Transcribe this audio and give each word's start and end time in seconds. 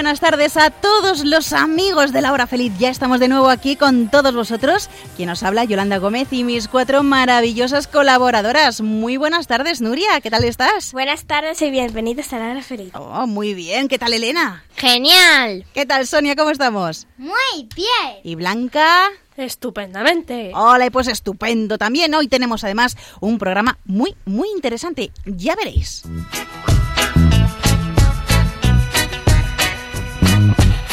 Buenas 0.00 0.20
tardes 0.20 0.56
a 0.56 0.70
todos 0.70 1.26
los 1.26 1.52
amigos 1.52 2.10
de 2.10 2.22
la 2.22 2.32
hora 2.32 2.46
feliz. 2.46 2.72
Ya 2.78 2.88
estamos 2.88 3.20
de 3.20 3.28
nuevo 3.28 3.50
aquí 3.50 3.76
con 3.76 4.08
todos 4.08 4.34
vosotros. 4.34 4.88
Quien 5.14 5.28
nos 5.28 5.42
habla, 5.42 5.64
Yolanda 5.64 5.98
Gómez 5.98 6.32
y 6.32 6.42
mis 6.42 6.68
cuatro 6.68 7.02
maravillosas 7.02 7.86
colaboradoras. 7.86 8.80
Muy 8.80 9.18
buenas 9.18 9.46
tardes, 9.46 9.82
Nuria. 9.82 10.22
¿Qué 10.22 10.30
tal 10.30 10.44
estás? 10.44 10.94
Buenas 10.94 11.26
tardes 11.26 11.60
y 11.60 11.70
bienvenidos 11.70 12.32
a 12.32 12.38
la 12.38 12.50
hora 12.50 12.62
feliz. 12.62 12.92
Oh, 12.94 13.26
muy 13.26 13.52
bien. 13.52 13.88
¿Qué 13.88 13.98
tal, 13.98 14.14
Elena? 14.14 14.64
Genial. 14.74 15.66
¿Qué 15.74 15.84
tal, 15.84 16.06
Sonia? 16.06 16.34
¿Cómo 16.34 16.48
estamos? 16.48 17.06
Muy 17.18 17.68
bien. 17.76 18.20
¿Y 18.24 18.36
Blanca? 18.36 19.06
Estupendamente. 19.36 20.52
Hola, 20.54 20.90
pues 20.90 21.08
estupendo 21.08 21.76
también. 21.76 22.14
Hoy 22.14 22.26
tenemos 22.26 22.64
además 22.64 22.96
un 23.20 23.36
programa 23.36 23.78
muy, 23.84 24.16
muy 24.24 24.48
interesante. 24.48 25.12
Ya 25.26 25.54
veréis. 25.56 26.04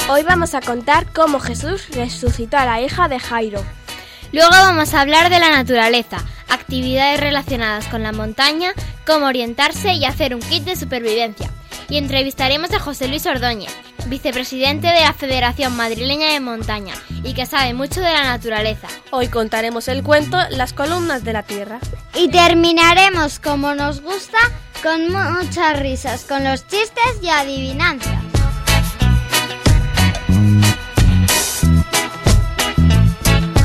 Hoy 0.09 0.23
vamos 0.23 0.53
a 0.53 0.61
contar 0.61 1.11
cómo 1.11 1.41
Jesús 1.41 1.89
resucitó 1.89 2.55
a 2.57 2.65
la 2.65 2.79
hija 2.79 3.09
de 3.09 3.19
Jairo. 3.19 3.61
Luego 4.31 4.51
vamos 4.51 4.93
a 4.93 5.01
hablar 5.01 5.29
de 5.29 5.37
la 5.37 5.49
naturaleza, 5.49 6.23
actividades 6.47 7.19
relacionadas 7.19 7.87
con 7.87 8.03
la 8.03 8.13
montaña, 8.13 8.71
cómo 9.05 9.25
orientarse 9.25 9.95
y 9.95 10.05
hacer 10.05 10.33
un 10.33 10.39
kit 10.39 10.63
de 10.63 10.77
supervivencia. 10.77 11.51
Y 11.89 11.97
entrevistaremos 11.97 12.71
a 12.71 12.79
José 12.79 13.09
Luis 13.09 13.25
Ordóñez, 13.25 13.75
vicepresidente 14.05 14.87
de 14.87 15.01
la 15.01 15.11
Federación 15.11 15.75
Madrileña 15.75 16.31
de 16.31 16.39
Montaña 16.39 16.93
y 17.23 17.33
que 17.33 17.45
sabe 17.45 17.73
mucho 17.73 17.99
de 17.99 18.13
la 18.13 18.23
naturaleza. 18.23 18.87
Hoy 19.11 19.27
contaremos 19.27 19.89
el 19.89 20.03
cuento 20.03 20.37
Las 20.51 20.71
columnas 20.71 21.25
de 21.25 21.33
la 21.33 21.43
tierra. 21.43 21.79
Y 22.15 22.29
terminaremos 22.29 23.39
como 23.39 23.75
nos 23.75 23.99
gusta 23.99 24.37
con 24.81 25.11
muchas 25.11 25.77
risas, 25.77 26.23
con 26.23 26.45
los 26.45 26.65
chistes 26.65 27.21
y 27.21 27.27
adivinanzas. 27.27 28.36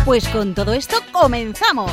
Pues 0.05 0.29
con 0.29 0.53
todo 0.53 0.73
esto 0.73 0.97
comenzamos. 1.13 1.93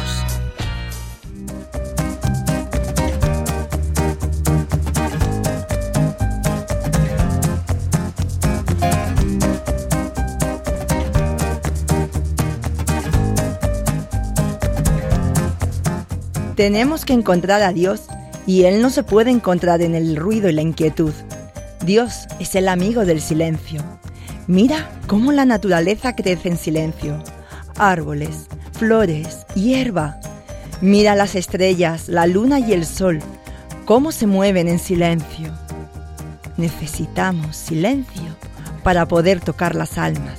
Tenemos 16.55 17.05
que 17.05 17.13
encontrar 17.13 17.61
a 17.61 17.71
Dios 17.73 18.01
y 18.47 18.63
Él 18.63 18.81
no 18.81 18.89
se 18.89 19.03
puede 19.03 19.29
encontrar 19.29 19.83
en 19.83 19.93
el 19.93 20.15
ruido 20.15 20.49
y 20.49 20.53
la 20.53 20.63
inquietud. 20.63 21.13
Dios 21.85 22.25
es 22.39 22.55
el 22.55 22.69
amigo 22.69 23.05
del 23.05 23.21
silencio. 23.21 23.83
Mira 24.47 24.89
cómo 25.05 25.31
la 25.31 25.45
naturaleza 25.45 26.15
crece 26.15 26.49
en 26.49 26.57
silencio 26.57 27.21
árboles, 27.79 28.47
flores, 28.73 29.45
hierba. 29.55 30.19
Mira 30.81 31.15
las 31.15 31.35
estrellas, 31.35 32.07
la 32.07 32.27
luna 32.27 32.59
y 32.59 32.73
el 32.73 32.85
sol, 32.85 33.19
cómo 33.85 34.11
se 34.11 34.27
mueven 34.27 34.67
en 34.67 34.79
silencio. 34.79 35.51
Necesitamos 36.57 37.55
silencio 37.55 38.35
para 38.83 39.07
poder 39.07 39.39
tocar 39.39 39.75
las 39.75 39.97
almas. 39.97 40.37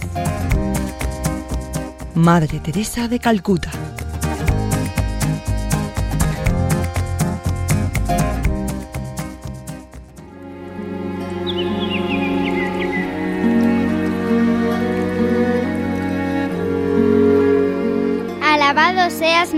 Madre 2.14 2.60
Teresa 2.60 3.08
de 3.08 3.18
Calcuta. 3.18 3.70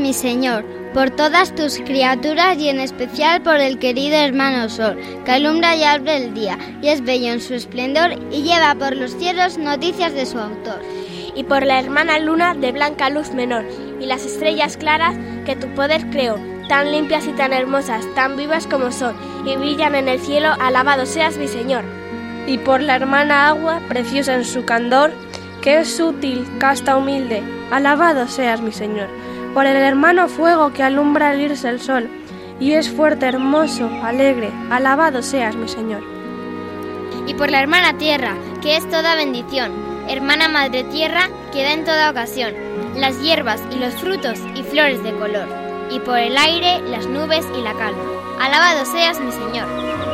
Mi 0.03 0.13
Señor, 0.13 0.65
por 0.95 1.11
todas 1.11 1.55
tus 1.55 1.79
criaturas 1.79 2.59
y 2.59 2.69
en 2.69 2.81
especial 2.81 3.41
por 3.41 3.61
el 3.61 3.79
querido 3.79 4.17
hermano 4.17 4.69
Sol, 4.69 4.99
que 5.25 5.31
alumbra 5.31 5.77
y 5.77 5.85
abre 5.85 6.17
el 6.17 6.35
día, 6.35 6.59
y 6.83 6.89
es 6.89 7.05
bello 7.05 7.33
en 7.33 7.41
su 7.41 7.55
esplendor 7.55 8.19
y 8.33 8.43
lleva 8.43 8.75
por 8.75 8.97
los 8.97 9.17
cielos 9.17 9.59
noticias 9.59 10.13
de 10.13 10.27
su 10.27 10.41
autor. 10.41 10.83
Y 11.37 11.45
por 11.45 11.65
la 11.65 11.79
hermana 11.79 12.19
luna 12.19 12.55
de 12.55 12.73
blanca 12.73 13.11
luz 13.11 13.33
menor, 13.33 13.65
y 14.01 14.07
las 14.07 14.27
estrellas 14.27 14.77
claras 14.77 15.17
que 15.47 15.55
tu 15.55 15.69
poder 15.69 16.11
creó, 16.11 16.37
tan 16.69 16.91
limpias 16.91 17.27
y 17.27 17.33
tan 17.33 17.53
hermosas, 17.53 18.05
tan 18.17 18.37
vivas 18.37 18.67
como 18.67 18.91
son, 18.91 19.15
y 19.47 19.57
brillan 19.57 19.95
en 19.95 20.09
el 20.09 20.21
cielo, 20.21 20.49
alabado 20.61 21.07
seas 21.07 21.39
mi 21.39 21.47
Señor. 21.47 21.85
Y 22.49 22.59
por 22.59 22.83
la 22.83 22.97
hermana 22.97 23.49
agua, 23.49 23.81
preciosa 23.89 24.35
en 24.35 24.45
su 24.45 24.65
candor, 24.65 25.13
que 25.63 25.79
es 25.79 25.97
sutil, 25.97 26.45
casta, 26.59 26.97
humilde, 26.97 27.41
alabado 27.71 28.27
seas 28.27 28.61
mi 28.61 28.73
Señor 28.73 29.09
por 29.55 29.67
el 29.67 29.77
hermano 29.77 30.29
fuego 30.29 30.73
que 30.73 30.83
alumbra 30.83 31.31
al 31.31 31.41
irse 31.41 31.69
el 31.69 31.81
sol, 31.81 32.09
y 32.59 32.73
es 32.73 32.91
fuerte, 32.91 33.27
hermoso, 33.27 33.91
alegre, 34.03 34.51
alabado 34.71 35.23
seas 35.23 35.57
mi 35.57 35.69
Señor. 35.69 36.03
Y 37.27 37.35
por 37.35 37.51
la 37.51 37.61
hermana 37.61 37.99
tierra, 37.99 38.35
que 38.63 38.77
es 38.77 38.89
toda 38.89 39.15
bendición, 39.15 39.73
hermana 40.09 40.49
madre 40.49 40.85
tierra, 40.85 41.29
que 41.53 41.63
da 41.63 41.73
en 41.73 41.85
toda 41.85 42.11
ocasión, 42.11 42.55
las 42.97 43.21
hierbas 43.21 43.63
y 43.71 43.77
los 43.77 43.95
frutos 43.95 44.39
y 44.55 44.63
flores 44.63 45.03
de 45.03 45.13
color, 45.13 45.49
y 45.91 45.99
por 46.01 46.19
el 46.19 46.37
aire, 46.37 46.81
las 46.89 47.07
nubes 47.07 47.47
y 47.59 47.63
la 47.63 47.75
calma. 47.75 48.03
Alabado 48.41 48.85
seas 48.87 49.21
mi 49.21 49.33
Señor. 49.33 50.12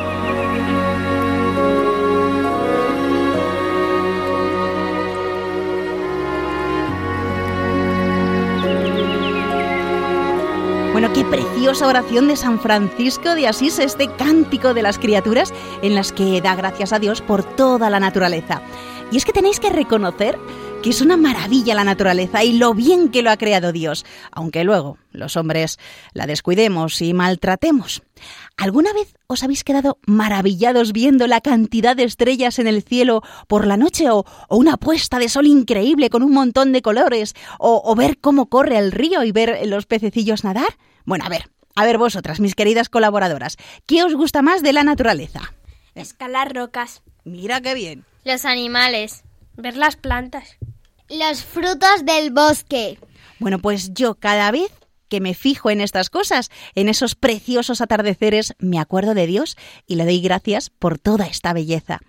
Qué 11.15 11.25
preciosa 11.25 11.89
oración 11.89 12.29
de 12.29 12.37
San 12.37 12.61
Francisco 12.61 13.35
de 13.35 13.49
Asís, 13.49 13.79
este 13.79 14.09
cántico 14.15 14.75
de 14.75 14.83
las 14.83 14.99
criaturas 14.99 15.53
en 15.83 15.95
las 15.95 16.13
que 16.13 16.41
da 16.41 16.55
gracias 16.55 16.93
a 16.93 16.99
Dios 16.99 17.23
por 17.23 17.43
toda 17.57 17.91
la 17.91 17.99
naturaleza. 17.99 18.63
Y 19.11 19.17
es 19.17 19.25
que 19.25 19.33
tenéis 19.33 19.59
que 19.59 19.71
reconocer 19.71 20.39
que 20.83 20.91
es 20.91 21.01
una 21.01 21.17
maravilla 21.17 21.75
la 21.75 21.83
naturaleza 21.83 22.45
y 22.45 22.53
lo 22.53 22.73
bien 22.75 23.09
que 23.09 23.23
lo 23.23 23.31
ha 23.31 23.37
creado 23.37 23.73
Dios, 23.73 24.05
aunque 24.31 24.63
luego 24.63 24.99
los 25.11 25.37
hombres 25.37 25.79
la 26.13 26.27
descuidemos 26.27 27.01
y 27.03 27.15
maltratemos. 27.15 28.03
¿Alguna 28.57 28.93
vez 28.93 29.15
os 29.27 29.43
habéis 29.43 29.65
quedado 29.65 29.99
maravillados 30.07 30.93
viendo 30.93 31.27
la 31.27 31.41
cantidad 31.41 31.97
de 31.97 32.05
estrellas 32.05 32.59
en 32.59 32.69
el 32.69 32.83
cielo 32.83 33.23
por 33.49 33.67
la 33.67 33.77
noche 33.77 34.11
o, 34.11 34.25
una 34.51 34.77
puesta 34.77 35.19
de 35.19 35.29
sol 35.29 35.47
increíble 35.47 36.11
con 36.11 36.23
un 36.23 36.33
montón 36.33 36.73
de 36.73 36.83
colores 36.83 37.35
o, 37.59 37.83
o 37.85 37.95
ver 37.97 38.19
cómo 38.19 38.47
corre 38.47 38.79
el 38.79 38.93
río 38.93 39.25
y 39.25 39.33
ver 39.33 39.67
los 39.67 39.87
pececillos 39.87 40.45
nadar? 40.45 40.77
Bueno, 41.09 41.25
a 41.25 41.31
ver, 41.31 41.49
a 41.75 41.87
ver 41.87 41.97
vosotras, 41.97 42.39
mis 42.39 42.55
queridas 42.55 42.91
colaboradoras, 42.91 43.57
¿qué 43.87 44.05
os 44.05 44.15
gusta 44.15 44.43
más 44.43 44.63
de 44.63 44.75
la 44.75 44.85
naturaleza? 44.85 45.55
Escalar 45.95 46.55
rocas. 46.55 47.01
Mira 47.25 47.63
qué 47.63 47.73
bien. 47.73 48.05
Los 48.25 48.45
animales. 48.45 49.25
Ver 49.57 49.79
las 49.79 49.97
plantas. 49.97 50.59
Los 51.09 51.43
frutos 51.45 52.05
del 52.05 52.31
bosque. 52.31 52.99
Bueno, 53.39 53.59
pues 53.59 53.95
yo 53.95 54.17
cada 54.17 54.51
vez 54.51 54.71
que 55.09 55.21
me 55.21 55.35
fijo 55.35 55.71
en 55.71 55.81
estas 55.81 56.11
cosas, 56.11 56.51
en 56.75 56.89
esos 56.89 57.15
preciosos 57.15 57.81
atardeceres, 57.81 58.55
me 58.59 58.79
acuerdo 58.79 59.15
de 59.15 59.27
Dios 59.27 59.57
y 59.87 59.97
le 59.97 60.05
doy 60.05 60.21
gracias 60.21 60.71
por 60.71 60.99
toda 60.99 61.27
esta 61.27 61.53
belleza. 61.53 62.01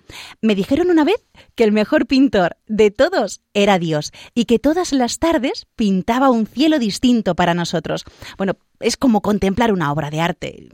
Me 0.41 0.55
dijeron 0.55 0.89
una 0.89 1.03
vez 1.03 1.25
que 1.55 1.63
el 1.63 1.71
mejor 1.71 2.05
pintor 2.05 2.57
de 2.67 2.91
todos 2.91 3.41
era 3.53 3.79
Dios 3.79 4.11
y 4.33 4.45
que 4.45 4.59
todas 4.59 4.91
las 4.91 5.19
tardes 5.19 5.67
pintaba 5.75 6.29
un 6.29 6.45
cielo 6.45 6.79
distinto 6.79 7.35
para 7.35 7.53
nosotros. 7.53 8.05
Bueno, 8.37 8.53
es 8.79 8.97
como 8.97 9.21
contemplar 9.21 9.71
una 9.73 9.91
obra 9.91 10.09
de 10.09 10.21
arte. 10.21 10.69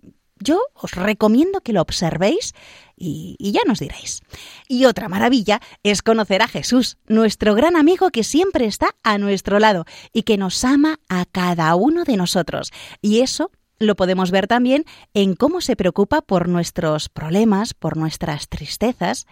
Yo 0.45 0.61
os 0.75 0.91
recomiendo 0.91 1.61
que 1.61 1.73
lo 1.73 1.81
observéis 1.81 2.53
y, 2.95 3.35
ya 3.39 3.61
nos 3.65 3.79
diréis. 3.79 4.21
Y 4.67 4.85
otra 4.85 5.09
maravilla 5.09 5.59
es 5.81 6.03
conocer 6.03 6.43
a 6.43 6.47
Jesús, 6.47 6.97
nuestro 7.07 7.55
gran 7.55 7.75
amigo 7.75 8.11
que 8.11 8.23
siempre 8.23 8.65
está 8.65 8.95
a 9.03 9.17
nuestro 9.17 9.59
lado 9.59 9.85
y 10.13 10.21
que 10.21 10.37
nos 10.37 10.63
ama 10.63 10.99
a 11.09 11.25
cada 11.25 11.73
uno 11.75 12.03
de 12.03 12.15
nosotros. 12.15 12.71
Y 13.01 13.21
eso 13.21 13.49
lo 13.79 13.95
podemos 13.95 14.29
ver 14.29 14.45
también 14.45 14.85
en 15.15 15.35
cómo 15.35 15.61
se 15.61 15.75
preocupa 15.75 16.21
por 16.21 16.47
nuestros 16.47 17.09
problemas, 17.09 17.73
por 17.73 17.97
nuestras 17.97 18.47
tristezas. 18.47 19.25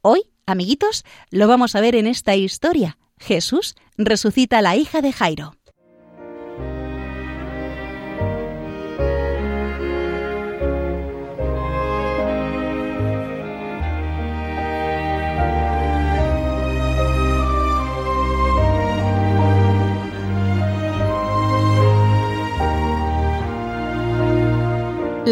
Hoy, 0.00 0.22
amiguitos, 0.46 1.04
lo 1.30 1.48
vamos 1.48 1.74
a 1.74 1.80
ver 1.80 1.96
en 1.96 2.06
esta 2.06 2.36
historia. 2.36 2.98
Jesús 3.18 3.74
resucita 3.98 4.58
a 4.58 4.62
la 4.62 4.76
hija 4.76 5.02
de 5.02 5.12
Jairo. 5.12 5.56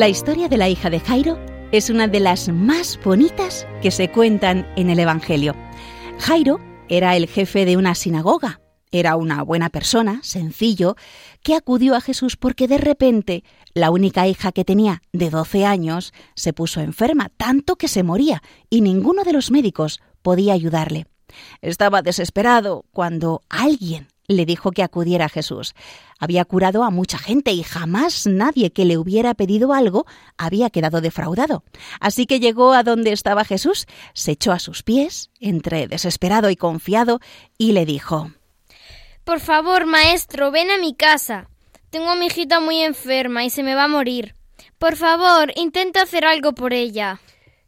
La 0.04 0.10
historia 0.10 0.50
de 0.50 0.58
la 0.58 0.68
hija 0.68 0.90
de 0.90 1.00
Jairo 1.00 1.38
es 1.72 1.88
una 1.88 2.08
de 2.08 2.20
las 2.20 2.50
más 2.50 3.00
bonitas 3.02 3.66
que 3.80 3.90
se 3.90 4.10
cuentan 4.10 4.70
en 4.76 4.90
el 4.90 4.98
Evangelio. 4.98 5.54
Jairo 6.18 6.60
era 6.90 7.16
el 7.16 7.26
jefe 7.26 7.64
de 7.64 7.78
una 7.78 7.94
sinagoga, 7.94 8.60
era 8.90 9.16
una 9.16 9.42
buena 9.42 9.70
persona, 9.70 10.20
sencillo, 10.22 10.96
que 11.42 11.54
acudió 11.54 11.94
a 11.94 12.02
Jesús 12.02 12.36
porque 12.36 12.68
de 12.68 12.76
repente 12.76 13.44
la 13.72 13.90
única 13.90 14.28
hija 14.28 14.52
que 14.52 14.66
tenía, 14.66 15.00
de 15.14 15.30
12 15.30 15.64
años, 15.64 16.12
se 16.34 16.52
puso 16.52 16.82
enferma, 16.82 17.30
tanto 17.38 17.76
que 17.76 17.88
se 17.88 18.02
moría, 18.02 18.42
y 18.68 18.82
ninguno 18.82 19.24
de 19.24 19.32
los 19.32 19.50
médicos 19.50 20.02
podía 20.20 20.52
ayudarle. 20.52 21.06
Estaba 21.62 22.02
desesperado 22.02 22.84
cuando 22.92 23.40
alguien 23.48 24.08
le 24.26 24.46
dijo 24.46 24.70
que 24.72 24.82
acudiera 24.82 25.26
a 25.26 25.28
Jesús. 25.28 25.74
Había 26.18 26.44
curado 26.44 26.84
a 26.84 26.90
mucha 26.90 27.18
gente 27.18 27.52
y 27.52 27.62
jamás 27.62 28.26
nadie 28.26 28.72
que 28.72 28.84
le 28.84 28.98
hubiera 28.98 29.34
pedido 29.34 29.72
algo 29.72 30.06
había 30.38 30.70
quedado 30.70 31.00
defraudado. 31.00 31.64
Así 32.00 32.26
que 32.26 32.40
llegó 32.40 32.72
a 32.72 32.82
donde 32.82 33.12
estaba 33.12 33.44
Jesús, 33.44 33.86
se 34.12 34.32
echó 34.32 34.52
a 34.52 34.58
sus 34.58 34.82
pies, 34.82 35.30
entre 35.40 35.88
desesperado 35.88 36.50
y 36.50 36.56
confiado, 36.56 37.20
y 37.58 37.72
le 37.72 37.84
dijo 37.84 38.30
Por 39.24 39.40
favor, 39.40 39.86
maestro, 39.86 40.50
ven 40.50 40.70
a 40.70 40.78
mi 40.78 40.94
casa. 40.94 41.48
Tengo 41.90 42.10
a 42.10 42.16
mi 42.16 42.26
hijita 42.26 42.60
muy 42.60 42.80
enferma 42.80 43.44
y 43.44 43.50
se 43.50 43.62
me 43.62 43.74
va 43.74 43.84
a 43.84 43.88
morir. 43.88 44.34
Por 44.78 44.96
favor, 44.96 45.52
intenta 45.56 46.02
hacer 46.02 46.24
algo 46.24 46.52
por 46.52 46.72
ella. 46.72 47.20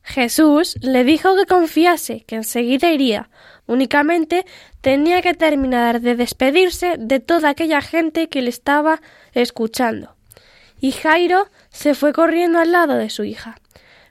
Jesús 0.03 0.76
le 0.82 1.03
dijo 1.03 1.37
que 1.37 1.47
confiase, 1.47 2.25
que 2.26 2.37
enseguida 2.37 2.93
iría. 2.93 3.29
Únicamente 3.66 4.46
tenía 4.80 5.22
que 5.22 5.34
terminar 5.34 6.00
de 6.00 6.14
despedirse 6.14 6.96
de 6.98 7.20
toda 7.20 7.50
aquella 7.50 7.80
gente 7.80 8.28
que 8.28 8.42
le 8.42 8.50
estaba 8.50 9.00
escuchando. 9.32 10.14
Y 10.80 10.92
Jairo 10.92 11.48
se 11.70 11.94
fue 11.94 12.12
corriendo 12.12 12.58
al 12.58 12.72
lado 12.72 12.94
de 12.94 13.10
su 13.10 13.24
hija. 13.24 13.58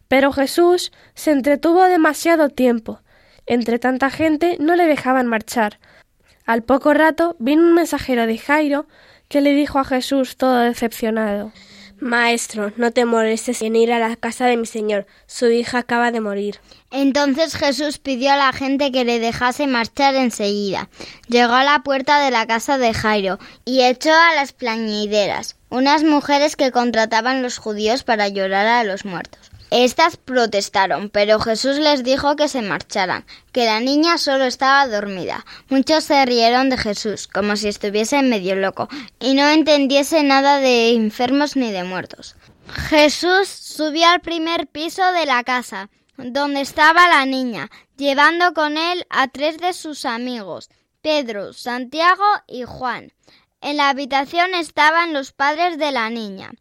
Pero 0.07 0.31
Jesús 0.31 0.92
se 1.13 1.31
entretuvo 1.31 1.84
demasiado 1.84 2.50
tiempo. 2.50 3.02
Entre 3.46 3.80
tanta 3.80 4.10
gente 4.10 4.57
no 4.60 4.75
le 4.75 4.86
dejaban 4.86 5.28
marchar. 5.28 5.80
Al 6.46 6.63
poco 6.63 6.94
rato 6.94 7.36
vino 7.40 7.63
un 7.63 7.74
mensajero 7.74 8.28
de 8.28 8.38
Jairo 8.38 8.88
que 9.30 9.42
le 9.42 9.51
dijo 9.51 9.80
a 9.80 9.86
Jesús 9.86 10.38
todo 10.38 10.60
decepcionado 10.60 11.51
Maestro, 12.00 12.74
no 12.76 12.92
te 12.92 13.06
molestes 13.06 13.62
en 13.62 13.76
ir 13.78 13.94
a 13.94 14.00
la 14.00 14.18
casa 14.18 14.48
de 14.48 14.58
mi 14.58 14.66
señor. 14.66 15.08
Su 15.28 15.48
hija 15.48 15.80
acaba 15.80 16.12
de 16.12 16.20
morir. 16.20 16.60
Entonces 16.92 17.56
Jesús 17.56 18.00
pidió 18.00 18.34
a 18.34 18.36
la 18.38 18.52
gente 18.52 18.92
que 18.92 19.06
le 19.06 19.20
dejase 19.20 19.66
marchar 19.66 20.16
enseguida. 20.16 20.90
Llegó 21.30 21.54
a 21.54 21.64
la 21.64 21.84
puerta 21.84 22.20
de 22.20 22.32
la 22.32 22.48
casa 22.48 22.78
de 22.78 22.94
Jairo 22.94 23.40
y 23.64 23.84
echó 23.84 24.12
a 24.14 24.36
las 24.36 24.52
plañideras, 24.52 25.56
unas 25.70 26.04
mujeres 26.04 26.58
que 26.58 26.72
contrataban 26.72 27.42
los 27.42 27.60
judíos 27.60 28.04
para 28.04 28.28
llorar 28.28 28.68
a 28.68 28.84
los 28.84 29.06
muertos. 29.06 29.55
Estas 29.72 30.18
protestaron, 30.18 31.10
pero 31.10 31.40
Jesús 31.40 31.78
les 31.78 32.04
dijo 32.04 32.36
que 32.36 32.48
se 32.48 32.62
marcharan, 32.62 33.26
que 33.52 33.66
la 33.66 33.80
niña 33.80 34.18
solo 34.18 34.46
estaba 34.46 34.88
dormida. 34.88 35.46
Muchos 35.70 36.04
se 36.04 36.26
rieron 36.26 36.70
de 36.70 36.78
Jesús, 36.78 37.28
como 37.28 37.56
si 37.56 37.68
estuviese 37.68 38.22
medio 38.22 38.56
loco, 38.56 38.88
y 39.20 39.34
no 39.34 39.50
entendiese 39.50 40.24
nada 40.24 40.60
de 40.60 40.94
enfermos 40.94 41.56
ni 41.56 41.72
de 41.72 41.84
muertos. 41.84 42.36
Jesús 42.90 43.48
subió 43.48 44.08
al 44.08 44.22
primer 44.22 44.68
piso 44.68 45.04
de 45.14 45.26
la 45.26 45.44
casa, 45.44 45.90
donde 46.18 46.62
estaba 46.62 47.08
la 47.08 47.26
niña, 47.26 47.70
llevando 47.98 48.54
con 48.54 48.78
él 48.78 49.06
a 49.10 49.28
tres 49.28 49.58
de 49.58 49.74
sus 49.74 50.06
amigos, 50.06 50.70
Pedro, 51.02 51.54
Santiago 51.54 52.24
y 52.48 52.64
Juan. 52.64 53.14
En 53.62 53.78
la 53.78 53.90
habitación 53.90 54.54
estaban 54.54 55.14
los 55.14 55.32
padres 55.32 55.78
de 55.78 55.92
la 55.92 56.10
niña. 56.10 56.52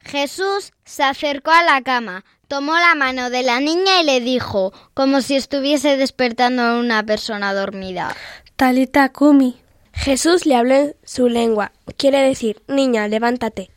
Jesús 0.00 0.72
se 0.84 1.02
acercó 1.02 1.50
a 1.50 1.62
la 1.62 1.82
cama, 1.82 2.24
tomó 2.50 2.74
la 2.74 2.96
mano 2.96 3.30
de 3.30 3.44
la 3.44 3.60
niña 3.60 4.02
y 4.02 4.04
le 4.04 4.20
dijo, 4.20 4.72
como 4.92 5.20
si 5.20 5.36
estuviese 5.36 5.96
despertando 5.96 6.62
a 6.62 6.80
una 6.80 7.06
persona 7.06 7.54
dormida. 7.54 8.16
Talita 8.56 9.08
Kumi. 9.10 9.60
Jesús 9.92 10.46
le 10.46 10.56
habló 10.56 10.74
en 10.74 10.96
su 11.04 11.28
lengua, 11.28 11.70
quiere 11.96 12.20
decir, 12.20 12.60
niña, 12.66 13.06
levántate. 13.06 13.70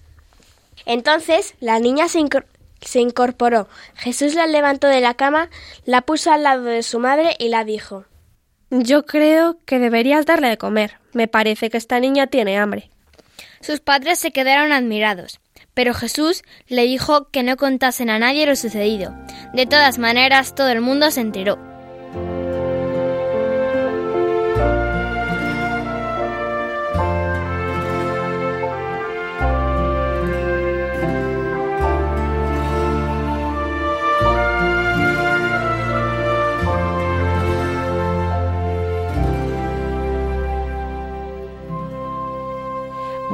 Entonces 0.87 1.53
la 1.59 1.79
niña 1.79 2.07
se, 2.07 2.19
se 2.81 2.99
incorporó. 2.99 3.67
Jesús 3.93 4.33
la 4.33 4.47
levantó 4.47 4.87
de 4.87 5.01
la 5.01 5.13
cama, 5.13 5.51
la 5.85 6.01
puso 6.01 6.31
al 6.31 6.41
lado 6.41 6.63
de 6.63 6.81
su 6.81 6.97
madre 6.97 7.35
y 7.37 7.49
la 7.49 7.63
dijo 7.65 8.05
Yo 8.71 9.05
creo 9.05 9.59
que 9.65 9.77
deberías 9.77 10.25
darle 10.25 10.47
de 10.47 10.57
comer. 10.57 10.97
Me 11.13 11.27
parece 11.27 11.69
que 11.69 11.77
esta 11.77 11.99
niña 11.99 12.25
tiene 12.25 12.57
hambre. 12.57 12.89
Sus 13.61 13.81
padres 13.81 14.17
se 14.17 14.31
quedaron 14.31 14.71
admirados. 14.71 15.39
Pero 15.73 15.93
Jesús 15.93 16.43
le 16.67 16.83
dijo 16.83 17.29
que 17.29 17.43
no 17.43 17.57
contasen 17.57 18.09
a 18.09 18.19
nadie 18.19 18.45
lo 18.45 18.55
sucedido. 18.55 19.15
De 19.53 19.65
todas 19.65 19.97
maneras, 19.97 20.55
todo 20.55 20.69
el 20.69 20.81
mundo 20.81 21.09
se 21.11 21.21
enteró. 21.21 21.72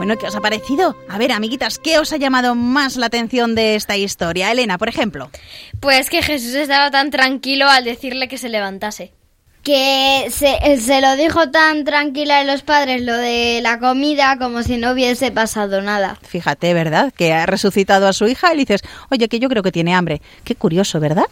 Bueno, 0.09 0.21
¿qué 0.21 0.27
os 0.27 0.35
ha 0.35 0.41
parecido? 0.41 0.95
A 1.07 1.19
ver, 1.19 1.31
amiguitas, 1.31 1.78
¿qué 1.78 1.99
os 1.99 2.11
ha 2.13 2.18
llamado 2.18 2.56
más 2.56 2.95
la 2.95 3.06
atención 3.06 3.54
de 3.54 3.75
esta 3.75 3.95
historia? 3.95 4.51
Elena, 4.51 4.80
por 4.80 4.89
ejemplo. 4.89 5.30
Pues 5.80 6.09
que 6.09 6.23
Jesús 6.23 6.56
estaba 6.56 6.89
tan 6.89 7.11
tranquilo 7.11 7.69
al 7.69 7.83
decirle 7.83 8.28
que 8.28 8.39
se 8.39 8.49
levantase. 8.49 9.13
Que 9.61 10.25
se, 10.31 10.80
se 10.80 11.01
lo 11.01 11.16
dijo 11.16 11.51
tan 11.51 11.83
tranquila 11.83 12.39
a 12.39 12.44
los 12.44 12.63
padres 12.63 13.04
lo 13.04 13.16
de 13.18 13.59
la 13.61 13.78
comida 13.78 14.39
como 14.39 14.63
si 14.63 14.78
no 14.78 14.94
hubiese 14.94 15.30
pasado 15.30 15.80
nada. 15.83 16.18
Fíjate, 16.23 16.73
¿verdad? 16.73 17.13
Que 17.16 17.33
ha 17.33 17.45
resucitado 17.45 18.07
a 18.07 18.13
su 18.13 18.28
hija 18.28 18.51
y 18.51 18.56
le 18.56 18.61
dices, 18.61 18.81
oye, 19.11 19.28
que 19.28 19.39
yo 19.39 19.47
creo 19.47 19.61
que 19.61 19.71
tiene 19.71 19.94
hambre. 19.94 20.23
Qué 20.44 20.56
curioso, 20.56 20.99
¿verdad? 20.99 21.28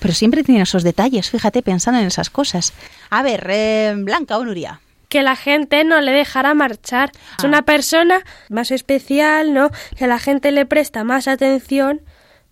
Pero 0.00 0.14
siempre 0.14 0.42
tiene 0.42 0.62
esos 0.62 0.82
detalles, 0.82 1.30
fíjate, 1.30 1.62
pensando 1.62 2.00
en 2.00 2.08
esas 2.08 2.28
cosas. 2.28 2.72
A 3.08 3.22
ver, 3.22 3.46
eh, 3.48 3.94
Blanca 3.98 4.36
o 4.36 4.44
Nuria 4.44 4.80
que 5.10 5.22
la 5.22 5.36
gente 5.36 5.84
no 5.84 6.00
le 6.00 6.12
dejara 6.12 6.54
marchar. 6.54 7.12
Es 7.36 7.44
una 7.44 7.62
persona 7.62 8.22
más 8.48 8.70
especial, 8.70 9.52
¿no? 9.52 9.70
Que 9.98 10.06
la 10.06 10.18
gente 10.18 10.52
le 10.52 10.64
presta 10.64 11.04
más 11.04 11.28
atención. 11.28 12.00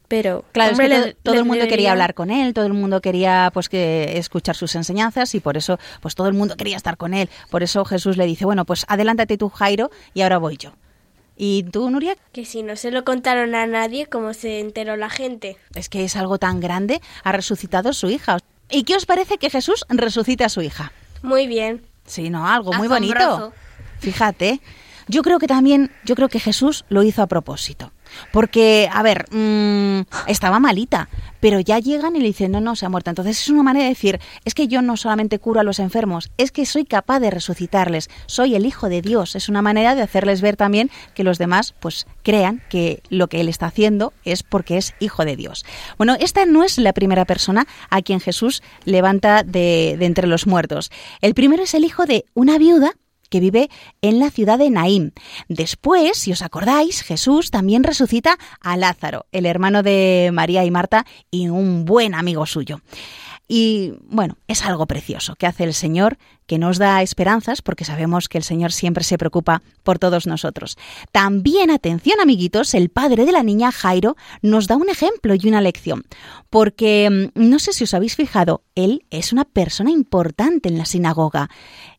Pero 0.08 0.44
claro, 0.52 0.72
es 0.72 0.78
que 0.78 1.16
todo, 1.22 1.34
el 1.34 1.44
mundo 1.44 1.68
quería 1.68 1.92
hablar 1.92 2.14
con 2.14 2.30
él, 2.30 2.54
todo 2.54 2.64
el 2.64 2.72
mundo 2.72 3.00
quería 3.02 3.50
pues 3.52 3.68
que 3.68 4.16
escuchar 4.18 4.56
sus 4.56 4.74
enseñanzas 4.74 5.34
y 5.34 5.40
por 5.40 5.58
eso 5.58 5.78
pues 6.00 6.14
todo 6.14 6.28
el 6.28 6.34
mundo 6.34 6.56
quería 6.56 6.76
estar 6.76 6.96
con 6.96 7.14
él. 7.14 7.28
Por 7.50 7.62
eso 7.62 7.84
Jesús 7.84 8.16
le 8.16 8.26
dice, 8.26 8.44
bueno, 8.46 8.64
pues 8.64 8.84
adelántate 8.88 9.36
tú 9.36 9.50
Jairo 9.50 9.90
y 10.14 10.22
ahora 10.22 10.38
voy 10.38 10.56
yo. 10.56 10.72
¿Y 11.36 11.62
tú, 11.64 11.88
Nuria? 11.90 12.16
Que 12.32 12.44
si 12.44 12.62
no 12.62 12.74
se 12.74 12.90
lo 12.90 13.04
contaron 13.04 13.54
a 13.54 13.66
nadie, 13.66 14.06
¿cómo 14.06 14.34
se 14.34 14.58
enteró 14.58 14.96
la 14.96 15.10
gente? 15.10 15.56
Es 15.74 15.88
que 15.88 16.04
es 16.04 16.16
algo 16.16 16.38
tan 16.38 16.58
grande, 16.58 17.00
ha 17.22 17.30
resucitado 17.30 17.92
su 17.92 18.10
hija. 18.10 18.38
¿Y 18.70 18.82
qué 18.82 18.96
os 18.96 19.06
parece 19.06 19.38
que 19.38 19.50
Jesús 19.50 19.84
resucite 19.88 20.42
a 20.42 20.48
su 20.48 20.62
hija? 20.62 20.90
Muy 21.22 21.46
bien. 21.46 21.82
Sí, 22.08 22.30
no, 22.30 22.46
algo 22.46 22.72
muy 22.72 22.88
bonito. 22.88 23.52
Fíjate. 24.00 24.60
Yo 25.10 25.22
creo 25.22 25.38
que 25.38 25.46
también, 25.46 25.90
yo 26.04 26.14
creo 26.14 26.28
que 26.28 26.38
Jesús 26.38 26.84
lo 26.90 27.02
hizo 27.02 27.22
a 27.22 27.26
propósito. 27.26 27.92
Porque, 28.30 28.90
a 28.92 29.02
ver, 29.02 29.24
mm, 29.30 30.00
estaba 30.26 30.58
malita, 30.58 31.08
pero 31.40 31.60
ya 31.60 31.78
llegan 31.78 32.16
y 32.16 32.20
le 32.20 32.26
dicen, 32.26 32.52
no, 32.52 32.60
no, 32.60 32.76
se 32.76 32.86
ha 32.86 32.88
muerto. 32.88 33.10
Entonces 33.10 33.40
es 33.40 33.48
una 33.48 33.62
manera 33.62 33.84
de 33.84 33.90
decir, 33.90 34.20
es 34.44 34.54
que 34.54 34.68
yo 34.68 34.82
no 34.82 34.96
solamente 34.96 35.38
curo 35.38 35.60
a 35.60 35.64
los 35.64 35.78
enfermos, 35.78 36.30
es 36.36 36.52
que 36.52 36.66
soy 36.66 36.84
capaz 36.84 37.20
de 37.20 37.30
resucitarles, 37.30 38.08
soy 38.26 38.54
el 38.54 38.66
Hijo 38.66 38.88
de 38.88 39.02
Dios. 39.02 39.36
Es 39.36 39.48
una 39.48 39.62
manera 39.62 39.94
de 39.94 40.02
hacerles 40.02 40.40
ver 40.40 40.56
también 40.56 40.90
que 41.14 41.24
los 41.24 41.38
demás, 41.38 41.74
pues, 41.80 42.06
crean 42.22 42.62
que 42.68 43.02
lo 43.08 43.28
que 43.28 43.40
Él 43.40 43.48
está 43.48 43.66
haciendo 43.66 44.12
es 44.24 44.42
porque 44.42 44.76
es 44.76 44.94
Hijo 45.00 45.24
de 45.24 45.36
Dios. 45.36 45.64
Bueno, 45.96 46.16
esta 46.20 46.46
no 46.46 46.64
es 46.64 46.78
la 46.78 46.92
primera 46.92 47.24
persona 47.24 47.66
a 47.90 48.02
quien 48.02 48.20
Jesús 48.20 48.62
levanta 48.84 49.42
de, 49.42 49.96
de 49.98 50.06
entre 50.06 50.26
los 50.26 50.46
muertos. 50.46 50.90
El 51.20 51.34
primero 51.34 51.62
es 51.62 51.74
el 51.74 51.84
hijo 51.84 52.06
de 52.06 52.24
una 52.34 52.58
viuda 52.58 52.94
que 53.28 53.40
vive 53.40 53.70
en 54.02 54.18
la 54.18 54.30
ciudad 54.30 54.58
de 54.58 54.70
Naín. 54.70 55.12
Después, 55.48 56.18
si 56.18 56.32
os 56.32 56.42
acordáis, 56.42 57.02
Jesús 57.02 57.50
también 57.50 57.84
resucita 57.84 58.38
a 58.60 58.76
Lázaro, 58.76 59.26
el 59.32 59.46
hermano 59.46 59.82
de 59.82 60.30
María 60.32 60.64
y 60.64 60.70
Marta 60.70 61.06
y 61.30 61.48
un 61.48 61.84
buen 61.84 62.14
amigo 62.14 62.46
suyo. 62.46 62.80
Y 63.50 63.94
bueno, 64.02 64.36
es 64.46 64.62
algo 64.66 64.86
precioso 64.86 65.34
que 65.34 65.46
hace 65.46 65.64
el 65.64 65.72
Señor, 65.72 66.18
que 66.46 66.58
nos 66.58 66.76
da 66.76 67.00
esperanzas, 67.00 67.62
porque 67.62 67.86
sabemos 67.86 68.28
que 68.28 68.36
el 68.36 68.44
Señor 68.44 68.72
siempre 68.72 69.04
se 69.04 69.16
preocupa 69.16 69.62
por 69.82 69.98
todos 69.98 70.26
nosotros. 70.26 70.76
También, 71.12 71.70
atención 71.70 72.20
amiguitos, 72.20 72.74
el 72.74 72.90
padre 72.90 73.24
de 73.24 73.32
la 73.32 73.42
niña 73.42 73.72
Jairo 73.72 74.16
nos 74.42 74.66
da 74.66 74.76
un 74.76 74.90
ejemplo 74.90 75.34
y 75.34 75.48
una 75.48 75.62
lección, 75.62 76.04
porque 76.50 77.30
mm, 77.34 77.48
no 77.48 77.58
sé 77.58 77.72
si 77.72 77.84
os 77.84 77.94
habéis 77.94 78.16
fijado, 78.16 78.62
él 78.74 79.06
es 79.08 79.32
una 79.32 79.46
persona 79.46 79.90
importante 79.90 80.68
en 80.68 80.76
la 80.76 80.84
sinagoga 80.84 81.48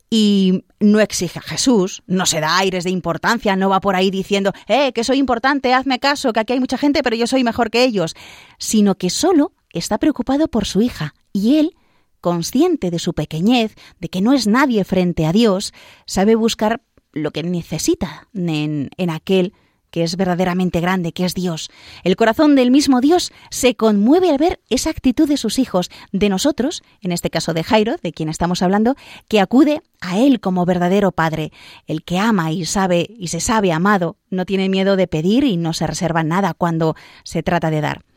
y 0.09 0.65
no 0.79 0.99
exige 0.99 1.39
a 1.39 1.43
Jesús, 1.43 2.01
no 2.07 2.25
se 2.25 2.39
da 2.39 2.57
aires 2.57 2.83
de 2.83 2.89
importancia, 2.89 3.55
no 3.55 3.69
va 3.69 3.79
por 3.79 3.95
ahí 3.95 4.09
diciendo, 4.09 4.53
eh, 4.67 4.91
que 4.93 5.03
soy 5.03 5.17
importante, 5.17 5.73
hazme 5.73 5.99
caso, 5.99 6.33
que 6.33 6.39
aquí 6.39 6.53
hay 6.53 6.59
mucha 6.59 6.77
gente, 6.77 7.03
pero 7.03 7.15
yo 7.15 7.27
soy 7.27 7.43
mejor 7.43 7.69
que 7.69 7.83
ellos, 7.83 8.15
sino 8.57 8.95
que 8.95 9.09
solo 9.09 9.53
está 9.71 9.97
preocupado 9.99 10.47
por 10.47 10.65
su 10.65 10.81
hija 10.81 11.13
y 11.31 11.57
él, 11.57 11.75
consciente 12.21 12.91
de 12.91 12.99
su 12.99 13.13
pequeñez, 13.13 13.75
de 13.99 14.09
que 14.09 14.21
no 14.21 14.33
es 14.33 14.47
nadie 14.47 14.83
frente 14.83 15.25
a 15.25 15.31
Dios, 15.31 15.73
sabe 16.05 16.35
buscar 16.35 16.81
lo 17.11 17.31
que 17.31 17.43
necesita 17.43 18.27
en, 18.33 18.89
en 18.97 19.09
aquel 19.09 19.53
que 19.91 20.03
es 20.03 20.15
verdaderamente 20.15 20.79
grande, 20.79 21.11
que 21.11 21.25
es 21.25 21.33
Dios. 21.33 21.69
El 22.03 22.15
corazón 22.15 22.55
del 22.55 22.71
mismo 22.71 23.01
Dios 23.01 23.31
se 23.49 23.75
conmueve 23.75 24.29
al 24.29 24.37
ver 24.37 24.59
esa 24.69 24.89
actitud 24.89 25.27
de 25.27 25.37
sus 25.37 25.59
hijos, 25.59 25.89
de 26.11 26.29
nosotros, 26.29 26.83
en 27.01 27.11
este 27.11 27.29
caso 27.29 27.53
de 27.53 27.63
Jairo, 27.63 27.95
de 28.01 28.11
quien 28.11 28.29
estamos 28.29 28.61
hablando, 28.61 28.95
que 29.27 29.39
acude 29.39 29.81
a 30.01 30.19
Él 30.19 30.39
como 30.39 30.65
verdadero 30.65 31.11
Padre. 31.11 31.51
El 31.87 32.03
que 32.03 32.19
ama 32.19 32.51
y 32.51 32.65
sabe 32.65 33.07
y 33.17 33.27
se 33.27 33.39
sabe 33.39 33.71
amado, 33.71 34.17
no 34.29 34.45
tiene 34.45 34.69
miedo 34.69 34.95
de 34.95 35.07
pedir 35.07 35.43
y 35.43 35.57
no 35.57 35.73
se 35.73 35.87
reserva 35.87 36.23
nada 36.23 36.53
cuando 36.53 36.95
se 37.23 37.43
trata 37.43 37.69
de 37.69 37.81
dar. 37.81 38.08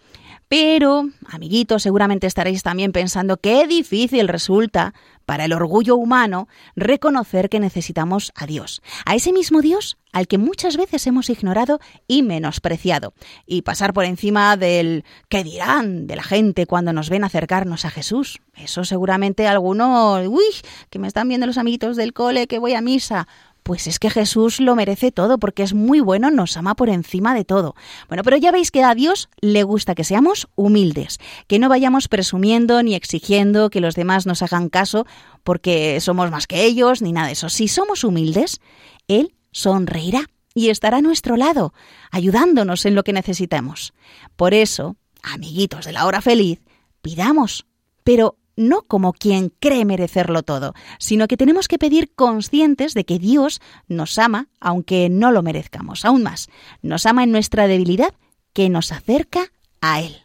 Pero, 0.52 1.08
amiguitos, 1.30 1.82
seguramente 1.82 2.26
estaréis 2.26 2.62
también 2.62 2.92
pensando 2.92 3.38
qué 3.38 3.66
difícil 3.66 4.28
resulta 4.28 4.92
para 5.24 5.46
el 5.46 5.54
orgullo 5.54 5.96
humano 5.96 6.46
reconocer 6.76 7.48
que 7.48 7.58
necesitamos 7.58 8.32
a 8.34 8.44
Dios, 8.44 8.82
a 9.06 9.14
ese 9.14 9.32
mismo 9.32 9.62
Dios 9.62 9.96
al 10.12 10.28
que 10.28 10.36
muchas 10.36 10.76
veces 10.76 11.06
hemos 11.06 11.30
ignorado 11.30 11.80
y 12.06 12.22
menospreciado, 12.22 13.14
y 13.46 13.62
pasar 13.62 13.94
por 13.94 14.04
encima 14.04 14.58
del 14.58 15.04
qué 15.30 15.42
dirán 15.42 16.06
de 16.06 16.16
la 16.16 16.22
gente 16.22 16.66
cuando 16.66 16.92
nos 16.92 17.08
ven 17.08 17.24
acercarnos 17.24 17.86
a 17.86 17.90
Jesús. 17.90 18.42
Eso 18.54 18.84
seguramente 18.84 19.48
algunos, 19.48 20.26
uy, 20.28 20.44
que 20.90 20.98
me 20.98 21.08
están 21.08 21.28
viendo 21.28 21.46
los 21.46 21.56
amiguitos 21.56 21.96
del 21.96 22.12
cole 22.12 22.46
que 22.46 22.58
voy 22.58 22.74
a 22.74 22.82
misa, 22.82 23.26
pues 23.62 23.86
es 23.86 23.98
que 23.98 24.10
Jesús 24.10 24.60
lo 24.60 24.74
merece 24.74 25.12
todo 25.12 25.38
porque 25.38 25.62
es 25.62 25.74
muy 25.74 26.00
bueno, 26.00 26.30
nos 26.30 26.56
ama 26.56 26.74
por 26.74 26.88
encima 26.88 27.34
de 27.34 27.44
todo. 27.44 27.74
Bueno, 28.08 28.22
pero 28.22 28.36
ya 28.36 28.50
veis 28.50 28.70
que 28.70 28.82
a 28.82 28.94
Dios 28.94 29.28
le 29.40 29.62
gusta 29.62 29.94
que 29.94 30.04
seamos 30.04 30.48
humildes, 30.54 31.18
que 31.46 31.58
no 31.58 31.68
vayamos 31.68 32.08
presumiendo 32.08 32.82
ni 32.82 32.94
exigiendo 32.94 33.70
que 33.70 33.80
los 33.80 33.94
demás 33.94 34.26
nos 34.26 34.42
hagan 34.42 34.68
caso 34.68 35.06
porque 35.44 36.00
somos 36.00 36.30
más 36.30 36.46
que 36.46 36.64
ellos 36.64 37.02
ni 37.02 37.12
nada 37.12 37.28
de 37.28 37.34
eso. 37.34 37.48
Si 37.48 37.68
somos 37.68 38.04
humildes, 38.04 38.60
Él 39.08 39.34
sonreirá 39.52 40.26
y 40.54 40.68
estará 40.68 40.98
a 40.98 41.02
nuestro 41.02 41.36
lado, 41.36 41.72
ayudándonos 42.10 42.84
en 42.84 42.94
lo 42.94 43.04
que 43.04 43.12
necesitemos. 43.12 43.94
Por 44.36 44.54
eso, 44.54 44.96
amiguitos 45.22 45.86
de 45.86 45.92
la 45.92 46.06
hora 46.06 46.20
feliz, 46.20 46.60
pidamos, 47.00 47.66
pero 48.04 48.36
no 48.56 48.82
como 48.82 49.12
quien 49.12 49.52
cree 49.60 49.84
merecerlo 49.84 50.42
todo, 50.42 50.74
sino 50.98 51.28
que 51.28 51.36
tenemos 51.36 51.68
que 51.68 51.78
pedir 51.78 52.12
conscientes 52.14 52.94
de 52.94 53.04
que 53.04 53.18
Dios 53.18 53.60
nos 53.88 54.18
ama 54.18 54.48
aunque 54.60 55.08
no 55.08 55.30
lo 55.30 55.42
merezcamos. 55.42 56.04
Aún 56.04 56.22
más, 56.22 56.48
nos 56.82 57.06
ama 57.06 57.24
en 57.24 57.32
nuestra 57.32 57.66
debilidad 57.66 58.14
que 58.52 58.68
nos 58.68 58.92
acerca 58.92 59.52
a 59.80 60.00
Él. 60.00 60.16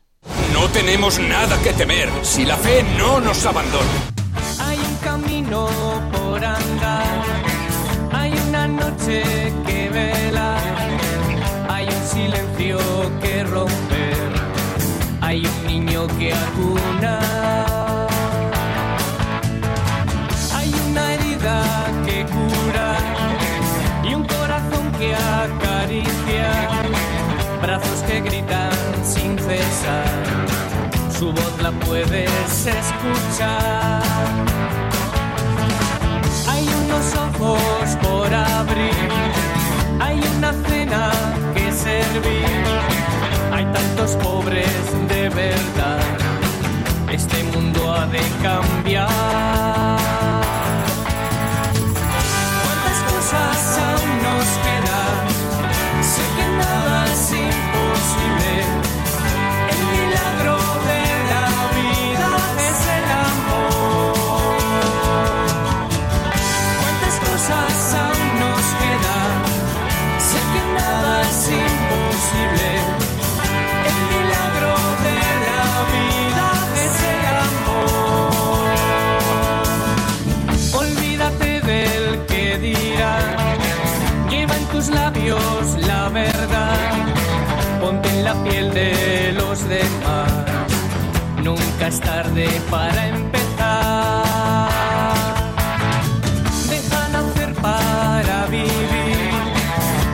No 0.54 0.68
tenemos 0.70 1.20
nada 1.20 1.62
que 1.62 1.74
temer 1.74 2.10
si 2.22 2.46
la 2.46 2.58
fe 2.58 2.84
no 2.98 3.22
nos 3.22 3.46
abandona. 3.46 3.88
Hay 4.60 4.78
un 4.78 4.96
camino 4.98 5.68
por 6.12 6.44
andar, 6.44 7.26
hay 8.12 8.34
una 8.50 8.68
noche 8.68 9.24
que 9.66 9.90
velar, 9.90 11.00
hay 11.70 11.86
un 11.86 12.08
silencio 12.08 12.80
que 13.22 13.44
romper, 13.44 14.32
hay 15.22 15.46
un 15.46 15.68
niño 15.68 16.08
que 16.18 16.34
acunar. 16.34 17.67
Gritan 28.20 28.72
sin 29.04 29.38
cesar, 29.38 30.06
su 31.18 31.32
voz 31.32 31.62
la 31.62 31.72
puedes 31.72 32.66
escuchar. 32.66 34.07
De 88.78 89.34
los 89.34 89.58
demás. 89.68 90.46
Nunca 91.44 91.88
es 91.88 92.00
tarde 92.00 92.48
para 92.70 93.08
empezar. 93.08 94.70
Deja 96.74 97.02
nacer 97.16 97.52
para 97.56 98.46
vivir. 98.58 99.32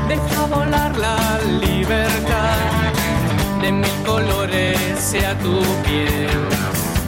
Deja 0.07 0.41
volar 0.55 0.91
la 0.97 1.19
libertad. 1.65 2.57
De 3.61 3.71
mil 3.71 3.97
colores 4.05 4.79
sea 5.11 5.37
tu 5.39 5.55
piel. 5.85 6.41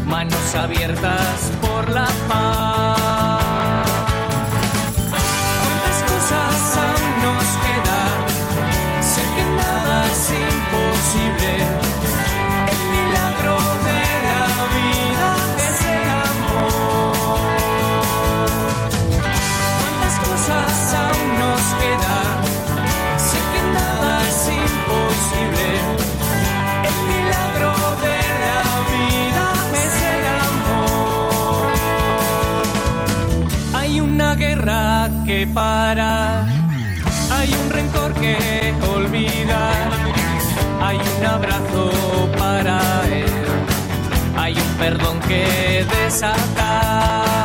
Manos 0.06 0.48
abiertas 0.56 1.38
por 1.62 1.84
la 1.90 2.08
paz. 2.28 2.55
Hay 37.32 37.54
un 37.54 37.70
rencor 37.70 38.14
que 38.16 38.74
olvidar, 38.96 39.90
hay 40.82 40.98
un 40.98 41.26
abrazo 41.26 41.92
para 42.38 42.80
él, 43.08 43.26
hay 44.38 44.54
un 44.54 44.78
perdón 44.78 45.20
que 45.22 45.86
desatar. 46.04 47.45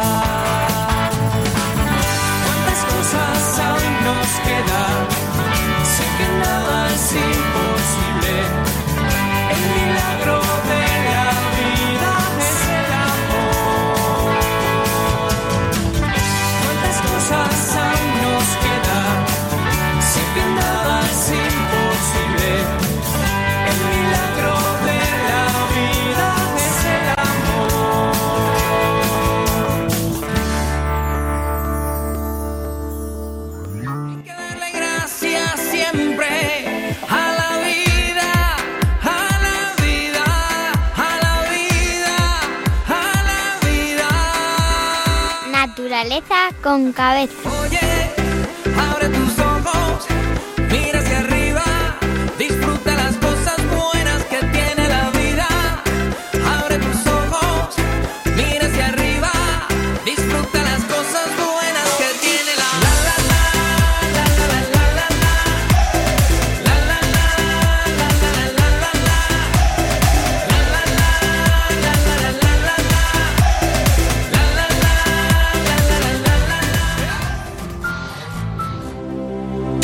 Con 46.63 46.95
cabeza. 46.95 47.80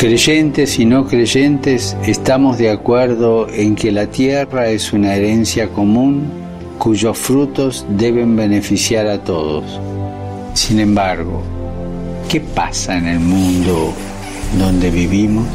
Creyentes 0.07 0.79
y 0.79 0.85
no 0.85 1.05
creyentes 1.05 1.97
estamos 2.05 2.57
de 2.57 2.69
acuerdo 2.69 3.49
en 3.49 3.75
que 3.75 3.91
la 3.91 4.07
tierra 4.07 4.69
es 4.69 4.93
una 4.93 5.13
herencia 5.13 5.67
común 5.67 6.31
cuyos 6.79 7.17
frutos 7.17 7.85
deben 7.89 8.37
beneficiar 8.37 9.05
a 9.07 9.21
todos. 9.21 9.65
Sin 10.53 10.79
embargo, 10.79 11.43
¿qué 12.29 12.39
pasa 12.39 12.97
en 12.97 13.07
el 13.07 13.19
mundo 13.19 13.93
donde 14.57 14.91
vivimos? 14.91 15.45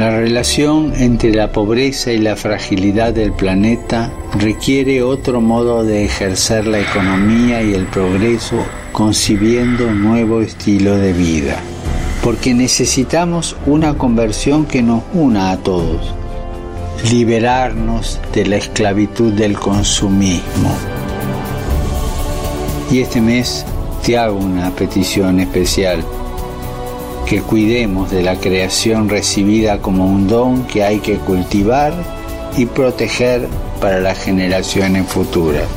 La 0.00 0.08
relación 0.08 0.94
entre 0.96 1.34
la 1.34 1.52
pobreza 1.52 2.10
y 2.10 2.16
la 2.16 2.34
fragilidad 2.34 3.12
del 3.12 3.34
planeta 3.34 4.10
requiere 4.38 5.02
otro 5.02 5.42
modo 5.42 5.84
de 5.84 6.06
ejercer 6.06 6.66
la 6.66 6.80
economía 6.80 7.62
y 7.62 7.74
el 7.74 7.84
progreso 7.84 8.56
concibiendo 8.92 9.92
nuevo 9.92 10.40
estilo 10.40 10.96
de 10.96 11.12
vida. 11.12 11.60
Porque 12.24 12.54
necesitamos 12.54 13.58
una 13.66 13.98
conversión 13.98 14.64
que 14.64 14.80
nos 14.80 15.02
una 15.12 15.50
a 15.50 15.58
todos, 15.58 16.14
liberarnos 17.12 18.18
de 18.32 18.46
la 18.46 18.56
esclavitud 18.56 19.34
del 19.34 19.58
consumismo. 19.58 20.74
Y 22.90 23.00
este 23.00 23.20
mes 23.20 23.66
te 24.02 24.16
hago 24.16 24.38
una 24.38 24.70
petición 24.70 25.40
especial 25.40 26.02
que 27.30 27.42
cuidemos 27.42 28.10
de 28.10 28.24
la 28.24 28.40
creación 28.40 29.08
recibida 29.08 29.80
como 29.80 30.04
un 30.04 30.26
don 30.26 30.66
que 30.66 30.82
hay 30.82 30.98
que 30.98 31.16
cultivar 31.18 31.94
y 32.56 32.66
proteger 32.66 33.46
para 33.80 34.00
las 34.00 34.18
generaciones 34.18 35.06
futuras. 35.06 35.68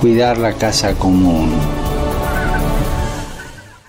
Cuidar 0.00 0.38
la 0.38 0.54
casa 0.54 0.94
común. 0.94 1.52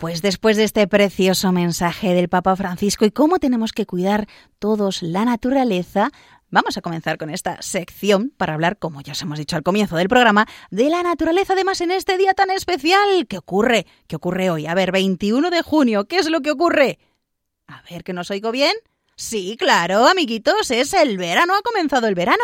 Pues 0.01 0.21
después 0.21 0.57
de 0.57 0.65
este 0.65 0.85
precioso 0.85 1.53
mensaje 1.53 2.13
del 2.13 2.27
Papa 2.27 2.57
Francisco 2.57 3.05
y 3.05 3.11
cómo 3.11 3.39
tenemos 3.39 3.71
que 3.71 3.85
cuidar 3.85 4.27
todos 4.59 5.01
la 5.03 5.23
naturaleza, 5.23 6.11
Vamos 6.53 6.77
a 6.77 6.81
comenzar 6.81 7.17
con 7.17 7.31
esta 7.31 7.59
sección 7.63 8.31
para 8.37 8.53
hablar, 8.53 8.77
como 8.77 9.01
ya 9.01 9.13
os 9.13 9.21
hemos 9.23 9.39
dicho 9.39 9.55
al 9.55 9.63
comienzo 9.63 9.95
del 9.95 10.07
programa, 10.07 10.45
de 10.69 10.87
la 10.91 11.01
naturaleza, 11.01 11.53
además 11.53 11.81
en 11.81 11.89
este 11.89 12.15
día 12.15 12.35
tan 12.35 12.51
especial. 12.51 13.25
¿Qué 13.27 13.39
ocurre? 13.39 13.87
¿Qué 14.05 14.17
ocurre 14.17 14.51
hoy? 14.51 14.67
A 14.67 14.75
ver, 14.75 14.91
21 14.91 15.49
de 15.49 15.63
junio, 15.63 16.05
¿qué 16.05 16.17
es 16.17 16.29
lo 16.29 16.41
que 16.41 16.51
ocurre? 16.51 16.99
A 17.65 17.81
ver, 17.89 18.03
que 18.03 18.13
nos 18.13 18.29
oigo 18.29 18.51
bien. 18.51 18.73
Sí, 19.15 19.55
claro, 19.57 20.07
amiguitos, 20.07 20.69
es 20.69 20.93
el 20.93 21.17
verano, 21.17 21.55
ha 21.55 21.63
comenzado 21.63 22.07
el 22.07 22.13
verano, 22.13 22.43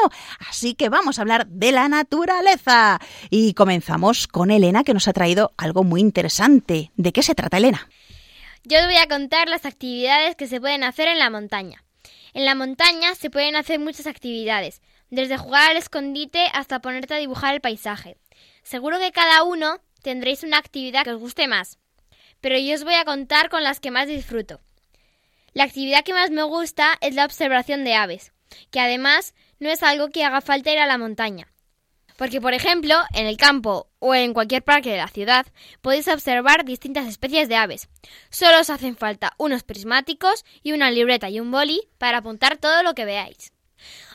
así 0.50 0.74
que 0.74 0.90
vamos 0.90 1.20
a 1.20 1.22
hablar 1.22 1.46
de 1.46 1.72
la 1.72 1.88
naturaleza. 1.88 3.00
Y 3.30 3.54
comenzamos 3.54 4.28
con 4.28 4.50
Elena, 4.50 4.84
que 4.84 4.96
nos 4.96 5.08
ha 5.08 5.14
traído 5.14 5.54
algo 5.56 5.84
muy 5.84 6.02
interesante. 6.02 6.92
¿De 6.96 7.12
qué 7.12 7.22
se 7.22 7.36
trata, 7.36 7.58
Elena? 7.58 7.88
Yo 8.64 8.80
os 8.80 8.86
voy 8.86 8.98
a 8.98 9.08
contar 9.08 9.50
las 9.50 9.66
actividades 9.66 10.36
que 10.36 10.48
se 10.48 10.60
pueden 10.60 10.84
hacer 10.84 11.08
en 11.10 11.20
la 11.20 11.30
montaña. 11.30 11.84
En 12.34 12.46
la 12.46 12.56
montaña 12.56 13.16
se 13.16 13.30
pueden 13.30 13.56
hacer 13.56 13.80
muchas 13.80 14.08
actividades, 14.08 14.82
desde 15.10 15.38
jugar 15.38 15.72
al 15.72 15.78
escondite 15.78 16.48
hasta 16.54 16.80
ponerte 16.80 17.14
a 17.14 17.18
dibujar 17.18 17.54
el 17.56 17.62
paisaje. 17.62 18.18
Seguro 18.64 19.00
que 19.00 19.12
cada 19.12 19.44
uno 19.44 19.80
tendréis 20.04 20.44
una 20.44 20.58
actividad 20.58 21.04
que 21.04 21.12
os 21.12 21.20
guste 21.20 21.48
más, 21.48 21.78
pero 22.42 22.58
yo 22.58 22.76
os 22.76 22.84
voy 22.84 22.94
a 22.94 23.06
contar 23.06 23.50
con 23.50 23.64
las 23.64 23.80
que 23.80 23.92
más 23.92 24.08
disfruto. 24.08 24.62
La 25.54 25.64
actividad 25.64 26.04
que 26.04 26.14
más 26.14 26.30
me 26.30 26.44
gusta 26.44 26.98
es 27.02 27.16
la 27.16 27.26
observación 27.26 27.84
de 27.84 27.96
aves, 27.96 28.32
que 28.72 28.80
además 28.80 29.34
no 29.60 29.70
es 29.70 29.84
algo 29.84 30.10
que 30.10 30.24
haga 30.24 30.42
falta 30.42 30.72
ir 30.72 30.80
a 30.80 30.88
la 30.88 30.98
montaña. 30.98 31.52
Porque, 32.20 32.42
por 32.42 32.54
ejemplo, 32.54 32.96
en 33.14 33.28
el 33.28 33.38
campo 33.38 33.88
o 34.00 34.14
en 34.14 34.34
cualquier 34.34 34.62
parque 34.62 34.92
de 34.92 34.98
la 34.98 35.08
ciudad 35.08 35.46
podéis 35.80 36.10
observar 36.10 36.66
distintas 36.66 37.08
especies 37.08 37.48
de 37.48 37.56
aves. 37.56 37.88
Solo 38.30 38.60
os 38.60 38.70
hacen 38.70 38.98
falta 38.98 39.32
unos 39.38 39.64
prismáticos 39.64 40.44
y 40.62 40.74
una 40.74 40.92
libreta 40.92 41.30
y 41.30 41.40
un 41.40 41.50
boli 41.50 41.80
para 41.98 42.18
apuntar 42.18 42.58
todo 42.58 42.84
lo 42.84 42.94
que 42.94 43.06
veáis. 43.06 43.54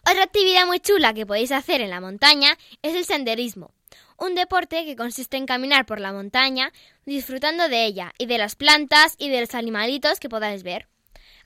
Otra 0.06 0.22
actividad 0.22 0.66
muy 0.66 0.80
chula 0.80 1.14
que 1.14 1.24
podéis 1.24 1.50
hacer 1.50 1.80
en 1.80 1.88
la 1.88 2.02
montaña 2.02 2.58
es 2.82 2.94
el 2.94 3.06
senderismo, 3.06 3.72
un 4.18 4.34
deporte 4.34 4.84
que 4.84 4.96
consiste 4.96 5.38
en 5.38 5.46
caminar 5.46 5.86
por 5.86 5.98
la 5.98 6.12
montaña 6.12 6.74
disfrutando 7.06 7.70
de 7.70 7.86
ella 7.86 8.12
y 8.18 8.26
de 8.26 8.36
las 8.36 8.54
plantas 8.54 9.14
y 9.16 9.30
de 9.30 9.40
los 9.40 9.54
animalitos 9.54 10.20
que 10.20 10.28
podáis 10.28 10.62
ver. 10.62 10.88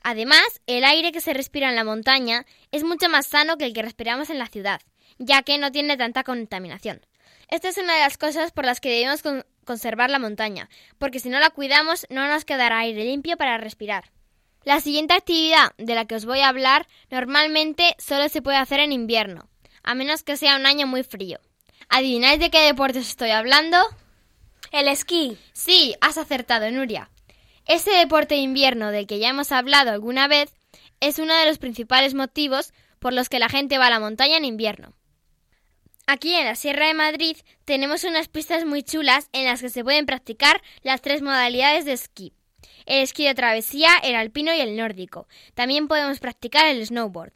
Además, 0.03 0.43
el 0.67 0.83
aire 0.83 1.13
que 1.13 1.21
se 1.21 1.33
respira 1.33 1.69
en 1.69 1.77
la 1.77 1.85
montaña 1.85 2.45
es 2.71 2.83
mucho 2.83 3.07
más 3.07 3.27
sano 3.27 3.57
que 3.57 3.65
el 3.65 3.73
que 3.73 3.81
respiramos 3.81 4.29
en 4.29 4.39
la 4.39 4.47
ciudad, 4.47 4.81
ya 5.19 5.43
que 5.43 5.57
no 5.57 5.71
tiene 5.71 5.97
tanta 5.97 6.23
contaminación. 6.23 7.05
Esta 7.49 7.69
es 7.69 7.77
una 7.77 7.93
de 7.93 7.99
las 7.99 8.17
cosas 8.17 8.51
por 8.51 8.65
las 8.65 8.81
que 8.81 8.89
debemos 8.89 9.21
con 9.21 9.45
conservar 9.65 10.09
la 10.09 10.19
montaña, 10.19 10.69
porque 10.97 11.19
si 11.19 11.29
no 11.29 11.39
la 11.39 11.51
cuidamos 11.51 12.07
no 12.09 12.27
nos 12.27 12.45
quedará 12.45 12.79
aire 12.79 13.05
limpio 13.05 13.37
para 13.37 13.57
respirar. 13.57 14.11
La 14.63 14.81
siguiente 14.81 15.13
actividad 15.13 15.71
de 15.77 15.95
la 15.95 16.05
que 16.05 16.15
os 16.15 16.25
voy 16.25 16.39
a 16.39 16.49
hablar 16.49 16.87
normalmente 17.09 17.95
solo 17.97 18.29
se 18.29 18.41
puede 18.41 18.57
hacer 18.57 18.79
en 18.79 18.91
invierno, 18.91 19.47
a 19.83 19.93
menos 19.93 20.23
que 20.23 20.37
sea 20.37 20.55
un 20.55 20.65
año 20.65 20.87
muy 20.87 21.03
frío. 21.03 21.39
¿Adivináis 21.87 22.39
de 22.39 22.49
qué 22.49 22.61
deporte 22.61 22.99
os 22.99 23.07
estoy 23.07 23.31
hablando? 23.31 23.77
El 24.71 24.87
esquí. 24.87 25.37
Sí, 25.53 25.95
has 26.01 26.17
acertado, 26.17 26.69
Nuria. 26.69 27.09
Ese 27.65 27.91
deporte 27.91 28.35
de 28.35 28.41
invierno 28.41 28.91
del 28.91 29.07
que 29.07 29.19
ya 29.19 29.29
hemos 29.29 29.51
hablado 29.51 29.91
alguna 29.91 30.27
vez 30.27 30.53
es 30.99 31.19
uno 31.19 31.33
de 31.33 31.45
los 31.45 31.57
principales 31.57 32.13
motivos 32.13 32.73
por 32.99 33.13
los 33.13 33.29
que 33.29 33.39
la 33.39 33.49
gente 33.49 33.77
va 33.77 33.87
a 33.87 33.91
la 33.91 33.99
montaña 33.99 34.37
en 34.37 34.45
invierno. 34.45 34.93
Aquí 36.11 36.33
en 36.33 36.45
la 36.45 36.55
Sierra 36.55 36.87
de 36.87 36.95
Madrid 36.95 37.37
tenemos 37.65 38.03
unas 38.03 38.29
pistas 38.29 38.65
muy 38.65 38.81
chulas 38.81 39.29
en 39.31 39.45
las 39.45 39.61
que 39.61 39.69
se 39.69 39.83
pueden 39.83 40.07
practicar 40.07 40.59
las 40.81 41.03
tres 41.03 41.21
modalidades 41.21 41.85
de 41.85 41.93
esquí. 41.93 42.33
El 42.87 43.03
esquí 43.03 43.25
de 43.25 43.35
travesía, 43.35 43.91
el 44.01 44.15
alpino 44.15 44.51
y 44.51 44.59
el 44.59 44.75
nórdico. 44.75 45.27
También 45.53 45.87
podemos 45.87 46.17
practicar 46.17 46.65
el 46.65 46.83
snowboard. 46.83 47.33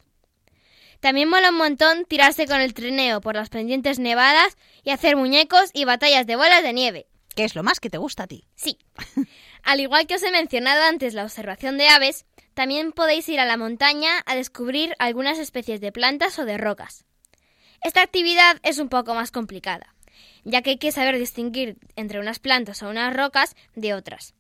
También 1.02 1.30
mola 1.30 1.52
un 1.52 1.58
montón 1.58 2.06
tirarse 2.06 2.48
con 2.48 2.62
el 2.62 2.74
trineo 2.74 3.22
por 3.22 3.36
las 3.36 3.50
pendientes 3.50 4.00
nevadas 4.00 4.58
y 4.84 4.90
hacer 4.90 5.18
muñecos 5.18 5.70
y 5.76 5.86
batallas 5.86 6.26
de 6.26 6.36
bolas 6.36 6.64
de 6.64 6.74
nieve. 6.74 7.06
¿Qué 7.36 7.44
es 7.44 7.54
lo 7.54 7.62
más 7.62 7.80
que 7.80 7.92
te 7.92 8.00
gusta 8.00 8.24
a 8.24 8.28
ti? 8.28 8.48
Sí. 8.56 8.80
Al 9.62 9.82
igual 9.82 10.08
que 10.08 10.16
os 10.16 10.24
he 10.24 10.32
mencionado 10.32 10.82
antes 10.82 11.14
la 11.14 11.26
observación 11.26 11.78
de 11.78 11.90
aves, 11.90 12.26
También 12.56 12.92
podéis 12.92 13.30
ir 13.30 13.40
a 13.40 13.46
la 13.46 13.58
montaña 13.58 14.24
a 14.26 14.34
descubrir 14.36 14.96
algunas 14.98 15.38
especies 15.38 15.80
de 15.80 15.92
plantas 15.92 16.40
o 16.40 16.46
de 16.46 16.58
rocas. 16.58 17.06
Esta 17.84 18.02
actividad 18.02 18.58
es 18.64 18.80
un 18.80 18.88
poco 18.88 19.14
más 19.14 19.30
complicada, 19.30 19.94
ya 20.46 20.62
que 20.62 20.72
hay 20.72 20.78
que 20.78 20.94
saber 20.94 21.20
distinguir 21.20 21.78
entre 21.98 22.20
unas 22.20 22.40
plantas 22.40 22.82
o 22.82 22.90
unas 22.90 23.14
rocas 23.14 23.58
de 23.76 23.94
otras. 23.94 24.36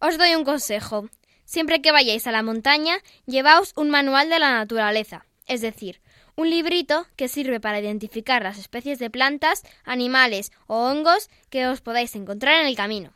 Os 0.00 0.18
doy 0.18 0.34
un 0.34 0.44
consejo. 0.44 1.08
Siempre 1.44 1.80
que 1.80 1.92
vayáis 1.92 2.26
a 2.26 2.32
la 2.32 2.42
montaña, 2.42 2.98
llevaos 3.24 3.72
un 3.76 3.88
manual 3.88 4.28
de 4.28 4.40
la 4.40 4.50
naturaleza, 4.50 5.26
es 5.46 5.60
decir, 5.60 6.00
un 6.34 6.50
librito 6.50 7.06
que 7.14 7.28
sirve 7.28 7.60
para 7.60 7.78
identificar 7.78 8.42
las 8.42 8.58
especies 8.58 8.98
de 8.98 9.10
plantas, 9.10 9.62
animales 9.84 10.50
o 10.66 10.90
hongos 10.90 11.30
que 11.50 11.68
os 11.68 11.80
podáis 11.80 12.16
encontrar 12.16 12.60
en 12.60 12.66
el 12.66 12.76
camino. 12.76 13.14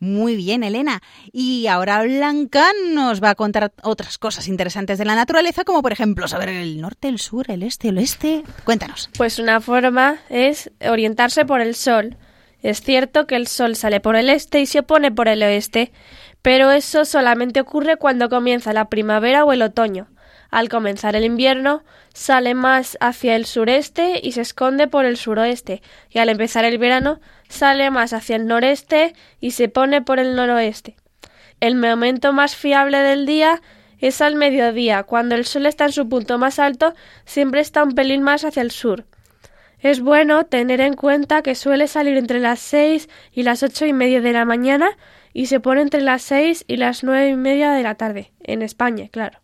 Muy 0.00 0.36
bien, 0.36 0.62
Elena. 0.62 1.00
Y 1.32 1.66
ahora 1.66 2.02
Blanca 2.02 2.66
nos 2.92 3.22
va 3.22 3.30
a 3.30 3.34
contar 3.34 3.72
otras 3.82 4.18
cosas 4.18 4.46
interesantes 4.48 4.98
de 4.98 5.04
la 5.04 5.14
naturaleza, 5.14 5.64
como 5.64 5.82
por 5.82 5.92
ejemplo 5.92 6.28
saber 6.28 6.50
el 6.50 6.80
norte, 6.80 7.08
el 7.08 7.18
sur, 7.18 7.50
el 7.50 7.62
este, 7.62 7.88
el 7.88 7.98
oeste. 7.98 8.44
Cuéntanos. 8.64 9.10
Pues 9.16 9.38
una 9.38 9.60
forma 9.60 10.18
es 10.30 10.70
orientarse 10.88 11.44
por 11.44 11.60
el 11.60 11.74
sol. 11.74 12.16
Es 12.62 12.80
cierto 12.80 13.26
que 13.26 13.36
el 13.36 13.46
sol 13.46 13.76
sale 13.76 14.00
por 14.00 14.16
el 14.16 14.30
este 14.30 14.60
y 14.60 14.66
se 14.66 14.82
pone 14.82 15.12
por 15.12 15.28
el 15.28 15.42
oeste, 15.42 15.92
pero 16.42 16.72
eso 16.72 17.04
solamente 17.04 17.60
ocurre 17.60 17.96
cuando 17.96 18.28
comienza 18.28 18.72
la 18.72 18.88
primavera 18.88 19.44
o 19.44 19.52
el 19.52 19.62
otoño. 19.62 20.08
Al 20.50 20.68
comenzar 20.70 21.14
el 21.14 21.24
invierno, 21.24 21.82
sale 22.14 22.54
más 22.54 22.96
hacia 23.00 23.36
el 23.36 23.44
sureste 23.44 24.18
y 24.22 24.32
se 24.32 24.40
esconde 24.40 24.88
por 24.88 25.04
el 25.04 25.16
suroeste, 25.18 25.82
y 26.08 26.18
al 26.18 26.30
empezar 26.30 26.64
el 26.64 26.78
verano, 26.78 27.20
sale 27.48 27.90
más 27.90 28.14
hacia 28.14 28.36
el 28.36 28.46
noreste 28.46 29.14
y 29.40 29.50
se 29.50 29.68
pone 29.68 30.00
por 30.00 30.18
el 30.18 30.34
noroeste. 30.34 30.96
El 31.60 31.74
momento 31.74 32.32
más 32.32 32.56
fiable 32.56 32.98
del 32.98 33.26
día 33.26 33.60
es 33.98 34.22
al 34.22 34.36
mediodía, 34.36 35.02
cuando 35.02 35.34
el 35.34 35.44
sol 35.44 35.66
está 35.66 35.86
en 35.86 35.92
su 35.92 36.08
punto 36.08 36.38
más 36.38 36.58
alto, 36.58 36.94
siempre 37.26 37.60
está 37.60 37.82
un 37.82 37.94
pelín 37.94 38.22
más 38.22 38.44
hacia 38.44 38.62
el 38.62 38.70
sur. 38.70 39.04
Es 39.80 40.00
bueno 40.00 40.46
tener 40.46 40.80
en 40.80 40.94
cuenta 40.94 41.42
que 41.42 41.54
suele 41.54 41.88
salir 41.88 42.16
entre 42.16 42.40
las 42.40 42.58
seis 42.58 43.08
y 43.32 43.42
las 43.42 43.62
ocho 43.62 43.86
y 43.86 43.92
media 43.92 44.20
de 44.20 44.32
la 44.32 44.44
mañana 44.44 44.96
y 45.32 45.46
se 45.46 45.60
pone 45.60 45.82
entre 45.82 46.00
las 46.00 46.22
seis 46.22 46.64
y 46.66 46.78
las 46.78 47.04
nueve 47.04 47.28
y 47.28 47.36
media 47.36 47.72
de 47.72 47.82
la 47.82 47.96
tarde, 47.96 48.32
en 48.42 48.62
España, 48.62 49.08
claro. 49.10 49.40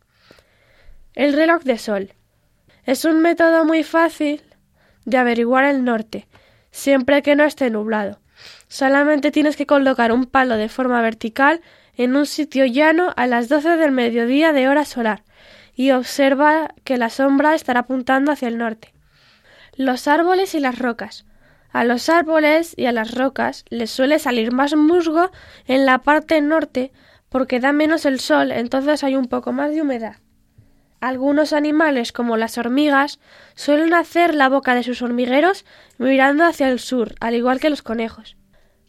El 1.14 1.32
reloj 1.32 1.62
de 1.62 1.78
sol. 1.78 2.12
Es 2.82 3.04
un 3.04 3.20
método 3.20 3.64
muy 3.64 3.84
fácil 3.84 4.42
de 5.04 5.16
averiguar 5.16 5.64
el 5.64 5.84
norte, 5.84 6.26
siempre 6.72 7.22
que 7.22 7.36
no 7.36 7.44
esté 7.44 7.70
nublado. 7.70 8.18
Solamente 8.66 9.30
tienes 9.30 9.54
que 9.54 9.64
colocar 9.64 10.10
un 10.10 10.26
palo 10.26 10.56
de 10.56 10.68
forma 10.68 11.00
vertical 11.02 11.60
en 11.96 12.16
un 12.16 12.26
sitio 12.26 12.66
llano 12.66 13.12
a 13.16 13.28
las 13.28 13.48
doce 13.48 13.76
del 13.76 13.92
mediodía 13.92 14.52
de 14.52 14.68
hora 14.68 14.84
solar 14.84 15.22
y 15.76 15.92
observa 15.92 16.74
que 16.82 16.96
la 16.96 17.10
sombra 17.10 17.54
estará 17.54 17.80
apuntando 17.80 18.32
hacia 18.32 18.48
el 18.48 18.58
norte. 18.58 18.92
Los 19.76 20.08
árboles 20.08 20.56
y 20.56 20.58
las 20.58 20.80
rocas. 20.80 21.26
A 21.70 21.84
los 21.84 22.08
árboles 22.08 22.74
y 22.76 22.86
a 22.86 22.92
las 22.92 23.14
rocas 23.14 23.64
les 23.68 23.92
suele 23.92 24.18
salir 24.18 24.50
más 24.50 24.74
musgo 24.74 25.30
en 25.68 25.86
la 25.86 25.98
parte 25.98 26.40
norte 26.40 26.92
porque 27.28 27.60
da 27.60 27.70
menos 27.70 28.04
el 28.04 28.18
sol, 28.18 28.50
entonces 28.50 29.04
hay 29.04 29.14
un 29.14 29.26
poco 29.26 29.52
más 29.52 29.70
de 29.70 29.80
humedad. 29.80 30.16
Algunos 31.04 31.52
animales, 31.52 32.12
como 32.12 32.38
las 32.38 32.56
hormigas, 32.56 33.20
suelen 33.54 33.92
hacer 33.92 34.34
la 34.34 34.48
boca 34.48 34.74
de 34.74 34.82
sus 34.82 35.02
hormigueros 35.02 35.66
mirando 35.98 36.46
hacia 36.46 36.70
el 36.70 36.78
sur, 36.78 37.14
al 37.20 37.34
igual 37.34 37.60
que 37.60 37.68
los 37.68 37.82
conejos. 37.82 38.38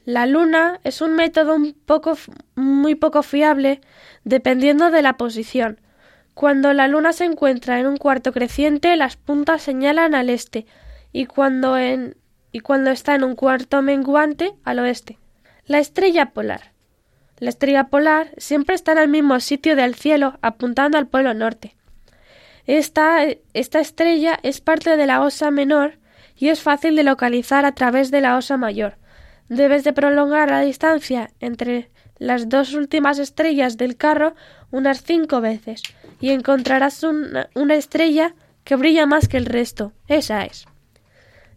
La 0.05 0.25
luna 0.25 0.79
es 0.85 1.01
un 1.01 1.11
método 1.11 1.53
un 1.53 1.73
poco, 1.73 2.17
muy 2.55 2.95
poco 2.95 3.21
fiable, 3.21 3.81
dependiendo 4.23 4.91
de 4.91 5.01
la 5.01 5.17
posición. 5.17 5.81
Cuando 6.33 6.71
la 6.71 6.87
luna 6.87 7.11
se 7.11 7.25
encuentra 7.25 7.81
en 7.81 7.85
un 7.85 7.97
cuarto 7.97 8.31
creciente, 8.31 8.95
las 8.95 9.17
puntas 9.17 9.61
señalan 9.61 10.15
al 10.15 10.29
este, 10.29 10.67
y 11.11 11.25
cuando, 11.25 11.77
en, 11.77 12.15
y 12.53 12.61
cuando 12.61 12.91
está 12.91 13.15
en 13.15 13.25
un 13.25 13.35
cuarto 13.35 13.81
menguante, 13.81 14.53
al 14.63 14.79
oeste. 14.79 15.19
La 15.65 15.79
estrella 15.79 16.27
polar. 16.27 16.71
La 17.39 17.49
estrella 17.49 17.89
polar 17.89 18.31
siempre 18.37 18.73
está 18.73 18.93
en 18.93 18.99
el 18.99 19.09
mismo 19.09 19.37
sitio 19.41 19.75
del 19.75 19.95
cielo, 19.95 20.39
apuntando 20.41 20.97
al 20.97 21.07
polo 21.07 21.33
norte. 21.33 21.74
Esta, 22.67 23.25
estrella 23.53 24.39
es 24.41 24.61
parte 24.61 24.97
de 24.97 25.05
la 25.05 25.21
osa 25.21 25.51
menor 25.51 25.99
y 26.35 26.49
es 26.49 26.61
fácil 26.61 26.95
de 26.95 27.03
localizar 27.03 27.65
a 27.65 27.73
través 27.73 28.11
de 28.11 28.21
la 28.21 28.37
osa 28.37 28.57
mayor. 28.57 28.97
Debes 29.49 29.83
de 29.83 29.93
prolongar 29.93 30.49
la 30.49 30.61
distancia 30.61 31.31
entre 31.39 31.89
las 32.17 32.49
dos 32.49 32.73
últimas 32.73 33.19
estrellas 33.19 33.77
del 33.77 33.97
carro 33.97 34.35
unas 34.71 35.03
cinco 35.03 35.41
veces 35.41 35.83
y 36.19 36.31
encontrarás 36.31 37.03
una, 37.03 37.49
una 37.53 37.75
estrella 37.75 38.33
que 38.63 38.75
brilla 38.75 39.05
más 39.05 39.27
que 39.27 39.37
el 39.37 39.45
resto. 39.45 39.93
Esa 40.07 40.43
es. 40.45 40.65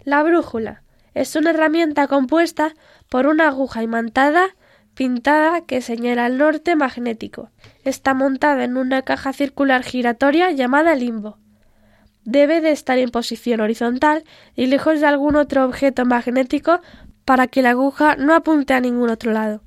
La 0.05 0.23
brújula 0.23 0.83
es 1.15 1.35
una 1.37 1.51
herramienta 1.51 2.07
compuesta 2.07 2.75
por 3.09 3.27
una 3.27 3.49
aguja 3.49 3.83
imantada 3.83 4.55
pintada 4.99 5.61
que 5.61 5.81
señala 5.81 6.27
el 6.27 6.39
norte 6.39 6.75
magnético. 6.75 7.53
Está 7.85 8.15
montada 8.15 8.65
en 8.65 8.77
una 8.77 9.03
caja 9.03 9.33
circular 9.33 9.85
giratoria 9.85 10.51
llamada 10.51 10.97
limbo. 10.97 11.39
Debe 12.25 12.61
de 12.61 12.73
estar 12.73 12.99
en 12.99 13.11
posición 13.11 13.61
horizontal 13.61 14.25
y 14.57 14.67
lejos 14.67 14.99
de 14.99 15.07
algún 15.07 15.37
otro 15.37 15.65
objeto 15.65 16.05
magnético 16.05 16.81
para 17.25 17.47
que 17.47 17.63
la 17.63 17.71
aguja 17.71 18.17
no 18.17 18.35
apunte 18.35 18.75
a 18.75 18.81
ningún 18.81 19.09
otro 19.09 19.31
lado. 19.31 19.63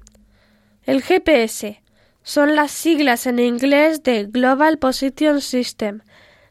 El 0.84 1.02
GPS 1.02 1.82
son 2.24 2.58
las 2.58 2.72
siglas 2.72 3.26
en 3.26 3.40
inglés 3.40 4.04
de 4.04 4.26
Global 4.26 4.80
Position 4.80 5.40
System. 5.40 6.02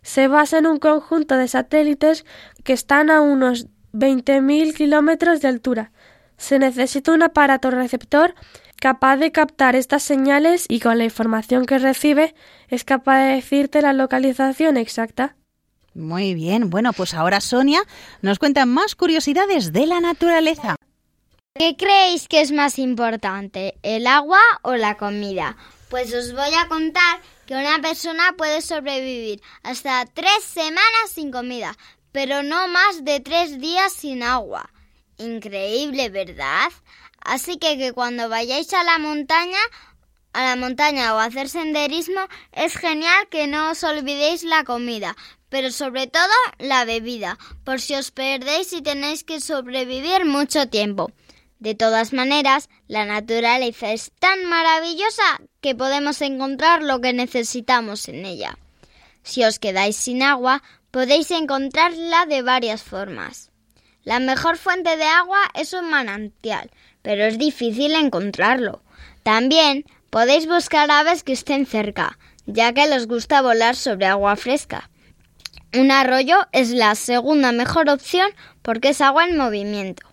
Se 0.00 0.26
basa 0.26 0.56
en 0.56 0.66
un 0.66 0.78
conjunto 0.78 1.36
de 1.36 1.48
satélites 1.48 2.24
que 2.64 2.72
están 2.72 3.10
a 3.10 3.20
unos 3.20 3.66
20.000 3.92 4.72
kilómetros 4.74 5.42
de 5.42 5.48
altura. 5.48 5.92
Se 6.38 6.58
necesita 6.58 7.12
un 7.12 7.22
aparato 7.22 7.70
receptor 7.70 8.34
capaz 8.80 9.18
de 9.18 9.30
captar 9.30 9.76
estas 9.76 10.02
señales 10.02 10.64
y 10.68 10.80
con 10.80 10.98
la 10.98 11.04
información 11.04 11.66
que 11.66 11.78
recibe 11.78 12.34
es 12.68 12.82
capaz 12.82 13.22
de 13.22 13.34
decirte 13.36 13.82
la 13.82 13.92
localización 13.92 14.76
exacta. 14.76 15.36
Muy 15.94 16.34
bien, 16.34 16.70
bueno, 16.70 16.92
pues 16.92 17.14
ahora 17.14 17.40
Sonia 17.40 17.82
nos 18.22 18.38
cuenta 18.38 18.64
más 18.64 18.96
curiosidades 18.96 19.72
de 19.72 19.86
la 19.86 20.00
naturaleza. 20.00 20.76
¿Qué 21.54 21.76
creéis 21.76 22.26
que 22.26 22.40
es 22.40 22.52
más 22.52 22.78
importante, 22.78 23.74
el 23.82 24.06
agua 24.06 24.40
o 24.62 24.76
la 24.76 24.96
comida? 24.96 25.56
Pues 25.90 26.14
os 26.14 26.32
voy 26.32 26.54
a 26.54 26.68
contar 26.68 27.20
que 27.46 27.54
una 27.54 27.80
persona 27.82 28.34
puede 28.38 28.62
sobrevivir 28.62 29.42
hasta 29.62 30.06
tres 30.06 30.44
semanas 30.44 31.10
sin 31.12 31.30
comida, 31.30 31.76
pero 32.12 32.42
no 32.42 32.68
más 32.68 33.04
de 33.04 33.20
tres 33.20 33.60
días 33.60 33.92
sin 33.92 34.22
agua. 34.22 34.70
Increíble, 35.18 36.08
¿verdad? 36.08 36.70
Así 37.20 37.58
que 37.58 37.78
que 37.78 37.92
cuando 37.92 38.28
vayáis 38.28 38.72
a 38.74 38.84
la 38.84 38.98
montaña, 38.98 39.58
a 40.32 40.44
la 40.44 40.56
montaña 40.56 41.14
o 41.14 41.18
a 41.18 41.24
hacer 41.24 41.48
senderismo, 41.48 42.20
es 42.52 42.76
genial 42.76 43.28
que 43.30 43.46
no 43.46 43.70
os 43.70 43.82
olvidéis 43.84 44.42
la 44.44 44.64
comida, 44.64 45.16
pero 45.48 45.70
sobre 45.70 46.06
todo 46.06 46.32
la 46.58 46.84
bebida, 46.84 47.38
por 47.64 47.80
si 47.80 47.94
os 47.94 48.10
perdéis 48.10 48.72
y 48.72 48.82
tenéis 48.82 49.24
que 49.24 49.40
sobrevivir 49.40 50.24
mucho 50.24 50.68
tiempo. 50.68 51.10
De 51.58 51.74
todas 51.74 52.14
maneras, 52.14 52.70
la 52.88 53.04
naturaleza 53.04 53.92
es 53.92 54.12
tan 54.18 54.46
maravillosa 54.46 55.40
que 55.60 55.74
podemos 55.74 56.22
encontrar 56.22 56.82
lo 56.82 57.02
que 57.02 57.12
necesitamos 57.12 58.08
en 58.08 58.24
ella. 58.24 58.56
Si 59.22 59.44
os 59.44 59.58
quedáis 59.58 59.96
sin 59.96 60.22
agua, 60.22 60.62
podéis 60.90 61.30
encontrarla 61.30 62.24
de 62.24 62.40
varias 62.40 62.82
formas. 62.82 63.49
La 64.04 64.18
mejor 64.18 64.56
fuente 64.56 64.96
de 64.96 65.04
agua 65.04 65.40
es 65.54 65.74
un 65.74 65.90
manantial, 65.90 66.70
pero 67.02 67.24
es 67.24 67.38
difícil 67.38 67.94
encontrarlo. 67.94 68.82
También 69.22 69.84
podéis 70.08 70.46
buscar 70.46 70.90
aves 70.90 71.22
que 71.22 71.32
estén 71.32 71.66
cerca, 71.66 72.18
ya 72.46 72.72
que 72.72 72.86
les 72.86 73.06
gusta 73.06 73.42
volar 73.42 73.76
sobre 73.76 74.06
agua 74.06 74.36
fresca. 74.36 74.88
Un 75.74 75.90
arroyo 75.90 76.48
es 76.52 76.70
la 76.70 76.94
segunda 76.94 77.52
mejor 77.52 77.90
opción 77.90 78.30
porque 78.62 78.88
es 78.88 79.00
agua 79.00 79.26
en 79.26 79.36
movimiento. 79.36 80.06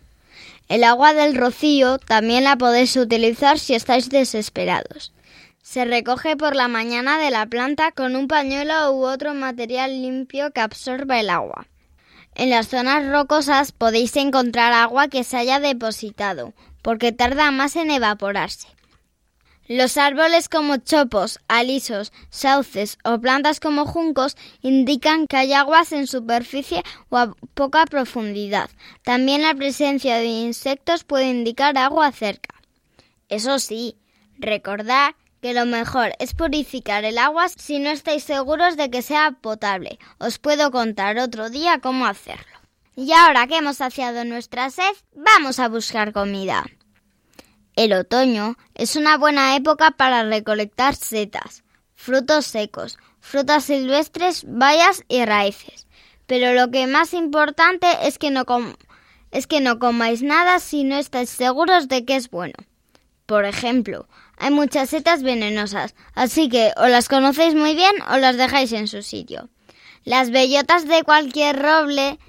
El 0.67 0.83
agua 0.83 1.13
del 1.13 1.35
rocío 1.35 1.97
también 1.97 2.43
la 2.43 2.57
podéis 2.57 2.95
utilizar 2.97 3.57
si 3.57 3.73
estáis 3.73 4.09
desesperados. 4.09 5.13
Se 5.61 5.85
recoge 5.85 6.35
por 6.35 6.55
la 6.55 6.67
mañana 6.67 7.17
de 7.19 7.31
la 7.31 7.45
planta 7.45 7.91
con 7.91 8.15
un 8.15 8.27
pañuelo 8.27 8.91
u 8.91 9.05
otro 9.05 9.33
material 9.33 10.01
limpio 10.01 10.51
que 10.51 10.61
absorba 10.61 11.19
el 11.19 11.29
agua. 11.29 11.67
En 12.37 12.51
las 12.51 12.67
zonas 12.67 13.03
rocosas 13.11 13.71
podéis 13.71 14.15
encontrar 14.15 14.71
agua 14.71 15.07
que 15.07 15.23
se 15.23 15.37
haya 15.37 15.59
depositado, 15.59 16.53
porque 16.83 17.11
tarda 17.11 17.49
más 17.49 17.75
en 17.75 17.89
evaporarse. 17.89 18.67
Los 19.67 19.97
árboles 19.97 20.47
como 20.47 20.77
chopos, 20.77 21.39
alisos, 21.47 22.13
sauces 22.29 22.99
o 23.03 23.19
plantas 23.19 23.59
como 23.59 23.87
juncos 23.87 24.37
indican 24.61 25.25
que 25.25 25.35
hay 25.35 25.53
aguas 25.53 25.91
en 25.91 26.05
superficie 26.05 26.83
o 27.09 27.17
a 27.17 27.33
poca 27.55 27.85
profundidad. 27.87 28.69
También 29.01 29.41
la 29.41 29.55
presencia 29.55 30.17
de 30.17 30.27
insectos 30.27 31.03
puede 31.03 31.29
indicar 31.29 31.75
agua 31.79 32.11
cerca. 32.11 32.53
Eso 33.29 33.57
sí, 33.57 33.97
recordad 34.37 35.15
que 35.47 35.53
lo 35.53 35.65
mejor 35.65 36.11
es 36.19 36.33
purificar 36.33 37.05
el 37.05 37.17
agua 37.17 37.47
si 37.47 37.79
no 37.79 37.89
estáis 37.89 38.25
seguros 38.25 38.75
de 38.75 38.89
que 38.89 39.01
sea 39.01 39.31
potable. 39.31 39.97
Os 40.17 40.39
puedo 40.39 40.71
contar 40.71 41.17
otro 41.19 41.49
día 41.49 41.79
cómo 41.79 42.05
hacerlo. 42.05 42.57
Y 42.97 43.13
ahora 43.13 43.47
que 43.47 43.55
hemos 43.55 43.77
saciado 43.77 44.25
nuestra 44.25 44.69
sed, 44.71 44.91
vamos 45.15 45.59
a 45.59 45.69
buscar 45.69 46.11
comida. 46.11 46.65
El 47.77 47.93
otoño 47.93 48.57
es 48.75 48.97
una 48.97 49.17
buena 49.17 49.55
época 49.55 49.91
para 49.91 50.25
recolectar 50.25 50.97
setas, 50.97 51.63
frutos 51.95 52.45
secos, 52.45 52.97
frutas 53.21 53.63
silvestres, 53.63 54.43
bayas 54.45 55.05
y 55.07 55.23
raíces. 55.23 55.87
Pero 56.25 56.51
lo 56.55 56.71
que 56.71 56.87
más 56.87 57.13
importante 57.13 57.87
es 58.03 58.17
que 58.17 58.31
no 58.31 59.79
comáis 59.79 60.23
nada 60.23 60.59
si 60.59 60.83
no 60.83 60.97
estáis 60.97 61.29
seguros 61.29 61.87
de 61.87 62.03
que 62.03 62.17
es 62.17 62.29
bueno. 62.29 62.55
Por 63.25 63.45
ejemplo, 63.45 64.09
hay 64.37 64.51
muchas 64.51 64.89
setas 64.89 65.23
venenosas, 65.23 65.95
así 66.13 66.47
que 66.49 66.71
o 66.77 66.87
las 66.87 67.09
conocéis 67.09 67.55
muy 67.55 67.75
bien 67.75 67.93
o 68.09 68.17
las 68.17 68.37
dejáis 68.37 68.71
en 68.71 68.87
su 68.87 69.01
sitio. 69.01 69.49
Las 70.03 70.29
bellotas 70.29 70.87
de 70.87 71.03
cualquier 71.03 71.61
roble, 71.61 72.19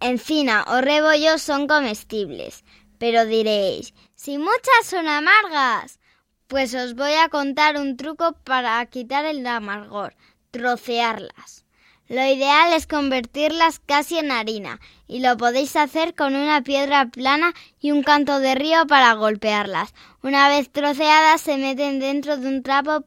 encina 0.00 0.64
o 0.68 0.80
rebollo 0.80 1.38
son 1.38 1.66
comestibles, 1.68 2.64
pero 2.98 3.24
diréis, 3.26 3.94
si 4.14 4.38
muchas 4.38 4.84
son 4.84 5.06
amargas, 5.06 6.00
pues 6.48 6.74
os 6.74 6.94
voy 6.94 7.12
a 7.12 7.28
contar 7.28 7.76
un 7.76 7.96
truco 7.96 8.32
para 8.44 8.84
quitar 8.86 9.24
el 9.26 9.46
amargor, 9.46 10.16
trocearlas. 10.50 11.66
Lo 12.08 12.24
ideal 12.24 12.72
es 12.72 12.86
convertirlas 12.86 13.80
casi 13.80 14.16
en 14.16 14.32
harina 14.32 14.80
y 15.06 15.20
lo 15.20 15.36
podéis 15.36 15.76
hacer 15.76 16.14
con 16.14 16.34
una 16.34 16.62
piedra 16.62 17.06
plana 17.06 17.52
y 17.80 17.90
un 17.90 18.02
canto 18.02 18.40
de 18.40 18.54
río 18.54 18.86
para 18.86 19.12
golpearlas. 19.12 19.92
Una 20.22 20.48
vez 20.48 20.70
troceadas 20.70 21.40
se 21.40 21.56
meten 21.58 22.00
dentro 22.00 22.36
de 22.36 22.48
un 22.48 22.62
trapo 22.62 23.04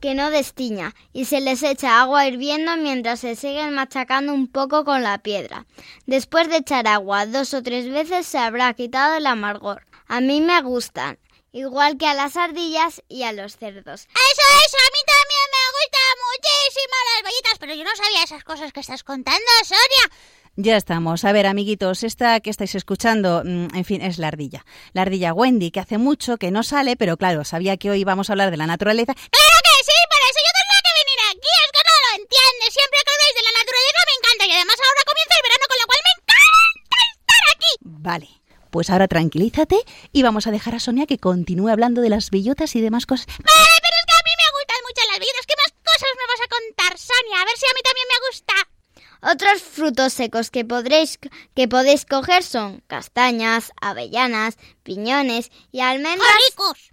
que 0.00 0.14
no 0.14 0.30
destiña 0.30 0.94
y 1.12 1.26
se 1.26 1.40
les 1.40 1.62
echa 1.62 2.00
agua 2.00 2.26
hirviendo 2.26 2.76
mientras 2.76 3.20
se 3.20 3.36
siguen 3.36 3.74
machacando 3.74 4.32
un 4.32 4.50
poco 4.50 4.84
con 4.84 5.02
la 5.02 5.18
piedra. 5.18 5.66
Después 6.06 6.48
de 6.48 6.56
echar 6.56 6.88
agua 6.88 7.26
dos 7.26 7.52
o 7.54 7.62
tres 7.62 7.88
veces 7.90 8.26
se 8.26 8.38
habrá 8.38 8.72
quitado 8.74 9.14
el 9.16 9.26
amargor. 9.26 9.86
A 10.08 10.20
mí 10.20 10.40
me 10.40 10.60
gustan, 10.62 11.18
igual 11.52 11.98
que 11.98 12.06
a 12.06 12.14
las 12.14 12.36
ardillas 12.36 13.02
y 13.08 13.22
a 13.22 13.32
los 13.32 13.56
cerdos. 13.56 14.00
Eso, 14.00 14.42
eso, 14.66 14.76
a 14.76 14.90
mí 14.90 15.02
también 15.06 15.46
me 15.52 15.64
gustan 15.78 16.14
muchísimo 16.32 16.94
las 17.14 17.30
bellitas, 17.30 17.58
pero 17.60 17.74
yo 17.74 17.84
no 17.84 17.94
sabía 17.94 18.24
esas 18.24 18.42
cosas 18.42 18.72
que 18.72 18.80
estás 18.80 19.04
contando, 19.04 19.50
Sonia. 19.64 20.16
Ya 20.56 20.76
estamos. 20.76 21.24
A 21.24 21.32
ver, 21.32 21.46
amiguitos, 21.46 22.02
esta 22.02 22.38
que 22.40 22.50
estáis 22.50 22.74
escuchando, 22.74 23.40
mm, 23.42 23.74
en 23.74 23.84
fin, 23.86 24.02
es 24.02 24.18
la 24.18 24.28
ardilla. 24.28 24.66
La 24.92 25.02
ardilla 25.02 25.32
Wendy, 25.32 25.70
que 25.70 25.80
hace 25.80 25.96
mucho 25.96 26.36
que 26.36 26.50
no 26.50 26.62
sale, 26.62 26.94
pero 26.96 27.16
claro, 27.16 27.42
sabía 27.44 27.78
que 27.78 27.90
hoy 27.90 28.04
vamos 28.04 28.28
a 28.28 28.34
hablar 28.34 28.50
de 28.50 28.58
la 28.58 28.66
naturaleza. 28.66 29.14
¡Claro 29.14 29.58
que 29.64 29.74
sí! 29.80 29.98
Por 30.12 30.20
eso 30.28 30.40
yo 30.44 30.52
tendría 30.52 30.82
que 30.84 30.92
venir 31.00 31.18
aquí. 31.32 31.52
Es 31.64 31.72
que 31.72 31.82
no 31.88 31.94
lo 32.04 32.10
entiendes. 32.20 32.68
Siempre 32.68 32.98
que 33.00 33.12
habláis 33.16 33.34
de 33.40 33.44
la 33.48 33.52
naturaleza 33.60 34.00
me 34.04 34.14
encanta. 34.20 34.42
Y 34.44 34.52
además 34.52 34.76
ahora 34.76 35.02
comienza 35.08 35.34
el 35.40 35.44
verano, 35.48 35.64
con 35.72 35.78
lo 35.80 35.86
cual 35.88 36.00
me 36.04 36.12
encanta 36.20 36.96
estar 37.16 37.42
aquí. 37.48 37.72
Vale. 37.80 38.28
Pues 38.68 38.88
ahora 38.88 39.08
tranquilízate 39.08 39.78
y 40.12 40.22
vamos 40.22 40.46
a 40.46 40.50
dejar 40.50 40.74
a 40.74 40.80
Sonia 40.80 41.06
que 41.06 41.16
continúe 41.16 41.68
hablando 41.68 42.00
de 42.00 42.08
las 42.12 42.28
bellotas 42.28 42.76
y 42.76 42.80
demás 42.80 43.04
cosas. 43.04 43.24
Vale, 43.26 43.76
pero 43.84 43.96
es 44.00 44.04
que 44.04 44.16
a 44.20 44.24
mí 44.24 44.32
me 44.36 44.48
gustan 44.52 44.80
mucho 44.84 45.00
las 45.08 45.18
bellotas. 45.20 45.46
¿Qué 45.48 45.56
más 45.56 45.72
cosas 45.80 46.12
me 46.12 46.28
vas 46.28 46.40
a 46.44 46.48
contar, 46.52 46.92
Sonia? 47.00 47.36
A 47.40 47.44
ver 47.48 47.56
si 47.56 47.64
a 47.64 47.72
mí 47.72 47.80
también 47.80 48.08
me 48.12 48.20
gusta. 48.28 48.81
Otros 49.22 49.62
frutos 49.62 50.12
secos 50.12 50.50
que, 50.50 50.64
podréis, 50.64 51.18
que 51.54 51.68
podéis 51.68 52.04
coger 52.04 52.42
son 52.42 52.82
castañas, 52.88 53.70
avellanas, 53.80 54.56
piñones 54.82 55.50
y 55.70 55.80
almendras. 55.80 56.28
ricos! 56.48 56.90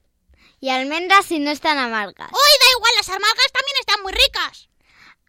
Y 0.60 0.70
almendras 0.70 1.26
si 1.26 1.40
no 1.40 1.50
están 1.50 1.80
amargas. 1.80 2.30
¡Uy, 2.32 2.54
da 2.60 2.78
igual! 2.78 2.92
Las 2.98 3.10
amargas 3.10 3.52
también 3.52 3.78
están 3.80 4.04
muy 4.04 4.12
ricas. 4.12 4.70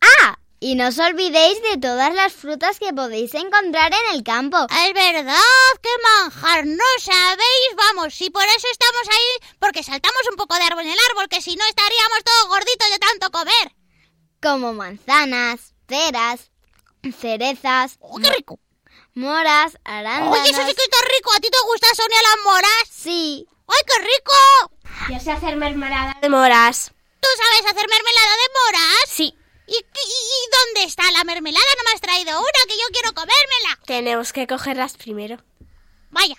¡Ah! 0.02 0.38
Y 0.62 0.74
no 0.74 0.88
os 0.88 0.98
olvidéis 0.98 1.62
de 1.62 1.78
todas 1.78 2.14
las 2.14 2.34
frutas 2.34 2.78
que 2.78 2.92
podéis 2.92 3.32
encontrar 3.34 3.92
en 3.94 4.14
el 4.14 4.22
campo. 4.22 4.58
Es 4.58 4.92
verdad, 4.92 5.40
qué 5.80 5.88
manjar, 6.02 6.66
no 6.66 6.84
sabéis, 7.00 7.70
vamos, 7.76 8.20
y 8.20 8.28
por 8.28 8.44
eso 8.44 8.66
estamos 8.70 9.08
ahí, 9.08 9.48
porque 9.58 9.82
saltamos 9.82 10.20
un 10.30 10.36
poco 10.36 10.56
de 10.56 10.64
árbol 10.64 10.84
en 10.84 10.90
el 10.90 10.98
árbol, 11.12 11.30
que 11.30 11.40
si 11.40 11.56
no 11.56 11.64
estaríamos 11.64 12.24
todos 12.24 12.48
gorditos 12.48 12.90
de 12.90 12.98
tanto 12.98 13.30
comer. 13.30 13.74
Como 14.42 14.74
manzanas, 14.74 15.72
peras, 15.86 16.49
cerezas. 17.18 17.96
¡Oh, 18.00 18.18
qué 18.18 18.30
rico! 18.30 18.58
Moras, 19.14 19.78
arándanos. 19.84 20.38
Oye, 20.38 20.50
eso 20.50 20.66
sí 20.66 20.74
que 20.74 20.82
está 20.82 20.98
rico. 21.16 21.30
¿A 21.34 21.40
ti 21.40 21.50
te 21.50 21.58
gusta, 21.66 21.86
Sonia, 21.94 22.18
las 22.22 22.44
moras? 22.44 22.84
Sí. 22.90 23.46
¡Ay, 23.66 23.82
qué 23.86 23.98
rico! 23.98 25.12
Yo 25.12 25.20
sé 25.20 25.32
hacer 25.32 25.56
mermelada 25.56 26.16
de 26.20 26.28
moras. 26.28 26.92
¿Tú 27.20 27.28
sabes 27.36 27.72
hacer 27.72 27.88
mermelada 27.88 28.32
de 28.32 28.52
moras? 28.64 29.04
Sí. 29.08 29.34
¿Y, 29.66 29.76
y, 29.76 29.76
y 29.76 30.50
dónde 30.58 30.88
está 30.88 31.10
la 31.12 31.24
mermelada? 31.24 31.64
No 31.78 31.84
me 31.84 31.94
has 31.94 32.00
traído 32.00 32.38
una, 32.38 32.60
que 32.68 32.76
yo 32.76 32.86
quiero 32.92 33.12
comérmela. 33.12 33.78
Tenemos 33.86 34.32
que 34.32 34.46
cogerlas 34.46 34.96
primero. 34.96 35.42
Vaya. 36.10 36.36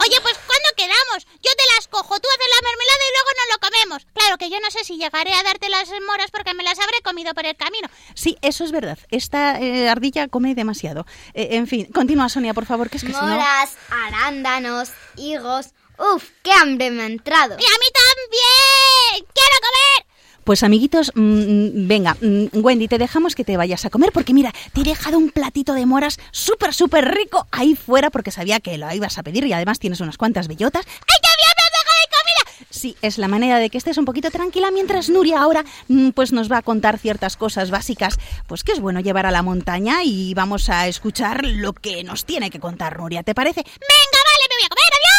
Oye, 0.00 0.20
pues 0.22 0.34
¿cuándo 0.46 0.68
quedamos? 0.76 1.26
Yo 1.42 1.50
te 1.56 1.74
las 1.76 1.88
cojo, 1.88 2.18
tú 2.18 2.28
haces 2.28 2.48
la 2.56 2.68
mermelada 2.68 3.04
y 3.04 3.12
luego 3.14 3.30
nos 3.36 3.48
lo 3.52 3.58
comemos. 3.60 4.06
Claro 4.14 4.38
que 4.38 4.50
yo 4.50 4.58
no 4.60 4.70
sé 4.70 4.84
si 4.84 4.96
llegaré 4.96 5.32
a 5.34 5.42
darte 5.42 5.68
las 5.68 5.90
moras 6.06 6.30
porque 6.30 6.54
me 6.54 6.62
las 6.62 6.78
habré 6.78 7.00
comido 7.02 7.34
por 7.34 7.44
el 7.44 7.56
camino. 7.56 7.88
Sí, 8.14 8.36
eso 8.40 8.64
es 8.64 8.72
verdad. 8.72 8.98
Esta 9.10 9.60
eh, 9.60 9.88
ardilla 9.88 10.28
come 10.28 10.54
demasiado. 10.54 11.06
Eh, 11.34 11.48
en 11.52 11.66
fin, 11.66 11.86
continúa, 11.92 12.28
Sonia, 12.28 12.54
por 12.54 12.66
favor, 12.66 12.88
que 12.88 12.96
es 12.96 13.04
que 13.04 13.12
si 13.12 13.20
no... 13.20 13.26
Moras, 13.26 13.76
arándanos, 13.90 14.90
higos. 15.16 15.68
¡Uf! 15.98 16.30
¡Qué 16.42 16.52
hambre 16.52 16.90
me 16.90 17.02
ha 17.02 17.06
entrado! 17.06 17.56
¡Y 17.58 17.64
a 17.64 17.78
mí 17.78 17.86
también! 17.92 19.26
¡Quiero 19.34 19.56
comer! 19.60 20.09
Pues 20.44 20.62
amiguitos, 20.62 21.12
mm, 21.14 21.86
venga, 21.86 22.16
mm, 22.20 22.46
Wendy, 22.64 22.88
te 22.88 22.98
dejamos 22.98 23.34
que 23.34 23.44
te 23.44 23.56
vayas 23.56 23.84
a 23.84 23.90
comer 23.90 24.10
porque 24.12 24.34
mira, 24.34 24.52
te 24.72 24.80
he 24.80 24.84
dejado 24.84 25.18
un 25.18 25.30
platito 25.30 25.74
de 25.74 25.86
moras 25.86 26.18
súper, 26.30 26.74
súper 26.74 27.14
rico 27.14 27.46
ahí 27.52 27.76
fuera 27.76 28.10
porque 28.10 28.30
sabía 28.30 28.60
que 28.60 28.78
lo 28.78 28.92
ibas 28.92 29.18
a 29.18 29.22
pedir 29.22 29.44
y 29.44 29.52
además 29.52 29.78
tienes 29.78 30.00
unas 30.00 30.16
cuantas 30.16 30.48
bellotas. 30.48 30.86
¡Ay, 30.86 31.16
también 31.22 31.50
me 31.56 31.62
has 31.62 31.72
dejado 31.72 32.00
de 32.00 32.16
comida! 32.16 32.66
Sí, 32.70 32.96
es 33.02 33.18
la 33.18 33.28
manera 33.28 33.58
de 33.58 33.70
que 33.70 33.78
estés 33.78 33.98
un 33.98 34.04
poquito 34.04 34.30
tranquila 34.30 34.70
mientras 34.70 35.10
Nuria 35.10 35.40
ahora 35.40 35.64
mm, 35.88 36.10
pues 36.10 36.32
nos 36.32 36.50
va 36.50 36.58
a 36.58 36.62
contar 36.62 36.98
ciertas 36.98 37.36
cosas 37.36 37.70
básicas, 37.70 38.18
pues 38.46 38.64
que 38.64 38.72
es 38.72 38.80
bueno 38.80 39.00
llevar 39.00 39.26
a 39.26 39.30
la 39.30 39.42
montaña 39.42 40.02
y 40.04 40.34
vamos 40.34 40.68
a 40.68 40.88
escuchar 40.88 41.44
lo 41.44 41.72
que 41.72 42.02
nos 42.04 42.24
tiene 42.24 42.50
que 42.50 42.60
contar 42.60 42.98
Nuria, 42.98 43.22
¿te 43.22 43.34
parece? 43.34 43.60
Venga, 43.60 44.20
vale, 44.24 44.46
me 44.48 44.56
voy 44.56 44.64
a 44.64 44.68
comer. 44.68 45.09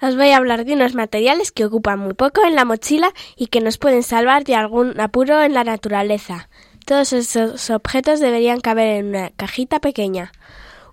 Os 0.00 0.16
voy 0.16 0.30
a 0.30 0.36
hablar 0.36 0.64
de 0.64 0.74
unos 0.74 0.94
materiales 0.94 1.52
que 1.52 1.64
ocupan 1.64 1.98
muy 1.98 2.14
poco 2.14 2.44
en 2.44 2.54
la 2.54 2.64
mochila 2.64 3.12
y 3.36 3.46
que 3.46 3.60
nos 3.60 3.78
pueden 3.78 4.02
salvar 4.02 4.44
de 4.44 4.54
algún 4.54 5.00
apuro 5.00 5.42
en 5.42 5.54
la 5.54 5.64
naturaleza. 5.64 6.48
Todos 6.84 7.12
esos 7.12 7.70
objetos 7.70 8.20
deberían 8.20 8.60
caber 8.60 8.98
en 8.98 9.06
una 9.08 9.30
cajita 9.30 9.80
pequeña. 9.80 10.32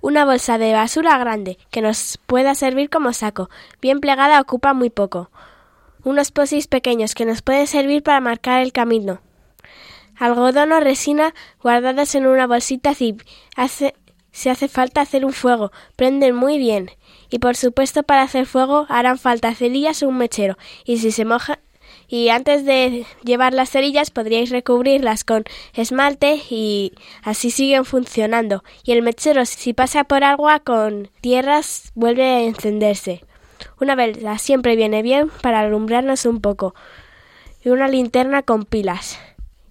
Una 0.01 0.25
bolsa 0.25 0.57
de 0.57 0.73
basura 0.73 1.17
grande 1.17 1.57
que 1.69 1.81
nos 1.81 2.17
pueda 2.25 2.55
servir 2.55 2.89
como 2.89 3.13
saco, 3.13 3.49
bien 3.81 3.99
plegada 3.99 4.41
ocupa 4.41 4.73
muy 4.73 4.89
poco. 4.89 5.29
Unos 6.03 6.31
posis 6.31 6.67
pequeños 6.67 7.15
que 7.15 7.25
nos 7.25 7.41
pueden 7.41 7.67
servir 7.67 8.03
para 8.03 8.19
marcar 8.19 8.61
el 8.61 8.73
camino. 8.73 9.21
Algodón 10.17 10.71
o 10.71 10.79
resina 10.79 11.33
guardadas 11.61 12.15
en 12.15 12.25
una 12.25 12.47
bolsita 12.47 12.93
zip. 12.93 13.21
Hace, 13.55 13.95
si 14.31 14.49
hace 14.49 14.67
falta 14.67 15.01
hacer 15.01 15.25
un 15.25 15.33
fuego, 15.33 15.71
prenden 15.95 16.35
muy 16.35 16.57
bien. 16.57 16.91
Y 17.33 17.39
por 17.39 17.55
supuesto 17.55 18.03
para 18.03 18.21
hacer 18.21 18.45
fuego 18.45 18.85
harán 18.89 19.17
falta 19.17 19.55
cerillas 19.55 20.03
o 20.03 20.07
un 20.07 20.19
mechero. 20.19 20.55
Y 20.85 20.99
si 20.99 21.11
se 21.11 21.25
moja 21.25 21.57
y 22.07 22.29
antes 22.29 22.63
de 22.63 23.07
llevar 23.23 23.55
las 23.55 23.71
cerillas 23.71 24.11
podríais 24.11 24.51
recubrirlas 24.51 25.23
con 25.23 25.43
esmalte 25.73 26.39
y 26.51 26.93
así 27.23 27.49
siguen 27.49 27.85
funcionando. 27.85 28.63
Y 28.83 28.91
el 28.91 29.01
mechero 29.01 29.47
si 29.47 29.73
pasa 29.73 30.03
por 30.03 30.23
agua 30.23 30.59
con 30.59 31.09
tierras 31.21 31.91
vuelve 31.95 32.23
a 32.23 32.41
encenderse. 32.41 33.25
Una 33.81 33.95
vela 33.95 34.37
siempre 34.37 34.75
viene 34.75 35.01
bien 35.01 35.31
para 35.41 35.61
alumbrarnos 35.61 36.27
un 36.27 36.39
poco. 36.39 36.75
Y 37.65 37.69
una 37.69 37.87
linterna 37.87 38.43
con 38.43 38.63
pilas. 38.63 39.17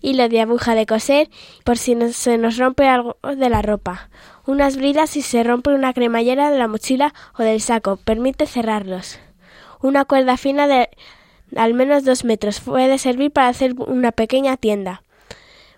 Hilo 0.01 0.29
de 0.29 0.41
aguja 0.41 0.75
de 0.75 0.87
coser 0.87 1.31
por 1.63 1.79
si 1.79 1.95
se 2.13 2.39
nos 2.39 2.57
rompe 2.57 2.89
algo 2.89 3.19
de 3.23 3.49
la 3.49 3.63
ropa. 3.63 4.11
Unas 4.47 4.77
bridas 4.77 5.11
si 5.11 5.23
se 5.23 5.45
rompe 5.45 5.71
una 5.71 5.93
cremallera 5.93 6.51
de 6.51 6.59
la 6.59 6.69
mochila 6.69 7.15
o 7.39 7.43
del 7.43 7.61
saco. 7.61 7.97
Permite 7.97 8.47
cerrarlos. 8.47 9.21
Una 9.81 10.05
cuerda 10.05 10.37
fina 10.37 10.67
de 10.67 10.91
al 11.57 11.75
menos 11.75 12.05
dos 12.05 12.25
metros 12.25 12.61
puede 12.61 12.99
servir 12.99 13.31
para 13.31 13.49
hacer 13.49 13.75
una 13.79 14.13
pequeña 14.13 14.57
tienda. 14.57 15.03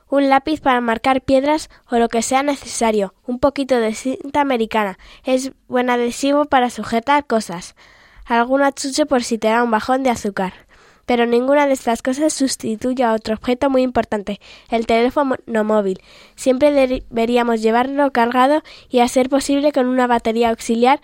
Un 0.09 0.29
lápiz 0.29 0.61
para 0.61 0.81
marcar 0.81 1.23
piedras 1.23 1.71
o 1.91 1.97
lo 1.97 2.09
que 2.09 2.23
sea 2.23 2.43
necesario. 2.43 3.15
Un 3.27 3.39
poquito 3.39 3.77
de 3.77 3.95
cinta 3.95 4.41
americana. 4.41 4.99
Es 5.25 5.53
buen 5.67 5.91
adhesivo 5.91 6.45
para 6.45 6.71
sujetar 6.71 7.27
cosas. 7.27 7.75
Algún 8.25 8.63
achuche 8.63 9.07
por 9.07 9.25
si 9.25 9.39
te 9.39 9.49
da 9.49 9.63
un 9.63 9.71
bajón 9.71 10.03
de 10.03 10.11
azúcar. 10.11 10.64
Pero 11.07 11.27
ninguna 11.27 11.67
de 11.67 11.73
estas 11.75 12.03
cosas 12.03 12.33
sustituye 12.33 13.05
a 13.05 13.13
otro 13.13 13.35
objeto 13.35 13.71
muy 13.71 13.83
importante, 13.83 14.41
el 14.71 14.87
teléfono 14.87 15.37
móvil. 15.65 16.01
Siempre 16.35 16.71
deberíamos 16.73 17.63
llevarlo 17.63 18.11
cargado 18.13 18.63
y 18.89 19.01
a 19.01 19.09
ser 19.09 19.29
posible 19.29 19.73
con 19.73 19.87
una 19.87 20.07
batería 20.07 20.51
auxiliar 20.51 21.01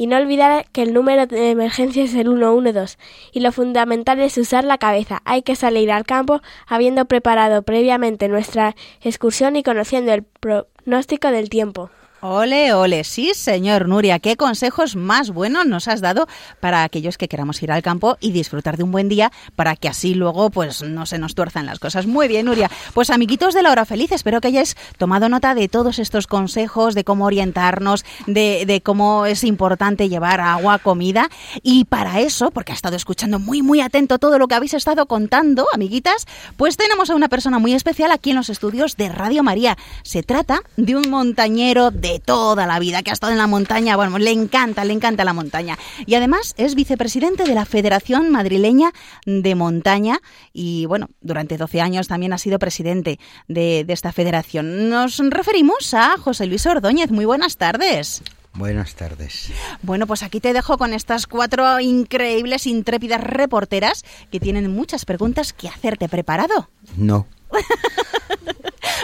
Y 0.00 0.06
no 0.06 0.16
olvidar 0.16 0.64
que 0.72 0.80
el 0.80 0.94
número 0.94 1.26
de 1.26 1.50
emergencia 1.50 2.02
es 2.02 2.14
el 2.14 2.28
112 2.28 2.96
y 3.32 3.40
lo 3.40 3.52
fundamental 3.52 4.18
es 4.20 4.38
usar 4.38 4.64
la 4.64 4.78
cabeza. 4.78 5.20
Hay 5.26 5.42
que 5.42 5.56
salir 5.56 5.92
al 5.92 6.06
campo 6.06 6.40
habiendo 6.66 7.04
preparado 7.04 7.60
previamente 7.64 8.26
nuestra 8.28 8.76
excursión 9.02 9.56
y 9.56 9.62
conociendo 9.62 10.14
el 10.14 10.22
pronóstico 10.22 11.30
del 11.30 11.50
tiempo. 11.50 11.90
Ole, 12.22 12.74
ole, 12.74 13.02
sí, 13.04 13.32
señor 13.34 13.88
Nuria, 13.88 14.18
qué 14.18 14.36
consejos 14.36 14.94
más 14.94 15.30
buenos 15.30 15.64
nos 15.64 15.88
has 15.88 16.02
dado 16.02 16.28
para 16.60 16.84
aquellos 16.84 17.16
que 17.16 17.28
queramos 17.28 17.62
ir 17.62 17.72
al 17.72 17.80
campo 17.80 18.18
y 18.20 18.32
disfrutar 18.32 18.76
de 18.76 18.82
un 18.82 18.92
buen 18.92 19.08
día 19.08 19.32
para 19.56 19.74
que 19.74 19.88
así 19.88 20.12
luego 20.12 20.50
pues 20.50 20.82
no 20.82 21.06
se 21.06 21.18
nos 21.18 21.34
tuerzan 21.34 21.64
las 21.64 21.78
cosas. 21.78 22.06
Muy 22.06 22.28
bien, 22.28 22.44
Nuria. 22.44 22.70
Pues 22.92 23.08
amiguitos 23.08 23.54
de 23.54 23.62
la 23.62 23.70
hora 23.70 23.86
feliz, 23.86 24.12
espero 24.12 24.42
que 24.42 24.48
hayáis 24.48 24.76
tomado 24.98 25.30
nota 25.30 25.54
de 25.54 25.68
todos 25.68 25.98
estos 25.98 26.26
consejos, 26.26 26.94
de 26.94 27.04
cómo 27.04 27.24
orientarnos, 27.24 28.04
de, 28.26 28.64
de 28.66 28.82
cómo 28.82 29.24
es 29.24 29.42
importante 29.42 30.10
llevar 30.10 30.42
agua, 30.42 30.78
comida 30.78 31.30
y 31.62 31.86
para 31.86 32.20
eso, 32.20 32.50
porque 32.50 32.72
ha 32.72 32.74
estado 32.74 32.96
escuchando 32.96 33.38
muy, 33.38 33.62
muy 33.62 33.80
atento 33.80 34.18
todo 34.18 34.38
lo 34.38 34.46
que 34.46 34.56
habéis 34.56 34.74
estado 34.74 35.06
contando, 35.06 35.68
amiguitas, 35.72 36.26
pues 36.58 36.76
tenemos 36.76 37.08
a 37.08 37.14
una 37.14 37.30
persona 37.30 37.58
muy 37.58 37.72
especial 37.72 38.12
aquí 38.12 38.28
en 38.28 38.36
los 38.36 38.50
estudios 38.50 38.98
de 38.98 39.08
Radio 39.08 39.42
María. 39.42 39.78
Se 40.02 40.22
trata 40.22 40.60
de 40.76 40.96
un 40.96 41.08
montañero 41.08 41.90
de 41.90 42.09
toda 42.18 42.66
la 42.66 42.78
vida, 42.78 43.02
que 43.02 43.10
ha 43.10 43.12
estado 43.12 43.32
en 43.32 43.38
la 43.38 43.46
montaña, 43.46 43.96
bueno, 43.96 44.18
le 44.18 44.32
encanta, 44.32 44.84
le 44.84 44.92
encanta 44.92 45.24
la 45.24 45.32
montaña. 45.32 45.78
Y 46.06 46.14
además 46.14 46.54
es 46.56 46.74
vicepresidente 46.74 47.44
de 47.44 47.54
la 47.54 47.64
Federación 47.64 48.30
Madrileña 48.30 48.92
de 49.26 49.54
Montaña 49.54 50.20
y, 50.52 50.86
bueno, 50.86 51.08
durante 51.20 51.56
12 51.56 51.80
años 51.80 52.08
también 52.08 52.32
ha 52.32 52.38
sido 52.38 52.58
presidente 52.58 53.18
de, 53.48 53.84
de 53.84 53.92
esta 53.92 54.12
federación. 54.12 54.88
Nos 54.88 55.18
referimos 55.18 55.94
a 55.94 56.16
José 56.18 56.46
Luis 56.46 56.66
Ordóñez. 56.66 57.10
Muy 57.10 57.24
buenas 57.24 57.56
tardes. 57.56 58.22
Buenas 58.54 58.94
tardes. 58.94 59.52
Bueno, 59.82 60.06
pues 60.06 60.22
aquí 60.22 60.40
te 60.40 60.52
dejo 60.52 60.76
con 60.76 60.92
estas 60.92 61.26
cuatro 61.26 61.78
increíbles, 61.80 62.66
intrépidas 62.66 63.22
reporteras 63.22 64.04
que 64.32 64.40
tienen 64.40 64.70
muchas 64.72 65.04
preguntas 65.04 65.52
que 65.52 65.68
hacerte. 65.68 66.08
¿Preparado? 66.08 66.68
No. 66.96 67.26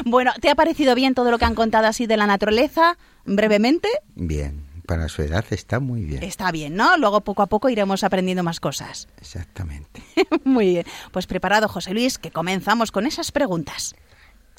Bueno, 0.05 0.33
¿te 0.41 0.51
ha 0.51 0.55
parecido 0.55 0.95
bien 0.95 1.15
todo 1.15 1.31
lo 1.31 1.39
que 1.39 1.45
han 1.45 1.55
contado 1.55 1.87
así 1.87 2.07
de 2.07 2.17
la 2.17 2.27
naturaleza, 2.27 2.99
brevemente? 3.25 3.89
Bien, 4.15 4.65
para 4.87 5.09
su 5.09 5.23
edad 5.23 5.45
está 5.51 5.81
muy 5.81 6.05
bien. 6.05 6.23
Está 6.23 6.51
bien, 6.53 6.77
¿no? 6.77 6.97
Luego 6.97 7.23
poco 7.23 7.43
a 7.43 7.47
poco 7.47 7.69
iremos 7.69 8.05
aprendiendo 8.05 8.43
más 8.43 8.61
cosas. 8.61 9.09
Exactamente. 9.21 10.03
muy 10.45 10.67
bien. 10.67 10.87
Pues 11.13 11.27
preparado, 11.27 11.69
José 11.69 11.93
Luis, 11.93 12.19
que 12.19 12.31
comenzamos 12.31 12.93
con 12.93 13.07
esas 13.07 13.33
preguntas. 13.33 13.95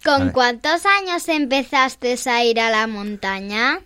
¿Con 0.04 0.32
cuántos 0.32 0.86
años 0.86 1.28
empezaste 1.28 2.16
a 2.30 2.44
ir 2.44 2.60
a 2.60 2.70
la 2.70 2.88
montaña? 2.88 3.80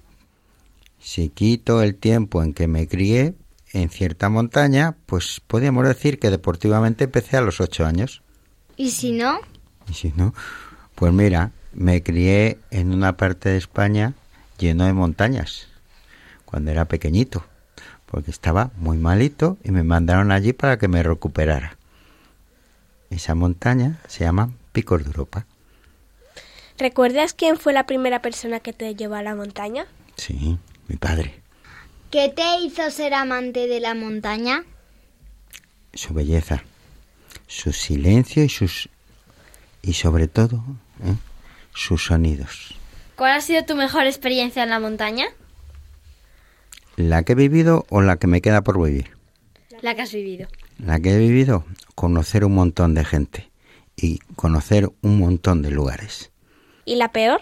Si 0.99 1.29
quito 1.29 1.81
el 1.81 1.95
tiempo 1.95 2.43
en 2.43 2.53
que 2.53 2.67
me 2.67 2.87
crié 2.87 3.35
en 3.73 3.89
cierta 3.89 4.29
montaña, 4.29 4.97
pues 5.05 5.41
podríamos 5.45 5.87
decir 5.87 6.19
que 6.19 6.29
deportivamente 6.29 7.05
empecé 7.05 7.37
a 7.37 7.41
los 7.41 7.61
ocho 7.61 7.85
años. 7.85 8.21
¿Y 8.77 8.91
si 8.91 9.13
no? 9.13 9.39
Y 9.89 9.93
si 9.93 10.13
no, 10.15 10.33
pues 11.01 11.13
mira, 11.13 11.49
me 11.73 12.03
crié 12.03 12.59
en 12.69 12.93
una 12.93 13.17
parte 13.17 13.49
de 13.49 13.57
España 13.57 14.13
lleno 14.59 14.85
de 14.85 14.93
montañas 14.93 15.67
cuando 16.45 16.69
era 16.69 16.85
pequeñito, 16.85 17.43
porque 18.05 18.29
estaba 18.29 18.69
muy 18.77 18.99
malito 18.99 19.57
y 19.63 19.71
me 19.71 19.81
mandaron 19.81 20.31
allí 20.31 20.53
para 20.53 20.77
que 20.77 20.87
me 20.87 21.01
recuperara. 21.01 21.75
Esa 23.09 23.33
montaña 23.33 23.99
se 24.07 24.25
llama 24.25 24.51
Picos 24.73 25.01
de 25.01 25.07
Europa. 25.07 25.47
¿Recuerdas 26.77 27.33
quién 27.33 27.57
fue 27.57 27.73
la 27.73 27.87
primera 27.87 28.21
persona 28.21 28.59
que 28.59 28.71
te 28.71 28.93
llevó 28.93 29.15
a 29.15 29.23
la 29.23 29.33
montaña? 29.33 29.87
Sí, 30.17 30.59
mi 30.87 30.97
padre. 30.97 31.33
¿Qué 32.11 32.29
te 32.29 32.59
hizo 32.59 32.91
ser 32.91 33.15
amante 33.15 33.65
de 33.65 33.79
la 33.79 33.95
montaña? 33.95 34.65
Su 35.95 36.13
belleza, 36.13 36.63
su 37.47 37.73
silencio 37.73 38.43
y 38.43 38.49
sus 38.49 38.87
y 39.81 39.93
sobre 39.93 40.27
todo 40.27 40.63
¿eh? 41.03 41.15
sus 41.73 42.05
sonidos. 42.05 42.75
¿Cuál 43.15 43.33
ha 43.33 43.41
sido 43.41 43.63
tu 43.65 43.75
mejor 43.75 44.05
experiencia 44.05 44.63
en 44.63 44.69
la 44.69 44.79
montaña? 44.79 45.25
¿La 46.97 47.23
que 47.23 47.33
he 47.33 47.35
vivido 47.35 47.85
o 47.89 48.01
la 48.01 48.17
que 48.17 48.27
me 48.27 48.41
queda 48.41 48.61
por 48.61 48.83
vivir? 48.83 49.11
La 49.81 49.95
que 49.95 50.01
has 50.01 50.13
vivido. 50.13 50.47
La 50.77 50.99
que 50.99 51.13
he 51.13 51.17
vivido, 51.17 51.65
conocer 51.95 52.45
un 52.45 52.55
montón 52.55 52.93
de 52.93 53.05
gente 53.05 53.49
y 53.95 54.19
conocer 54.35 54.89
un 55.01 55.19
montón 55.19 55.61
de 55.61 55.71
lugares. 55.71 56.31
¿Y 56.85 56.95
la 56.95 57.11
peor? 57.11 57.41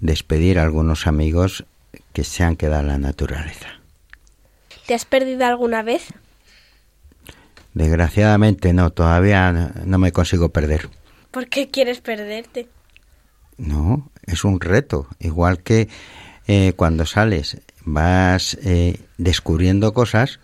Despedir 0.00 0.58
a 0.58 0.62
algunos 0.62 1.06
amigos 1.06 1.64
que 2.12 2.24
se 2.24 2.42
han 2.44 2.56
quedado 2.56 2.82
en 2.82 2.88
la 2.88 2.98
naturaleza. 2.98 3.68
¿Te 4.86 4.94
has 4.94 5.04
perdido 5.04 5.46
alguna 5.46 5.82
vez? 5.82 6.08
Desgraciadamente 7.74 8.72
no, 8.72 8.90
todavía 8.90 9.52
no, 9.52 9.70
no 9.84 9.98
me 9.98 10.12
consigo 10.12 10.48
perder. 10.48 10.88
¿Por 11.36 11.48
qué 11.48 11.68
quieres 11.68 12.00
perderte? 12.00 12.66
No, 13.58 14.08
es 14.26 14.42
un 14.42 14.58
reto. 14.58 15.06
Igual 15.20 15.62
que 15.62 15.86
eh, 16.46 16.72
cuando 16.76 17.04
sales 17.04 17.58
vas 17.84 18.56
eh, 18.62 19.00
descubriendo 19.18 19.92
cosas, 19.92 20.40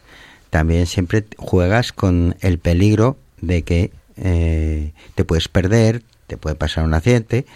también 0.50 0.86
siempre 0.86 1.24
juegas 1.38 1.94
con 1.94 2.36
el 2.42 2.58
peligro 2.58 3.16
de 3.40 3.62
que 3.62 3.90
eh, 4.18 4.92
te 5.14 5.24
puedes 5.24 5.48
perder, 5.48 6.02
te 6.26 6.36
puede 6.36 6.56
pasar 6.56 6.84
un 6.84 6.92
accidente. 6.92 7.46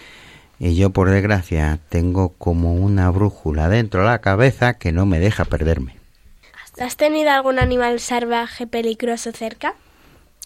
Y 0.58 0.74
yo, 0.74 0.88
por 0.88 1.10
desgracia, 1.10 1.78
tengo 1.90 2.30
como 2.38 2.72
una 2.72 3.10
brújula 3.10 3.68
dentro 3.68 4.00
de 4.00 4.06
la 4.06 4.22
cabeza 4.22 4.78
que 4.78 4.92
no 4.92 5.04
me 5.04 5.20
deja 5.20 5.44
perderme. 5.44 5.94
¿Has 6.78 6.96
tenido 6.96 7.32
algún 7.32 7.58
animal 7.58 8.00
salvaje 8.00 8.66
peligroso 8.66 9.30
cerca? 9.32 9.74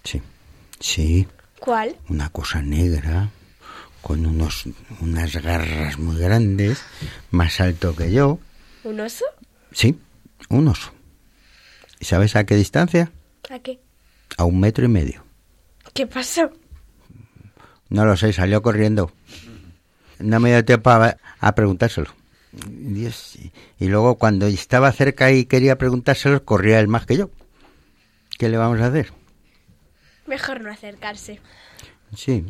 Sí, 0.03 0.21
sí. 0.81 1.29
¿Cuál? 1.61 1.97
Una 2.09 2.31
cosa 2.31 2.63
negra, 2.63 3.29
con 4.01 4.25
unos, 4.27 4.65
unas 5.01 5.37
garras 5.43 5.99
muy 5.99 6.17
grandes, 6.19 6.83
más 7.31 7.61
alto 7.61 7.95
que 7.95 8.11
yo. 8.13 8.39
¿Un 8.85 9.01
oso? 9.01 9.25
Sí, 9.73 9.99
un 10.49 10.69
oso. 10.69 10.91
¿Y 11.99 12.07
sabes 12.07 12.35
a 12.35 12.45
qué 12.45 12.57
distancia? 12.57 13.13
¿A 13.51 13.59
qué? 13.59 13.79
A 14.39 14.45
un 14.45 14.59
metro 14.59 14.85
y 14.85 14.89
medio. 14.89 15.23
¿Qué 15.93 16.07
pasó? 16.07 16.51
No 17.91 18.07
lo 18.07 18.17
sé, 18.17 18.33
salió 18.33 18.63
corriendo. 18.63 19.13
No 20.19 20.41
me 20.41 20.51
dio 20.51 20.65
tiempo 20.65 20.91
a, 20.91 21.17
a 21.41 21.55
preguntárselo. 21.55 22.09
Dios, 22.53 23.39
y 23.79 23.87
luego 23.87 24.17
cuando 24.17 24.47
estaba 24.47 24.91
cerca 24.93 25.31
y 25.31 25.45
quería 25.45 25.77
preguntárselo, 25.79 26.45
corría 26.45 26.81
él 26.81 26.89
más 26.89 27.07
que 27.07 27.17
yo. 27.17 27.31
¿Qué 28.39 28.49
le 28.49 28.57
vamos 28.57 28.81
a 28.81 28.87
hacer? 28.87 29.13
Mejor 30.31 30.61
no 30.61 30.71
acercarse. 30.71 31.41
Sí, 32.17 32.45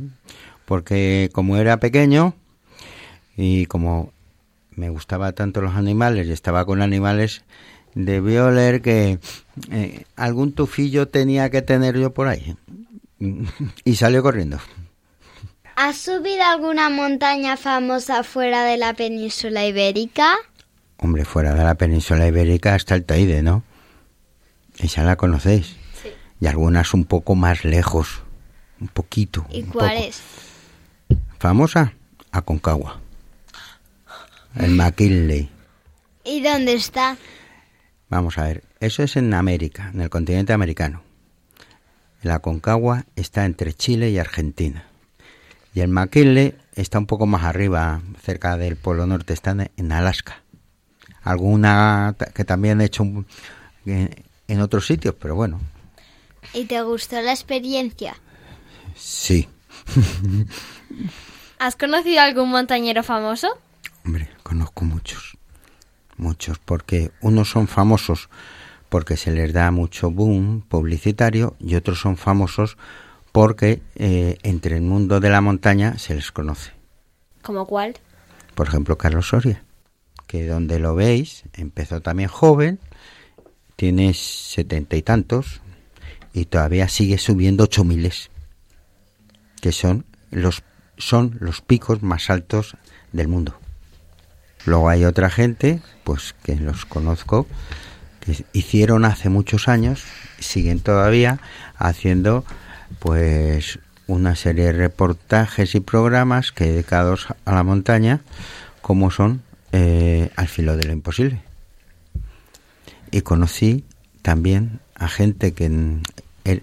porque 0.67 1.31
como 1.33 1.57
era 1.57 1.81
pequeño 1.81 2.35
y 3.39 3.65
como 3.65 4.13
me 4.73 4.91
gustaba 4.91 5.33
tanto 5.33 5.63
los 5.63 5.75
animales 5.75 6.27
y 6.27 6.33
estaba 6.33 6.67
con 6.67 6.83
animales, 6.83 7.43
debió 7.95 8.51
leer 8.51 8.83
que 8.83 9.19
eh, 9.71 10.05
algún 10.15 10.53
tufillo 10.53 11.09
tenía 11.09 11.49
que 11.49 11.63
tener 11.63 11.97
yo 11.97 12.13
por 12.13 12.29
ahí. 12.29 12.55
Y 13.85 13.97
salió 13.97 14.23
corriendo. 14.23 14.59
¿Has 15.75 15.97
subido 15.97 16.45
alguna 16.45 16.91
montaña 16.91 17.57
famosa 17.57 18.25
fuera 18.25 18.65
de 18.65 18.77
la 18.77 18.93
península 18.93 19.65
ibérica? 19.65 20.37
Hombre, 20.99 21.25
fuera 21.25 21.55
de 21.55 21.65
la 21.65 21.77
península 21.77 22.27
ibérica 22.27 22.77
está 22.77 22.95
el 22.95 23.07
Taide, 23.07 23.43
¿no? 23.43 23.63
Esa 24.79 25.03
la 25.03 25.17
conocéis. 25.17 25.80
Y 26.41 26.47
algunas 26.47 26.95
un 26.95 27.05
poco 27.05 27.35
más 27.35 27.65
lejos. 27.65 28.23
Un 28.81 28.89
poquito. 28.89 29.47
¿Y 29.51 29.63
un 29.63 29.69
cuál 29.71 29.91
poco. 29.97 30.05
es? 30.09 30.23
Famosa, 31.39 31.93
Aconcagua. 32.33 32.99
El 34.57 34.75
McKinley. 34.75 35.51
¿Y 36.25 36.43
dónde 36.43 36.75
está? 36.75 37.17
Vamos 38.09 38.39
a 38.39 38.45
ver, 38.45 38.65
eso 38.81 39.03
es 39.03 39.17
en 39.17 39.33
América, 39.35 39.91
en 39.95 40.01
el 40.01 40.11
continente 40.11 40.53
americano. 40.53 41.03
El 42.23 42.31
Aconcagua 42.33 43.05
está 43.17 43.45
entre 43.45 43.73
Chile 43.73 44.11
y 44.11 44.19
Argentina. 44.19 44.85
Y 45.73 45.81
el 45.81 45.89
McKinley 45.89 46.55
está 46.75 46.99
un 46.99 47.07
poco 47.07 47.27
más 47.27 47.45
arriba, 47.45 48.01
cerca 48.23 48.57
del 48.57 48.77
Polo 48.77 49.07
Norte, 49.07 49.33
está 49.33 49.55
en- 49.77 49.93
Alaska. 49.93 50.43
Alguna 51.23 52.17
que 52.35 52.45
también 52.45 52.81
he 52.81 52.87
hecho 52.87 53.05
en 53.85 54.61
otros 54.61 54.87
sitios, 54.87 55.15
pero 55.21 55.35
bueno, 55.37 55.61
¿Y 56.53 56.65
te 56.65 56.83
gustó 56.83 57.21
la 57.21 57.33
experiencia? 57.33 58.17
sí. 58.95 59.49
¿Has 61.59 61.77
conocido 61.77 62.23
algún 62.23 62.49
montañero 62.49 63.03
famoso? 63.03 63.49
Hombre, 64.05 64.31
conozco 64.43 64.85
muchos. 64.85 65.37
Muchos, 66.17 66.59
porque 66.59 67.11
unos 67.21 67.51
son 67.51 67.69
famosos 67.69 68.31
porque 68.89 69.17
se 69.17 69.31
les 69.31 69.53
da 69.53 69.71
mucho 69.71 70.11
boom 70.11 70.63
publicitario 70.63 71.57
y 71.61 71.77
otros 71.77 72.01
son 72.01 72.17
famosos 72.17 72.77
porque 73.33 73.83
eh, 73.95 74.39
entre 74.43 74.77
el 74.77 74.83
mundo 74.83 75.21
de 75.21 75.31
la 75.31 75.41
montaña 75.41 75.99
se 75.99 76.15
les 76.15 76.33
conoce. 76.33 76.73
¿Como 77.43 77.67
cuál? 77.67 77.99
Por 78.55 78.67
ejemplo, 78.67 78.99
Carlos 78.99 79.29
Soria, 79.29 79.63
que 80.27 80.47
donde 80.47 80.79
lo 80.79 80.95
veis 80.95 81.45
empezó 81.55 82.01
también 82.01 82.29
joven 82.29 82.81
tiene 83.77 84.13
setenta 84.15 84.97
y 84.97 85.03
tantos 85.03 85.61
y 86.33 86.45
todavía 86.47 86.89
sigue 86.89 87.19
subiendo 87.19 87.65
ocho 87.65 87.85
miles, 87.85 88.31
que 89.61 89.73
son 89.73 90.05
los, 90.31 90.63
son 90.97 91.37
los 91.41 91.61
picos 91.61 92.03
más 92.03 92.31
altos 92.31 92.77
del 93.13 93.29
mundo. 93.29 93.59
Luego 94.67 94.89
hay 94.89 95.05
otra 95.05 95.31
gente, 95.31 95.81
pues 96.05 96.35
que 96.45 96.57
los 96.57 96.85
conozco, 96.85 97.47
que 98.21 98.45
hicieron 98.53 99.05
hace 99.05 99.29
muchos 99.29 99.69
años, 99.69 100.05
siguen 100.39 100.81
todavía 100.81 101.41
haciendo 101.77 102.45
pues 102.99 103.79
una 104.07 104.35
serie 104.37 104.67
de 104.67 104.73
reportajes 104.73 105.75
y 105.75 105.81
programas 105.81 106.53
que 106.53 106.67
dedicados 106.67 107.29
a 107.45 107.55
la 107.55 107.63
montaña, 107.63 108.21
como 108.83 109.11
son 109.11 109.43
eh, 109.73 110.31
Al 110.37 110.49
filo 110.49 110.77
de 110.77 110.85
lo 110.85 110.93
imposible. 110.93 111.43
Y 113.13 113.23
conocí 113.23 113.85
también 114.23 114.81
a 115.01 115.09
gente 115.09 115.53
que, 115.53 115.65
el, 116.45 116.63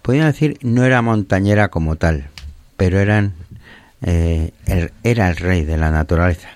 podrían 0.00 0.26
decir, 0.26 0.56
no 0.62 0.84
era 0.84 1.02
montañera 1.02 1.68
como 1.68 1.96
tal, 1.96 2.28
pero 2.78 2.98
eran, 3.00 3.34
eh, 4.02 4.52
el- 4.66 4.92
era 5.02 5.28
el 5.28 5.36
rey 5.36 5.64
de 5.64 5.76
la 5.76 5.90
naturaleza. 5.90 6.48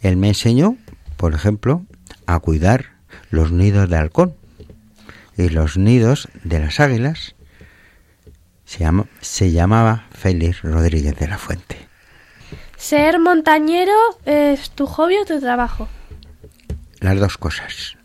Él 0.00 0.16
me 0.16 0.28
enseñó, 0.28 0.76
por 1.16 1.34
ejemplo, 1.34 1.84
a 2.26 2.40
cuidar 2.40 2.86
los 3.30 3.52
nidos 3.52 3.88
de 3.88 3.96
halcón 3.96 4.34
y 5.36 5.50
los 5.50 5.76
nidos 5.76 6.28
de 6.42 6.58
las 6.60 6.80
águilas. 6.80 7.34
Se, 8.64 8.80
llama- 8.80 9.06
se 9.20 9.52
llamaba 9.52 10.06
Félix 10.12 10.62
Rodríguez 10.62 11.16
de 11.16 11.28
la 11.28 11.38
Fuente. 11.38 11.76
¿Ser 12.76 13.18
montañero 13.20 13.92
es 14.24 14.70
tu 14.70 14.86
hobby 14.86 15.16
o 15.18 15.24
tu 15.24 15.38
trabajo? 15.40 15.88
Las 17.00 17.18
dos 17.20 17.36
cosas. 17.38 17.96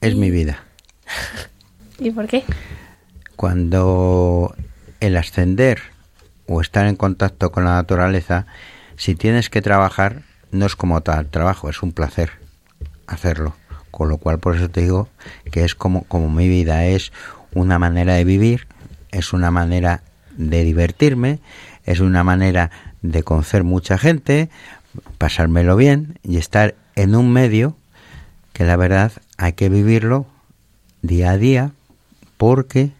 Es 0.00 0.14
mi 0.14 0.30
vida. 0.30 0.64
¿Y 1.98 2.10
por 2.10 2.26
qué? 2.26 2.44
Cuando 3.36 4.54
el 5.00 5.16
ascender 5.16 5.80
o 6.46 6.60
estar 6.60 6.86
en 6.86 6.96
contacto 6.96 7.52
con 7.52 7.64
la 7.64 7.74
naturaleza, 7.74 8.46
si 8.96 9.14
tienes 9.14 9.50
que 9.50 9.62
trabajar, 9.62 10.22
no 10.50 10.66
es 10.66 10.76
como 10.76 11.00
tal 11.02 11.26
trabajo, 11.26 11.68
es 11.68 11.82
un 11.82 11.92
placer 11.92 12.32
hacerlo. 13.06 13.54
Con 13.90 14.08
lo 14.08 14.18
cual, 14.18 14.38
por 14.38 14.56
eso 14.56 14.68
te 14.68 14.82
digo 14.82 15.08
que 15.50 15.64
es 15.64 15.74
como, 15.74 16.04
como 16.04 16.30
mi 16.30 16.48
vida, 16.48 16.84
es 16.86 17.12
una 17.54 17.78
manera 17.78 18.14
de 18.14 18.24
vivir, 18.24 18.66
es 19.10 19.32
una 19.32 19.50
manera 19.50 20.02
de 20.36 20.62
divertirme, 20.64 21.40
es 21.84 22.00
una 22.00 22.22
manera 22.22 22.70
de 23.02 23.22
conocer 23.22 23.64
mucha 23.64 23.98
gente, 23.98 24.50
pasármelo 25.16 25.76
bien 25.76 26.18
y 26.22 26.36
estar 26.36 26.74
en 26.96 27.14
un 27.14 27.32
medio 27.32 27.76
que 28.52 28.64
la 28.64 28.76
verdad 28.76 29.12
hay 29.36 29.52
que 29.54 29.68
vivirlo 29.68 30.26
día 31.08 31.32
a 31.32 31.38
día 31.38 31.72
porque 32.36 32.92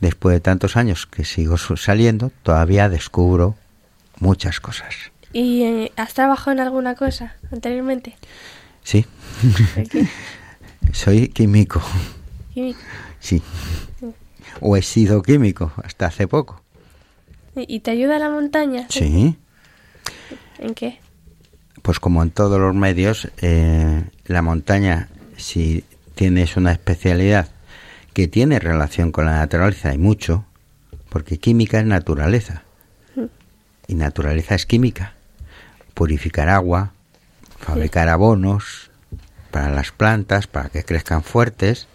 después 0.00 0.34
de 0.34 0.40
tantos 0.40 0.76
años 0.76 1.06
que 1.06 1.24
sigo 1.24 1.56
saliendo 1.56 2.30
todavía 2.42 2.90
descubro 2.90 3.56
muchas 4.20 4.60
cosas. 4.60 4.94
¿Y 5.32 5.62
eh, 5.62 5.92
has 5.96 6.12
trabajado 6.14 6.52
en 6.52 6.60
alguna 6.60 6.94
cosa 6.94 7.34
anteriormente? 7.50 8.16
Sí, 8.82 9.06
soy 10.92 11.28
químico, 11.28 11.80
¿Y, 12.54 12.76
sí. 13.18 13.42
O 14.60 14.76
he 14.76 14.82
sido 14.82 15.22
químico 15.22 15.72
hasta 15.82 16.06
hace 16.06 16.28
poco. 16.28 16.62
y 17.56 17.80
te 17.80 17.90
ayuda 17.90 18.18
la 18.18 18.30
montaña? 18.30 18.86
Sí. 18.90 19.36
¿En 20.58 20.74
qué? 20.74 21.00
Pues 21.82 21.98
como 21.98 22.22
en 22.22 22.30
todos 22.30 22.60
los 22.60 22.74
medios, 22.74 23.28
eh, 23.42 24.04
la 24.26 24.42
montaña, 24.42 25.08
si 25.36 25.84
tienes 26.14 26.56
una 26.56 26.72
especialidad 26.72 27.48
que 28.12 28.28
tiene 28.28 28.58
relación 28.58 29.12
con 29.12 29.26
la 29.26 29.36
naturaleza, 29.36 29.92
y 29.92 29.98
mucho, 29.98 30.44
porque 31.08 31.38
química 31.38 31.80
es 31.80 31.86
naturaleza, 31.86 32.62
y 33.86 33.94
naturaleza 33.94 34.54
es 34.54 34.66
química. 34.66 35.14
Purificar 35.94 36.48
agua, 36.48 36.92
fabricar 37.58 38.08
abonos 38.08 38.90
para 39.50 39.70
las 39.70 39.92
plantas, 39.92 40.46
para 40.46 40.68
que 40.68 40.84
crezcan 40.84 41.22
fuertes, 41.22 41.86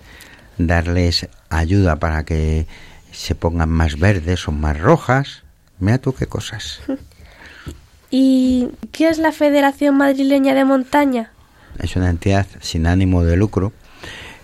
darles 0.58 1.28
ayuda 1.50 1.98
para 1.98 2.24
que 2.24 2.68
se 3.12 3.36
pongan 3.36 3.70
más 3.70 3.98
verdes 3.98 4.48
o 4.48 4.52
más 4.52 4.80
rojas. 4.80 5.44
Mira 5.80 5.98
tú 5.98 6.14
qué 6.14 6.28
cosas. 6.28 6.82
¿Y 8.12 8.70
qué 8.92 9.10
es 9.10 9.18
la 9.18 9.32
Federación 9.32 9.98
Madrileña 9.98 10.54
de 10.54 10.66
Montaña? 10.66 11.32
es 11.80 11.96
una 11.96 12.10
entidad 12.10 12.46
sin 12.60 12.88
ánimo 12.88 13.24
de 13.24 13.38
lucro 13.38 13.72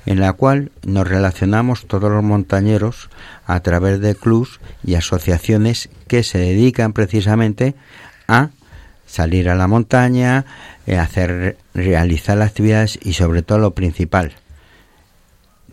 en 0.06 0.20
la 0.20 0.34
cual 0.34 0.72
nos 0.86 1.08
relacionamos 1.08 1.88
todos 1.88 2.12
los 2.12 2.24
montañeros 2.24 3.10
a 3.46 3.60
través 3.62 4.00
de 4.00 4.16
clubs 4.16 4.60
y 4.84 4.96
asociaciones 4.96 5.90
que 6.08 6.24
se 6.24 6.38
dedican 6.38 6.94
precisamente 6.94 7.76
a 8.28 8.50
salir 9.06 9.50
a 9.50 9.56
la 9.56 9.68
montaña, 9.68 10.46
eh, 10.88 10.98
hacer 10.98 11.58
realizar 11.74 12.38
las 12.38 12.50
actividades 12.50 13.00
y 13.02 13.14
sobre 13.14 13.42
todo 13.42 13.60
lo 13.60 13.72
principal 13.72 14.34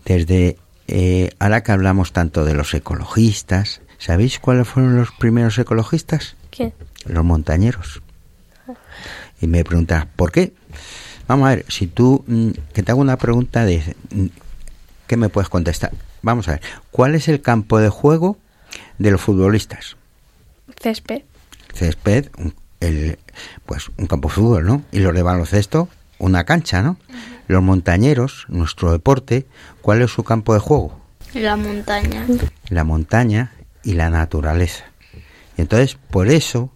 desde 0.05 0.59
eh, 0.89 1.31
ahora 1.39 1.63
que 1.63 1.73
hablamos 1.73 2.13
tanto 2.13 2.45
de 2.45 2.55
los 2.55 2.75
ecologistas, 2.75 3.81
¿sabéis 3.99 4.39
cuáles 4.39 4.69
fueron 4.69 4.97
los 4.97 5.13
primeros 5.13 5.59
ecologistas? 5.59 6.37
¿Quién? 6.51 6.73
Los 7.07 7.25
montañeros. 7.25 8.03
Y 9.41 9.47
me 9.47 9.65
preguntas, 9.65 10.07
¿por 10.17 10.31
qué? 10.31 10.53
Vamos 11.29 11.47
a 11.47 11.51
ver, 11.57 11.65
si 11.69 11.87
tú, 11.87 12.25
mm, 12.27 12.51
que 12.73 12.83
te 12.83 12.93
hago 12.93 13.01
una 13.01 13.17
pregunta 13.17 13.65
de, 13.65 13.95
mm, 14.11 14.27
¿qué 15.07 15.17
me 15.17 15.29
puedes 15.29 15.49
contestar? 15.49 15.93
Vamos 16.23 16.49
a 16.49 16.53
ver, 16.53 16.63
¿cuál 16.91 17.15
es 17.15 17.29
el 17.29 17.41
campo 17.43 17.79
de 17.79 17.89
juego 17.89 18.37
de 18.99 19.11
los 19.11 19.21
futbolistas? 19.21 19.97
Césped. 20.81 21.23
Césped, 21.75 22.29
un- 22.39 22.55
el, 22.81 23.19
pues 23.67 23.91
un 23.97 24.07
campo 24.07 24.29
de 24.29 24.35
fútbol, 24.35 24.65
¿no? 24.67 24.83
Y 24.93 24.99
los 25.01 25.15
de 25.15 25.23
baloncesto, 25.23 25.89
una 26.19 26.45
cancha, 26.45 26.83
¿no? 26.83 26.97
Los 27.49 27.63
montañeros, 27.63 28.47
nuestro 28.49 28.93
deporte, 28.93 29.47
¿cuál 29.83 30.03
es 30.03 30.11
su 30.11 30.25
campo 30.25 30.55
de 30.55 30.61
juego? 30.61 31.01
La 31.35 31.57
montaña. 31.57 32.27
la 32.69 32.85
montaña 32.85 33.53
y 33.83 33.95
la 33.95 34.11
naturaleza. 34.11 34.85
Y 35.57 35.63
entonces, 35.63 35.97
por 36.11 36.29
eso 36.29 36.71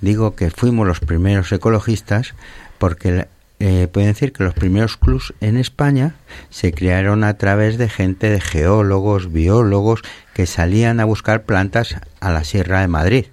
digo 0.00 0.34
que 0.36 0.50
fuimos 0.50 0.86
los 0.86 1.00
primeros 1.00 1.50
ecologistas, 1.52 2.34
porque 2.78 3.26
eh, 3.60 3.88
pueden 3.88 4.10
decir 4.10 4.32
que 4.32 4.44
los 4.44 4.54
primeros 4.54 4.96
clubs 4.96 5.34
en 5.40 5.56
España 5.56 6.14
se 6.48 6.72
crearon 6.72 7.24
a 7.24 7.34
través 7.34 7.76
de 7.76 7.88
gente 7.88 8.30
de 8.30 8.40
geólogos, 8.40 9.32
biólogos, 9.32 10.02
que 10.32 10.46
salían 10.46 11.00
a 11.00 11.04
buscar 11.04 11.42
plantas 11.42 11.96
a 12.20 12.30
la 12.30 12.44
Sierra 12.44 12.80
de 12.80 12.88
Madrid. 12.88 13.26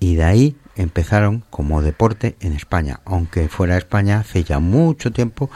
Y 0.00 0.14
de 0.16 0.24
ahí 0.24 0.56
empezaron 0.76 1.44
como 1.50 1.82
deporte 1.82 2.36
en 2.40 2.54
España, 2.54 3.00
aunque 3.04 3.48
fuera 3.48 3.74
de 3.74 3.80
España 3.80 4.20
hace 4.20 4.42
ya 4.42 4.58
mucho 4.58 5.12
tiempo 5.12 5.50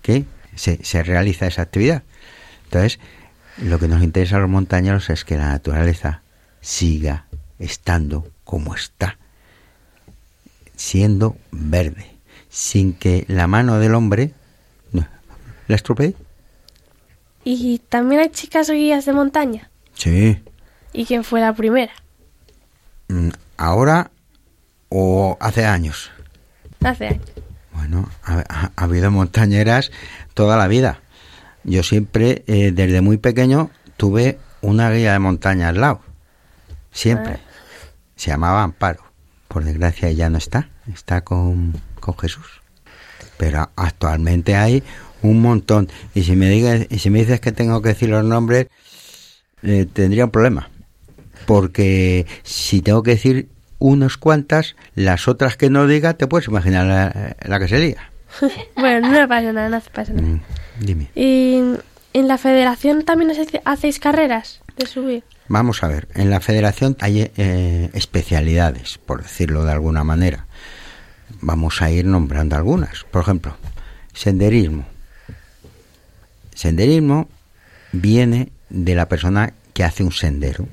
que 0.00 0.24
se, 0.54 0.82
se 0.84 1.02
realiza 1.02 1.46
esa 1.46 1.62
actividad. 1.62 2.02
Entonces, 2.64 2.98
lo 3.58 3.78
que 3.78 3.88
nos 3.88 4.02
interesa 4.02 4.36
a 4.36 4.40
los 4.40 4.48
montañeros 4.48 5.10
es 5.10 5.24
que 5.24 5.36
la 5.36 5.48
naturaleza 5.48 6.22
siga 6.60 7.26
estando 7.58 8.30
como 8.44 8.74
está, 8.74 9.18
siendo 10.76 11.36
verde, 11.50 12.17
sin 12.48 12.92
que 12.94 13.24
la 13.28 13.46
mano 13.46 13.78
del 13.78 13.94
hombre 13.94 14.32
la 15.66 15.74
estropee. 15.76 16.14
¿Y 17.44 17.78
también 17.90 18.20
hay 18.22 18.30
chicas 18.30 18.70
guías 18.70 19.04
de 19.06 19.12
montaña? 19.12 19.70
Sí. 19.94 20.42
¿Y 20.92 21.04
quién 21.04 21.24
fue 21.24 21.40
la 21.40 21.52
primera? 21.54 21.92
Mm, 23.08 23.28
¿Ahora 23.58 24.10
o 24.88 25.36
hace 25.40 25.66
años? 25.66 26.10
Hace 26.82 27.08
años. 27.08 27.22
Bueno, 27.74 28.08
ha, 28.24 28.44
ha- 28.48 28.72
ha 28.74 28.84
habido 28.84 29.10
montañeras 29.10 29.90
toda 30.34 30.56
la 30.56 30.68
vida. 30.68 31.00
Yo 31.64 31.82
siempre, 31.82 32.44
eh, 32.46 32.72
desde 32.72 33.00
muy 33.02 33.18
pequeño, 33.18 33.70
tuve 33.96 34.38
una 34.62 34.90
guía 34.90 35.12
de 35.12 35.18
montaña 35.18 35.68
al 35.68 35.80
lado. 35.80 36.00
Siempre. 36.92 37.38
Se 38.16 38.30
llamaba 38.30 38.62
Amparo. 38.62 39.02
Por 39.48 39.64
desgracia 39.64 40.10
ya 40.12 40.28
no 40.30 40.38
está. 40.38 40.68
Está 40.92 41.20
con, 41.22 41.74
con 42.08 42.18
Jesús. 42.18 42.46
Pero 43.36 43.70
actualmente 43.76 44.56
hay 44.56 44.82
un 45.22 45.42
montón. 45.42 45.88
Y 46.14 46.22
si 46.22 46.36
me, 46.36 46.48
digas, 46.48 46.86
y 46.88 46.98
si 46.98 47.10
me 47.10 47.20
dices 47.20 47.40
que 47.40 47.52
tengo 47.52 47.82
que 47.82 47.90
decir 47.90 48.08
los 48.08 48.24
nombres, 48.24 48.68
eh, 49.62 49.86
tendría 49.92 50.24
un 50.24 50.30
problema. 50.30 50.70
Porque 51.46 52.26
si 52.42 52.82
tengo 52.82 53.02
que 53.02 53.12
decir 53.12 53.48
unas 53.78 54.16
cuantas, 54.16 54.76
las 54.94 55.28
otras 55.28 55.56
que 55.56 55.70
no 55.70 55.86
diga, 55.86 56.14
te 56.14 56.26
puedes 56.26 56.48
imaginar 56.48 56.86
la, 56.86 57.36
la 57.42 57.58
que 57.58 57.68
sería. 57.68 58.10
bueno, 58.76 59.10
no 59.10 59.28
pasa 59.28 59.52
nada, 59.52 59.68
no 59.68 59.80
pasa 59.92 60.12
nada. 60.12 60.26
Mm, 60.26 60.40
Dime. 60.80 61.10
¿Y 61.14 61.60
en 62.12 62.28
la 62.28 62.38
federación 62.38 63.04
también 63.04 63.32
hacéis 63.64 63.98
carreras 63.98 64.60
de 64.76 64.86
subir? 64.86 65.24
Vamos 65.48 65.82
a 65.82 65.88
ver, 65.88 66.08
en 66.14 66.28
la 66.28 66.40
federación 66.40 66.96
hay 67.00 67.30
eh, 67.36 67.90
especialidades, 67.94 68.98
por 68.98 69.22
decirlo 69.22 69.64
de 69.64 69.72
alguna 69.72 70.04
manera. 70.04 70.46
Vamos 71.40 71.82
a 71.82 71.90
ir 71.90 72.04
nombrando 72.04 72.56
algunas. 72.56 73.04
Por 73.04 73.22
ejemplo, 73.22 73.56
senderismo. 74.12 74.86
senderismo 76.54 77.28
viene 77.92 78.50
de 78.70 78.94
la 78.94 79.08
persona 79.08 79.54
que 79.72 79.84
hace 79.84 80.02
un 80.02 80.12
sendero. 80.12 80.68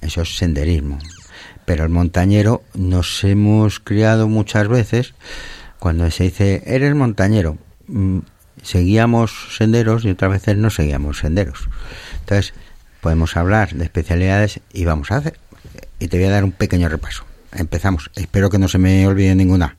Eso 0.00 0.22
es 0.22 0.36
senderismo. 0.36 0.98
Pero 1.64 1.84
el 1.84 1.90
montañero 1.90 2.62
nos 2.74 3.22
hemos 3.24 3.80
criado 3.80 4.28
muchas 4.28 4.68
veces 4.68 5.14
cuando 5.78 6.10
se 6.10 6.24
dice, 6.24 6.62
eres 6.66 6.94
montañero. 6.94 7.58
mm, 7.88 8.20
Seguíamos 8.62 9.56
senderos 9.56 10.04
y 10.04 10.10
otras 10.10 10.30
veces 10.30 10.56
no 10.56 10.68
seguíamos 10.68 11.18
senderos. 11.18 11.68
Entonces, 12.20 12.52
podemos 13.00 13.36
hablar 13.36 13.72
de 13.74 13.84
especialidades 13.84 14.60
y 14.72 14.84
vamos 14.84 15.10
a 15.10 15.16
hacer. 15.16 15.38
Y 15.98 16.08
te 16.08 16.18
voy 16.18 16.26
a 16.26 16.30
dar 16.30 16.44
un 16.44 16.52
pequeño 16.52 16.88
repaso. 16.88 17.24
Empezamos. 17.52 18.10
Espero 18.14 18.50
que 18.50 18.58
no 18.58 18.68
se 18.68 18.78
me 18.78 19.06
olvide 19.06 19.34
ninguna. 19.34 19.76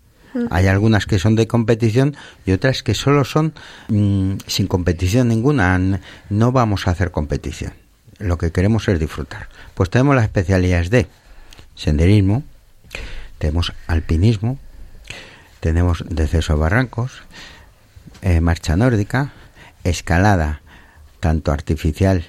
Hay 0.49 0.67
algunas 0.67 1.05
que 1.05 1.19
son 1.19 1.36
de 1.36 1.47
competición 1.47 2.15
y 2.45 2.53
otras 2.53 2.84
que 2.84 2.93
solo 2.93 3.26
son 3.26 3.53
mm, 3.89 4.36
sin 4.47 4.67
competición 4.67 5.28
ninguna. 5.28 5.99
No 6.30 6.51
vamos 6.51 6.88
a 6.88 6.91
hacer 6.91 7.11
competición. 7.11 7.74
Lo 8.17 8.38
que 8.38 8.51
queremos 8.51 8.88
es 8.88 8.99
disfrutar. 8.99 9.49
Pues 9.74 9.89
tenemos 9.89 10.15
las 10.15 10.26
especialidades 10.26 10.89
de 10.89 11.07
senderismo, 11.76 12.43
tenemos 13.39 13.74
alpinismo, 13.88 14.57
tenemos 15.59 16.03
descenso 16.07 16.53
a 16.53 16.57
barrancos, 16.57 17.24
eh, 18.22 18.39
marcha 18.39 18.76
nórdica, 18.76 19.34
escalada, 19.84 20.61
tanto 21.19 21.51
artificial 21.51 22.26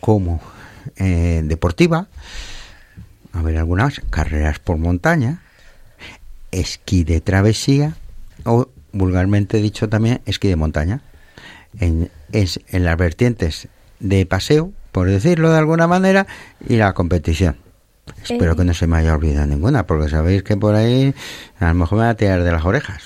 como 0.00 0.40
eh, 0.96 1.42
deportiva, 1.44 2.08
a 3.32 3.42
ver 3.42 3.56
algunas, 3.58 4.00
carreras 4.10 4.58
por 4.58 4.76
montaña, 4.78 5.42
esquí 6.50 7.04
de 7.04 7.20
travesía 7.20 7.94
o 8.44 8.68
vulgarmente 8.92 9.58
dicho 9.58 9.88
también 9.88 10.20
esquí 10.26 10.48
de 10.48 10.56
montaña. 10.56 11.00
En, 11.78 12.10
es 12.32 12.58
en 12.68 12.84
las 12.84 12.96
vertientes 12.96 13.68
de 14.00 14.26
paseo, 14.26 14.72
por 14.90 15.08
decirlo 15.08 15.52
de 15.52 15.58
alguna 15.58 15.86
manera, 15.86 16.26
y 16.68 16.76
la 16.76 16.92
competición. 16.94 17.56
Espero 18.24 18.52
Eh. 18.52 18.56
que 18.56 18.64
no 18.64 18.74
se 18.74 18.88
me 18.88 18.96
haya 18.96 19.14
olvidado 19.14 19.46
ninguna, 19.46 19.86
porque 19.86 20.08
sabéis 20.10 20.42
que 20.42 20.56
por 20.56 20.74
ahí 20.74 21.14
a 21.60 21.68
lo 21.68 21.74
mejor 21.74 21.98
me 21.98 22.04
va 22.04 22.10
a 22.10 22.16
tirar 22.16 22.42
de 22.42 22.50
las 22.50 22.64
orejas. 22.64 23.04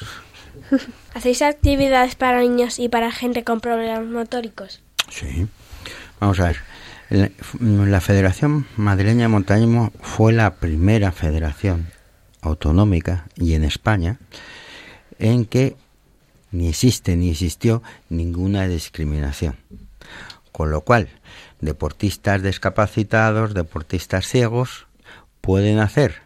¿Hacéis 1.14 1.42
actividades 1.42 2.14
para 2.14 2.40
niños 2.40 2.78
y 2.78 2.88
para 2.88 3.12
gente 3.12 3.44
con 3.44 3.60
problemas 3.60 4.04
motóricos? 4.06 4.80
Sí. 5.10 5.46
Vamos 6.20 6.40
a 6.40 6.44
ver. 6.46 6.56
La, 7.10 8.00
Federación 8.00 8.66
Madrileña 8.76 9.24
de 9.24 9.28
Montañismo 9.28 9.92
fue 10.00 10.32
la 10.32 10.54
primera 10.54 11.12
federación 11.12 11.88
autonómica 12.40 13.26
y 13.36 13.54
en 13.54 13.64
España 13.64 14.18
en 15.18 15.44
que 15.44 15.76
ni 16.50 16.68
existe 16.68 17.16
ni 17.16 17.30
existió 17.30 17.82
ninguna 18.08 18.66
discriminación. 18.68 19.56
Con 20.50 20.70
lo 20.70 20.80
cual, 20.80 21.08
deportistas 21.60 22.42
discapacitados, 22.42 23.52
deportistas 23.52 24.26
ciegos, 24.26 24.86
pueden 25.40 25.80
hacer 25.80 26.22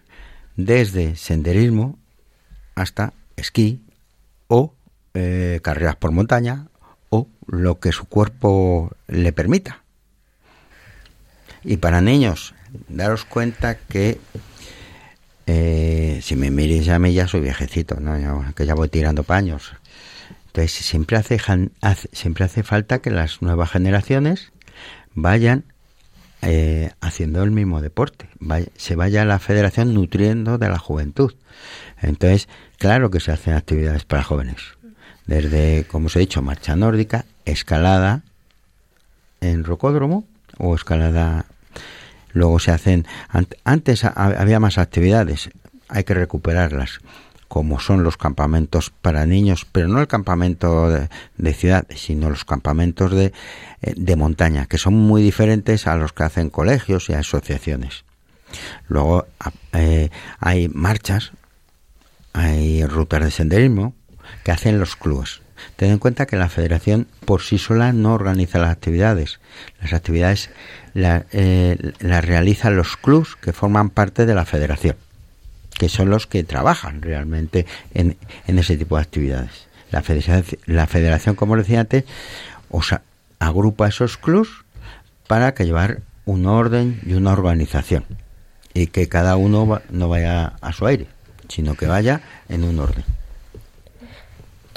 desde 0.57 1.16
senderismo 1.16 1.99
hasta 2.76 3.14
esquí 3.37 3.83
o 4.47 4.74
eh, 5.14 5.59
carreras 5.62 5.97
por 5.97 6.12
montaña 6.12 6.68
o 7.11 7.26
lo 7.47 7.81
que 7.81 7.91
su 7.91 8.05
cuerpo 8.05 8.93
le 9.09 9.33
permita. 9.33 9.83
Y 11.65 11.77
para 11.79 12.01
niños, 12.01 12.55
daros 12.89 13.25
cuenta 13.25 13.77
que 13.77 14.19
eh, 15.47 16.21
si 16.23 16.37
me 16.37 16.51
miréis 16.51 16.89
a 16.89 16.99
mí 16.99 17.13
ya 17.15 17.27
soy 17.27 17.41
viejecito, 17.41 17.99
¿no? 18.01 18.45
Que 18.55 18.67
ya 18.67 18.75
voy 18.75 18.89
tirando 18.89 19.23
paños. 19.25 19.73
Entonces 20.47 20.73
siempre 20.73 21.17
hace, 21.17 21.39
hace- 21.81 22.09
siempre 22.13 22.45
hace 22.45 22.63
falta 22.63 22.99
que 23.01 23.11
las 23.11 23.43
nuevas 23.43 23.71
generaciones 23.71 24.53
vayan 25.15 25.65
eh, 26.43 26.91
haciendo 27.01 27.43
el 27.43 27.51
mismo 27.51 27.81
deporte, 27.81 28.29
vaya- 28.39 28.69
se 28.77 28.95
vaya 28.95 29.25
la 29.25 29.39
federación 29.41 29.93
nutriendo 29.95 30.57
de 30.59 30.69
la 30.69 30.79
juventud. 30.79 31.35
Entonces, 32.01 32.49
claro 32.79 33.11
que 33.11 33.19
se 33.19 33.33
hacen 33.33 33.55
actividades 33.55 34.05
para 34.05 34.23
jóvenes, 34.23 34.57
desde, 35.27 35.85
como 35.91 36.07
os 36.07 36.15
he 36.15 36.21
dicho, 36.21 36.41
marcha 36.41 36.77
nórdica, 36.77 37.25
escalada 37.45 38.23
en 39.41 39.65
rocódromo 39.65 40.25
o 40.59 40.75
escalada. 40.75 41.47
Luego 42.33 42.59
se 42.59 42.71
hacen. 42.71 43.07
ant- 43.33 43.57
Antes 43.65 44.05
ha- 44.05 44.13
había 44.15 44.61
más 44.61 44.79
actividades, 44.79 45.51
hay 45.89 46.05
que 46.05 46.15
recuperarlas, 46.15 47.01
como 47.49 47.81
son 47.81 48.03
los 48.05 48.17
campamentos 48.19 48.91
para 48.91 49.25
niños, 49.25 49.67
pero 49.73 49.89
no 49.89 50.01
el 50.01 50.07
campamento 50.07 50.91
de, 50.91 51.55
ciudad, 51.55 51.87
sino 51.97 52.29
los 52.29 52.45
campamentos 52.45 53.11
de, 53.13 53.33
eh, 53.81 53.95
de 53.97 54.17
montaña, 54.17 54.67
que 54.67 54.77
son 54.79 54.95
muy 54.95 55.23
diferentes 55.23 55.87
a 55.87 55.97
los 55.97 56.13
que 56.13 56.25
hacen 56.25 56.51
colegios 56.51 57.09
y 57.09 57.15
asociaciones. 57.15 58.05
Luego 58.89 59.27
eh, 59.73 60.11
hay 60.39 60.69
marchas, 60.69 61.33
hay 62.35 62.85
rutas 62.85 63.25
de 63.25 63.31
senderismo 63.31 63.95
que 64.45 64.53
hacen 64.53 64.79
los 64.79 64.97
clubes. 64.97 65.41
Ten 65.77 65.91
en 65.91 65.99
cuenta 65.99 66.27
que 66.27 66.37
la 66.37 66.49
federación 66.49 67.07
por 67.25 67.43
sí 67.43 67.59
sola 67.59 67.93
no 67.93 68.15
organiza 68.15 68.59
las 68.59 68.71
actividades. 68.71 69.41
Las 69.81 69.93
actividades 69.93 70.51
eh, 70.95 71.93
las 72.01 72.25
realizan 72.25 72.77
los 72.77 72.97
clubes 72.97 73.37
que 73.41 73.53
forman 73.53 73.91
parte 73.91 74.27
de 74.27 74.35
la 74.35 74.45
federación, 74.45 74.97
que 75.79 75.89
son 75.89 76.11
los 76.11 76.27
que 76.27 76.45
trabajan 76.45 77.03
realmente 77.03 77.67
en, 77.95 78.17
en 78.47 78.59
ese 78.59 78.77
tipo 78.77 78.97
de 78.97 79.03
actividades. 79.03 79.67
La 79.91 80.03
federación, 80.03 80.45
la 80.67 80.87
federación, 80.87 81.35
como 81.35 81.57
decía 81.57 81.81
antes, 81.81 82.05
os 82.71 82.93
a- 82.93 83.03
agrupa 83.39 83.89
esos 83.89 84.17
clubes 84.19 84.49
para 85.27 85.55
que 85.55 85.65
llevar 85.65 86.01
un 86.27 86.47
orden 86.47 87.01
y 87.07 87.15
una 87.15 87.33
organización 87.33 88.05
y 88.75 88.89
que 88.89 89.09
cada 89.09 89.37
uno 89.37 89.67
va- 89.67 89.83
no 89.91 90.09
vaya 90.09 90.55
a 90.61 90.73
su 90.73 90.87
aire, 90.87 91.07
sino 91.49 91.75
que 91.75 91.87
vaya 91.87 92.21
en 92.51 92.65
un 92.65 92.79
orden. 92.81 93.05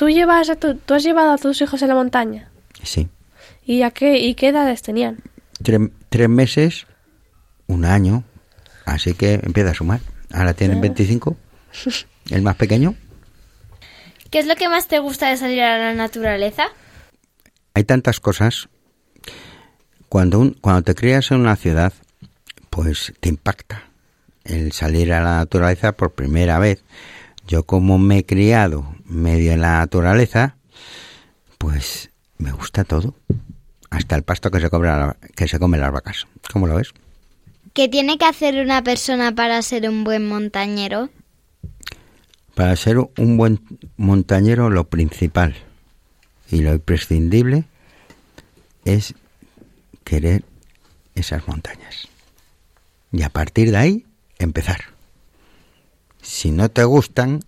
¿Tú, 0.02 0.10
llevas 0.10 0.50
a 0.50 0.56
tu- 0.56 0.74
¿Tú 0.74 0.96
has 0.96 1.04
llevado 1.04 1.32
a 1.32 1.38
tus 1.38 1.62
hijos 1.62 1.84
a 1.84 1.86
la 1.86 1.94
montaña? 1.94 2.50
Sí. 2.82 3.08
¿Y, 3.64 3.84
a 3.84 3.92
qué, 3.92 4.18
¿Y 4.18 4.34
qué 4.34 4.48
edades 4.48 4.82
tenían? 4.82 5.20
Tre- 5.64 5.92
tres 6.10 6.28
meses, 6.28 6.88
un 7.68 7.86
año, 7.86 8.24
así 8.88 9.14
que 9.14 9.36
empieza 9.44 9.70
a 9.70 9.74
sumar. 9.76 10.00
Ahora 10.34 10.56
tienen 10.56 10.80
Ah. 10.80 10.82
25, 10.90 11.38
el 12.32 12.42
más 12.42 12.56
pequeño. 12.56 12.96
¿Qué 14.32 14.40
es 14.40 14.48
lo 14.48 14.56
que 14.56 14.70
más 14.70 14.88
te 14.88 14.98
gusta 14.98 15.30
de 15.30 15.38
salir 15.38 15.62
a 15.62 15.78
la 15.78 15.94
naturaleza? 15.94 16.64
Hay 17.76 17.84
tantas 17.84 18.20
cosas. 18.20 18.70
Cuando, 20.10 20.40
un- 20.40 20.58
cuando 20.60 20.82
te 20.82 20.96
crías 20.96 21.30
en 21.30 21.42
una 21.42 21.56
ciudad, 21.58 21.94
pues 22.72 23.14
te 23.20 23.30
impacta 23.30 23.84
el 24.46 24.72
salir 24.72 25.14
a 25.14 25.22
la 25.22 25.36
naturaleza 25.38 25.92
por 25.92 26.14
primera 26.14 26.58
vez. 26.58 26.84
Yo 27.48 27.62
como 27.68 28.00
me 28.00 28.18
he 28.18 28.26
criado 28.26 28.96
medio 29.12 29.52
en 29.52 29.62
la 29.62 29.80
naturaleza, 29.80 30.56
pues 31.58 32.10
me 32.38 32.52
gusta 32.52 32.84
todo. 32.84 33.16
Hasta 33.90 34.16
el 34.16 34.24
pasto 34.24 34.50
que 34.50 34.60
se, 34.60 34.70
cobra 34.70 35.18
que 35.36 35.48
se 35.48 35.60
come 35.60 35.78
las 35.78 35.92
vacas. 35.92 36.26
¿Cómo 36.52 36.68
lo 36.68 36.76
ves? 36.76 36.94
¿Qué 37.74 37.90
tiene 37.90 38.18
que 38.18 38.26
hacer 38.26 38.64
una 38.64 38.84
persona 38.84 39.34
para 39.34 39.62
ser 39.62 39.88
un 39.90 40.04
buen 40.04 40.28
montañero? 40.28 41.10
Para 42.56 42.76
ser 42.76 42.98
un 42.98 43.38
buen 43.38 43.60
montañero 43.98 44.70
lo 44.70 44.90
principal 44.90 45.56
y 46.50 46.62
lo 46.62 46.74
imprescindible 46.74 47.66
es 48.86 49.14
querer 50.04 50.44
esas 51.16 51.48
montañas. 51.48 52.08
Y 53.12 53.24
a 53.24 53.30
partir 53.30 53.72
de 53.72 53.78
ahí 53.78 54.06
empezar. 54.40 54.82
Si 56.22 56.52
no 56.52 56.70
te 56.70 56.84
gustan, 56.84 57.42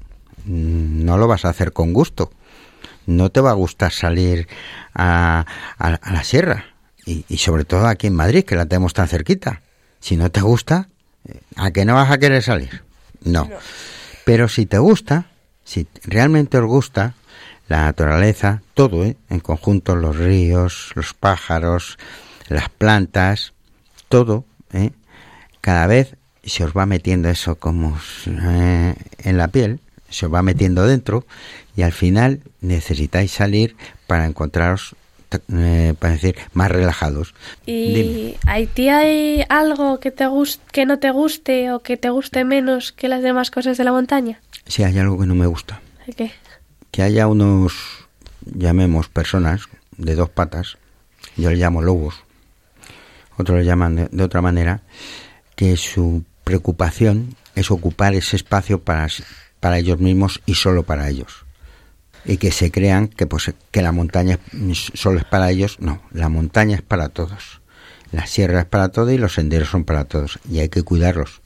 no 0.46 1.18
lo 1.18 1.28
vas 1.28 1.46
a 1.46 1.50
hacer 1.50 1.74
con 1.74 1.94
gusto. 1.94 2.32
No 3.06 3.30
te 3.30 3.41
va 3.41 3.52
a 3.52 3.56
gustar 3.56 3.91
salir 3.91 4.48
a, 4.94 5.46
a- 5.78 5.94
a 5.96 6.14
la 6.14 6.24
sierra. 6.24 6.66
Y, 7.06 7.26
y 7.28 7.38
sobre 7.38 7.66
todo 7.66 7.88
aquí 7.88 8.08
en 8.08 8.16
Madrid, 8.16 8.46
que 8.46 8.56
la 8.56 8.66
tenemos 8.66 8.94
tan 8.94 9.08
cerquita. 9.08 9.62
Si 10.00 10.16
no 10.16 10.30
te 10.32 10.41
gusta, 10.41 10.88
eh, 11.28 11.39
¿a 11.58 11.72
qué 11.72 11.84
no 11.86 11.96
vas 11.96 12.12
a 12.12 12.18
querer 12.18 12.41
salir? 12.41 12.84
No. 13.24 13.50
Pero 14.26 14.48
si 14.48 14.66
te 14.66 14.78
gusta, 14.78 15.26
si 15.66 15.86
realmente 16.04 16.58
os 16.58 16.66
gusta 16.66 17.14
la 17.68 17.84
naturaleza, 17.86 18.62
todo, 18.74 19.04
¿eh? 19.06 19.18
en 19.30 19.39
conjunto 19.41 19.96
los 19.96 20.18
ríos, 20.18 20.91
los 20.96 21.14
pájaros, 21.14 21.98
las 22.48 22.70
plantas, 22.70 23.54
todo, 24.10 24.46
¿eh? 24.72 24.91
cada 25.62 25.88
vez 25.88 26.16
se 26.44 26.64
os 26.66 26.72
va 26.74 26.86
metiendo 26.86 27.30
eso 27.30 27.56
como 27.56 27.98
eh, 28.28 28.96
en 29.20 29.38
la 29.38 29.48
piel, 29.50 29.80
se 30.14 30.28
os 30.28 30.34
va 30.34 30.43
metiendo 30.43 30.86
dentro 30.86 31.26
y 31.76 31.82
al 31.82 31.91
final 31.91 32.41
necesitáis 32.61 33.32
salir 33.32 33.76
para 34.05 34.26
encontraros, 34.26 34.95
eh, 35.51 35.95
para 35.97 36.14
decir, 36.14 36.36
más 36.53 36.72
relajados. 36.72 37.34
¿Y 37.66 37.93
Dime. 37.93 38.36
a 38.45 38.74
ti 38.74 38.89
hay 38.89 39.43
algo 39.49 39.99
que, 39.99 40.11
te 40.11 40.26
que 40.72 40.86
no 40.86 40.99
te 40.99 41.09
guste 41.09 41.72
o 41.72 41.80
que 41.80 41.97
te 41.97 42.11
guste 42.11 42.45
menos 42.45 42.91
que 42.91 43.07
las 43.07 43.24
demás 43.24 43.49
cosas 43.49 43.78
de 43.78 43.84
la 43.84 43.91
montaña? 43.91 44.39
Si 44.68 44.84
hay 44.84 44.97
algo 44.99 45.20
que 45.20 45.26
no 45.26 45.36
me 45.36 45.47
gusta, 45.47 45.82
¿Qué? 46.16 46.32
que 46.91 47.01
haya 47.01 47.28
unos, 47.28 47.74
llamemos 48.45 49.09
personas, 49.09 49.64
de 49.97 50.16
dos 50.16 50.30
patas, 50.30 50.78
yo 51.38 51.49
le 51.49 51.55
llamo 51.55 51.82
lobos, 51.82 52.16
otros 53.38 53.57
le 53.57 53.66
llaman 53.66 53.95
de, 53.95 54.07
de 54.11 54.24
otra 54.24 54.41
manera, 54.41 54.82
que 55.55 55.76
su 55.76 56.24
preocupación 56.43 57.36
es 57.55 57.72
ocupar 57.72 58.14
ese 58.14 58.36
espacio 58.36 58.84
para, 58.84 59.07
para 59.64 59.78
ellos 59.80 59.99
mismos 59.99 60.41
y 60.45 60.55
solo 60.55 60.84
para 60.84 61.09
ellos. 61.09 61.45
Y 62.26 62.36
que 62.38 62.51
se 62.51 62.70
crean 62.70 63.07
que, 63.07 63.26
pues, 63.28 63.53
que 63.72 63.82
la 63.82 63.93
montaña 63.93 64.39
solo 64.93 65.20
es 65.20 65.26
para 65.26 65.49
ellos. 65.49 65.78
No, 65.80 66.01
la 66.11 66.28
montaña 66.28 66.76
es 66.76 66.82
para 66.82 67.07
todos. 67.09 67.61
La 68.11 68.28
sierra 68.28 68.59
es 68.59 68.66
para 68.66 68.89
todos 68.89 69.11
y 69.14 69.18
los 69.18 69.34
senderos 69.34 69.70
son 69.70 69.86
para 69.86 70.03
todos. 70.05 70.39
Y 70.49 70.59
hay 70.59 70.68
que 70.70 70.84
cuidarlos. 70.84 71.41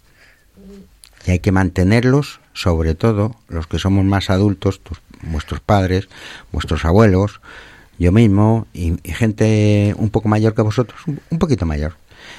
Y 1.25 1.31
hay 1.31 1.39
que 1.39 1.51
mantenerlos, 1.51 2.39
sobre 2.53 2.95
todo 2.95 3.35
los 3.49 3.67
que 3.67 3.77
somos 3.79 4.03
más 4.03 4.29
adultos, 4.29 4.79
tus- 4.81 5.01
vuestros 5.21 5.59
padres, 5.59 6.09
vuestros 6.51 6.85
abuelos, 6.85 7.39
yo 7.99 8.11
mismo 8.11 8.67
y, 8.73 8.93
y 9.07 9.13
gente 9.13 9.93
un 9.97 10.09
poco 10.09 10.27
mayor 10.29 10.53
que 10.55 10.61
vosotros, 10.61 10.99
un 11.07 11.39
poquito 11.39 11.65
mayor, 11.65 11.97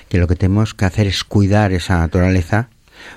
que 0.09 0.19
lo 0.19 0.27
que 0.27 0.37
tenemos 0.37 0.75
que 0.75 0.85
hacer 0.85 1.07
es 1.07 1.25
cuidar 1.25 1.73
esa 1.73 1.99
naturaleza, 1.99 2.69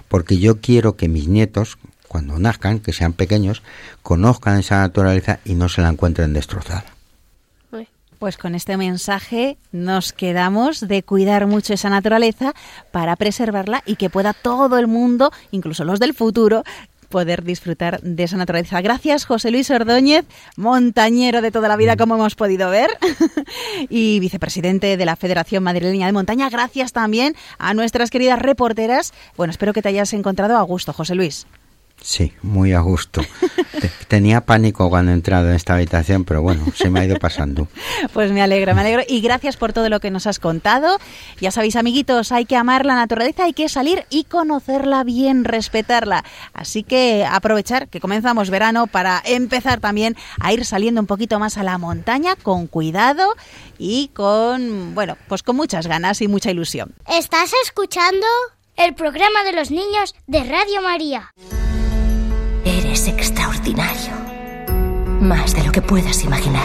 porque 0.08 0.40
yo 0.40 0.60
quiero 0.62 0.96
que 0.96 1.08
mis 1.08 1.28
nietos, 1.28 1.78
cuando 2.12 2.38
nazcan, 2.38 2.82
que 2.82 2.92
sean 2.92 3.14
pequeños, 3.14 3.64
conozcan 4.04 4.60
esa 4.60 4.80
naturaleza 4.80 5.40
y 5.46 5.54
no 5.54 5.70
se 5.70 5.82
la 5.82 5.88
encuentren 5.88 6.34
destrozada. 6.34 6.84
Pues 8.20 8.36
con 8.36 8.54
este 8.54 8.76
mensaje 8.76 9.58
nos 9.72 10.12
quedamos 10.12 10.86
de 10.90 11.04
cuidar 11.04 11.48
mucho 11.48 11.74
esa 11.74 11.90
naturaleza 11.90 12.54
para 12.92 13.16
preservarla 13.16 13.82
y 13.86 13.96
que 13.96 14.10
pueda 14.10 14.34
todo 14.34 14.78
el 14.78 14.88
mundo, 14.88 15.32
incluso 15.52 15.86
los 15.86 16.02
del 16.02 16.14
futuro, 16.14 16.64
poder 17.08 17.44
disfrutar 17.44 18.02
de 18.02 18.24
esa 18.24 18.36
naturaleza. 18.36 18.82
Gracias, 18.82 19.24
José 19.24 19.50
Luis 19.50 19.72
Ordóñez, 19.72 20.26
montañero 20.58 21.42
de 21.42 21.52
toda 21.52 21.70
la 21.70 21.78
vida, 21.78 21.96
como 21.96 22.16
hemos 22.16 22.36
podido 22.36 22.70
ver, 22.70 22.90
y 23.90 24.20
vicepresidente 24.20 24.98
de 24.98 25.06
la 25.06 25.16
Federación 25.16 25.64
Madrileña 25.64 26.08
de 26.08 26.14
Montaña. 26.14 26.50
Gracias 26.50 26.92
también 26.92 27.36
a 27.58 27.74
nuestras 27.74 28.10
queridas 28.10 28.40
reporteras. 28.40 29.14
Bueno, 29.38 29.52
espero 29.52 29.72
que 29.72 29.82
te 29.82 29.88
hayas 29.88 30.12
encontrado 30.12 30.58
a 30.58 30.62
gusto, 30.62 30.92
José 30.92 31.16
Luis. 31.16 31.48
Sí, 32.04 32.34
muy 32.42 32.74
a 32.74 32.80
gusto. 32.80 33.22
Te- 33.80 33.92
Tenía 34.08 34.42
pánico 34.42 34.90
cuando 34.90 35.12
he 35.12 35.14
entrado 35.14 35.50
en 35.50 35.56
esta 35.56 35.76
habitación, 35.76 36.26
pero 36.26 36.42
bueno, 36.42 36.66
se 36.76 36.90
me 36.90 37.00
ha 37.00 37.06
ido 37.06 37.18
pasando. 37.20 37.68
Pues 38.14 38.32
me 38.32 38.42
alegro, 38.42 38.74
me 38.74 38.82
alegro. 38.82 39.04
Y 39.08 39.22
gracias 39.22 39.56
por 39.56 39.72
todo 39.72 39.88
lo 39.88 40.00
que 40.00 40.10
nos 40.10 40.26
has 40.26 40.40
contado. 40.40 40.98
Ya 41.40 41.52
sabéis, 41.52 41.76
amiguitos, 41.76 42.32
hay 42.32 42.46
que 42.46 42.56
amar 42.56 42.86
la 42.88 42.96
naturaleza, 42.96 43.44
hay 43.44 43.54
que 43.54 43.70
salir 43.70 44.04
y 44.10 44.24
conocerla 44.24 45.04
bien, 45.04 45.46
respetarla. 45.46 46.26
Así 46.54 46.82
que 46.84 47.24
aprovechar 47.30 47.88
que 47.88 48.00
comenzamos 48.00 48.50
verano 48.50 48.88
para 48.88 49.22
empezar 49.24 49.80
también 49.80 50.16
a 50.40 50.52
ir 50.52 50.66
saliendo 50.66 51.00
un 51.00 51.08
poquito 51.08 51.38
más 51.40 51.58
a 51.58 51.64
la 51.64 51.78
montaña 51.78 52.36
con 52.36 52.66
cuidado 52.66 53.36
y 53.78 54.08
con, 54.16 54.96
bueno, 54.96 55.16
pues 55.28 55.44
con 55.44 55.56
muchas 55.56 55.86
ganas 55.86 56.20
y 56.22 56.28
mucha 56.28 56.50
ilusión. 56.50 56.94
¿Estás 57.08 57.52
escuchando? 57.64 58.26
El 58.76 58.96
programa 58.96 59.44
de 59.44 59.54
los 59.54 59.70
niños 59.70 60.16
de 60.26 60.44
Radio 60.44 60.82
María. 60.82 61.32
Eres 62.92 63.08
extraordinario. 63.08 64.12
Más 65.22 65.56
de 65.56 65.64
lo 65.64 65.72
que 65.72 65.82
puedas 65.82 66.26
imaginar. 66.26 66.62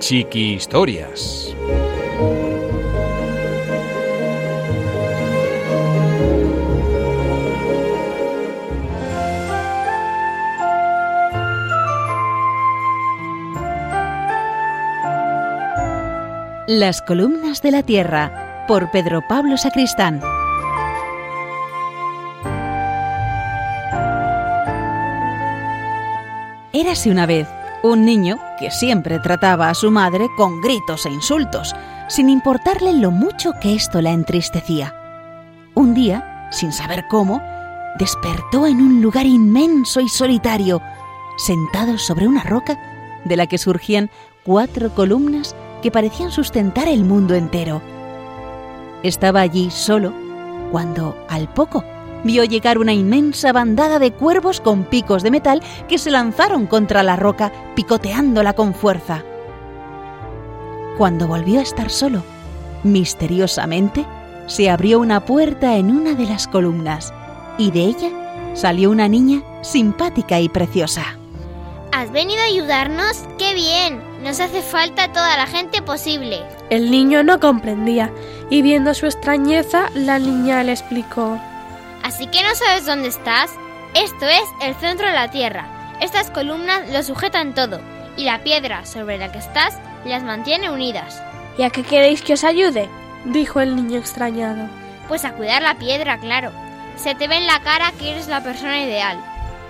Chiqui 0.00 0.54
Historias. 0.54 1.54
Las 16.66 17.00
columnas 17.02 17.62
de 17.62 17.70
la 17.70 17.84
tierra 17.84 18.51
por 18.66 18.90
Pedro 18.90 19.22
Pablo 19.28 19.56
Sacristán. 19.56 20.20
Érase 26.72 27.10
una 27.10 27.26
vez 27.26 27.48
un 27.82 28.04
niño 28.04 28.38
que 28.58 28.70
siempre 28.70 29.18
trataba 29.18 29.68
a 29.68 29.74
su 29.74 29.90
madre 29.90 30.28
con 30.36 30.60
gritos 30.60 31.04
e 31.06 31.10
insultos, 31.10 31.74
sin 32.08 32.28
importarle 32.28 32.92
lo 32.92 33.10
mucho 33.10 33.52
que 33.60 33.74
esto 33.74 34.00
la 34.00 34.10
entristecía. 34.10 34.94
Un 35.74 35.94
día, 35.94 36.48
sin 36.50 36.72
saber 36.72 37.06
cómo, 37.08 37.42
despertó 37.98 38.66
en 38.66 38.80
un 38.80 39.02
lugar 39.02 39.26
inmenso 39.26 40.00
y 40.00 40.08
solitario, 40.08 40.80
sentado 41.36 41.98
sobre 41.98 42.28
una 42.28 42.42
roca 42.42 42.78
de 43.24 43.36
la 43.36 43.46
que 43.46 43.58
surgían 43.58 44.10
cuatro 44.44 44.94
columnas 44.94 45.54
que 45.82 45.90
parecían 45.90 46.30
sustentar 46.30 46.88
el 46.88 47.04
mundo 47.04 47.34
entero. 47.34 47.82
Estaba 49.02 49.40
allí 49.40 49.70
solo 49.70 50.12
cuando, 50.70 51.16
al 51.28 51.48
poco, 51.48 51.84
vio 52.24 52.44
llegar 52.44 52.78
una 52.78 52.92
inmensa 52.92 53.52
bandada 53.52 53.98
de 53.98 54.12
cuervos 54.12 54.60
con 54.60 54.84
picos 54.84 55.22
de 55.22 55.30
metal 55.30 55.62
que 55.88 55.98
se 55.98 56.10
lanzaron 56.10 56.66
contra 56.66 57.02
la 57.02 57.16
roca, 57.16 57.52
picoteándola 57.74 58.54
con 58.54 58.74
fuerza. 58.74 59.22
Cuando 60.96 61.26
volvió 61.26 61.60
a 61.60 61.62
estar 61.62 61.90
solo, 61.90 62.22
misteriosamente, 62.84 64.06
se 64.46 64.70
abrió 64.70 65.00
una 65.00 65.24
puerta 65.24 65.76
en 65.76 65.90
una 65.90 66.14
de 66.14 66.26
las 66.26 66.46
columnas 66.46 67.12
y 67.58 67.70
de 67.70 67.80
ella 67.80 68.52
salió 68.54 68.90
una 68.90 69.08
niña 69.08 69.42
simpática 69.62 70.40
y 70.40 70.48
preciosa. 70.48 71.18
¿Has 71.92 72.10
venido 72.12 72.40
a 72.40 72.46
ayudarnos? 72.46 73.24
¡Qué 73.38 73.54
bien! 73.54 74.11
Nos 74.22 74.38
hace 74.38 74.62
falta 74.62 75.12
toda 75.12 75.36
la 75.36 75.48
gente 75.48 75.82
posible. 75.82 76.44
El 76.70 76.92
niño 76.92 77.24
no 77.24 77.40
comprendía 77.40 78.12
y 78.50 78.62
viendo 78.62 78.94
su 78.94 79.06
extrañeza, 79.06 79.88
la 79.94 80.20
niña 80.20 80.62
le 80.62 80.70
explicó. 80.70 81.40
Así 82.04 82.28
que 82.28 82.40
no 82.42 82.54
sabes 82.54 82.86
dónde 82.86 83.08
estás. 83.08 83.50
Esto 83.94 84.26
es 84.26 84.44
el 84.62 84.76
centro 84.76 85.08
de 85.08 85.14
la 85.14 85.30
Tierra. 85.32 85.66
Estas 86.00 86.30
columnas 86.30 86.88
lo 86.92 87.02
sujetan 87.02 87.52
todo 87.52 87.80
y 88.16 88.24
la 88.24 88.44
piedra 88.44 88.86
sobre 88.86 89.18
la 89.18 89.32
que 89.32 89.38
estás 89.38 89.80
las 90.04 90.22
mantiene 90.22 90.70
unidas. 90.70 91.20
¿Y 91.58 91.64
a 91.64 91.70
qué 91.70 91.82
queréis 91.82 92.22
que 92.22 92.34
os 92.34 92.44
ayude? 92.44 92.88
dijo 93.24 93.60
el 93.60 93.74
niño 93.74 93.98
extrañado. 93.98 94.68
Pues 95.08 95.24
a 95.24 95.32
cuidar 95.32 95.62
la 95.62 95.74
piedra, 95.78 96.18
claro. 96.18 96.52
Se 96.94 97.16
te 97.16 97.26
ve 97.26 97.38
en 97.38 97.46
la 97.48 97.60
cara 97.62 97.92
que 97.98 98.12
eres 98.12 98.28
la 98.28 98.42
persona 98.42 98.84
ideal. 98.84 99.18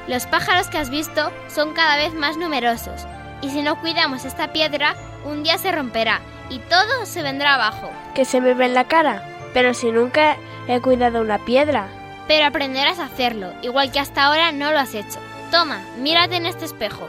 Los 0.08 0.26
pájaros 0.26 0.68
que 0.68 0.76
has 0.76 0.90
visto 0.90 1.32
son 1.48 1.72
cada 1.72 1.96
vez 1.96 2.12
más 2.12 2.36
numerosos 2.36 3.06
y 3.42 3.50
si 3.50 3.60
no 3.60 3.78
cuidamos 3.80 4.24
esta 4.24 4.52
piedra, 4.52 4.94
un 5.24 5.42
día 5.42 5.58
se 5.58 5.72
romperá 5.72 6.20
y 6.48 6.58
todo 6.60 7.04
se 7.04 7.22
vendrá 7.22 7.54
abajo. 7.54 7.90
Que 8.14 8.24
se 8.24 8.40
me 8.40 8.54
ve 8.54 8.66
en 8.66 8.74
la 8.74 8.84
cara, 8.84 9.22
pero 9.52 9.74
si 9.74 9.90
nunca 9.90 10.36
he 10.68 10.80
cuidado 10.80 11.20
una 11.20 11.38
piedra. 11.38 11.88
Pero 12.28 12.46
aprenderás 12.46 12.98
a 12.98 13.06
hacerlo, 13.06 13.52
igual 13.62 13.90
que 13.90 14.00
hasta 14.00 14.24
ahora 14.24 14.52
no 14.52 14.70
lo 14.70 14.78
has 14.78 14.94
hecho. 14.94 15.18
Toma, 15.50 15.82
mírate 15.98 16.36
en 16.36 16.46
este 16.46 16.64
espejo. 16.64 17.08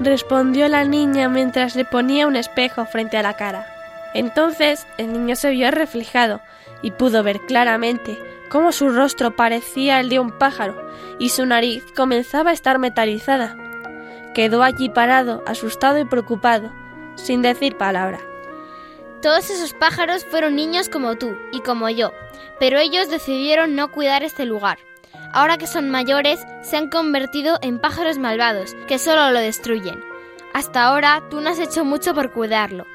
respondió 0.00 0.68
la 0.68 0.84
niña 0.84 1.28
mientras 1.28 1.76
le 1.76 1.84
ponía 1.84 2.26
un 2.26 2.36
espejo 2.36 2.86
frente 2.86 3.16
a 3.16 3.22
la 3.22 3.34
cara. 3.34 3.66
Entonces 4.14 4.86
el 4.96 5.12
niño 5.12 5.36
se 5.36 5.50
vio 5.50 5.70
reflejado 5.70 6.40
y 6.82 6.92
pudo 6.92 7.22
ver 7.22 7.40
claramente 7.40 8.16
cómo 8.48 8.70
su 8.72 8.90
rostro 8.90 9.34
parecía 9.34 10.00
el 10.00 10.08
de 10.08 10.20
un 10.20 10.30
pájaro 10.30 10.88
y 11.18 11.30
su 11.30 11.44
nariz 11.46 11.84
comenzaba 11.96 12.50
a 12.50 12.52
estar 12.52 12.78
metalizada. 12.78 13.56
Quedó 14.34 14.64
allí 14.64 14.88
parado, 14.88 15.42
asustado 15.46 15.98
y 15.98 16.04
preocupado, 16.04 16.72
sin 17.14 17.40
decir 17.40 17.76
palabra. 17.76 18.18
Todos 19.22 19.48
esos 19.48 19.72
pájaros 19.72 20.24
fueron 20.24 20.56
niños 20.56 20.88
como 20.88 21.14
tú 21.14 21.36
y 21.52 21.60
como 21.60 21.88
yo, 21.88 22.12
pero 22.58 22.78
ellos 22.78 23.08
decidieron 23.08 23.76
no 23.76 23.92
cuidar 23.92 24.24
este 24.24 24.44
lugar. 24.44 24.78
Ahora 25.32 25.56
que 25.56 25.66
son 25.66 25.88
mayores, 25.88 26.44
se 26.62 26.76
han 26.76 26.90
convertido 26.90 27.58
en 27.62 27.78
pájaros 27.78 28.18
malvados, 28.18 28.74
que 28.88 28.98
solo 28.98 29.30
lo 29.30 29.38
destruyen. 29.38 30.04
Hasta 30.52 30.84
ahora 30.84 31.22
tú 31.30 31.40
no 31.40 31.50
has 31.50 31.58
hecho 31.58 31.84
mucho 31.84 32.12
por 32.12 32.32
cuidarlo, 32.32 32.86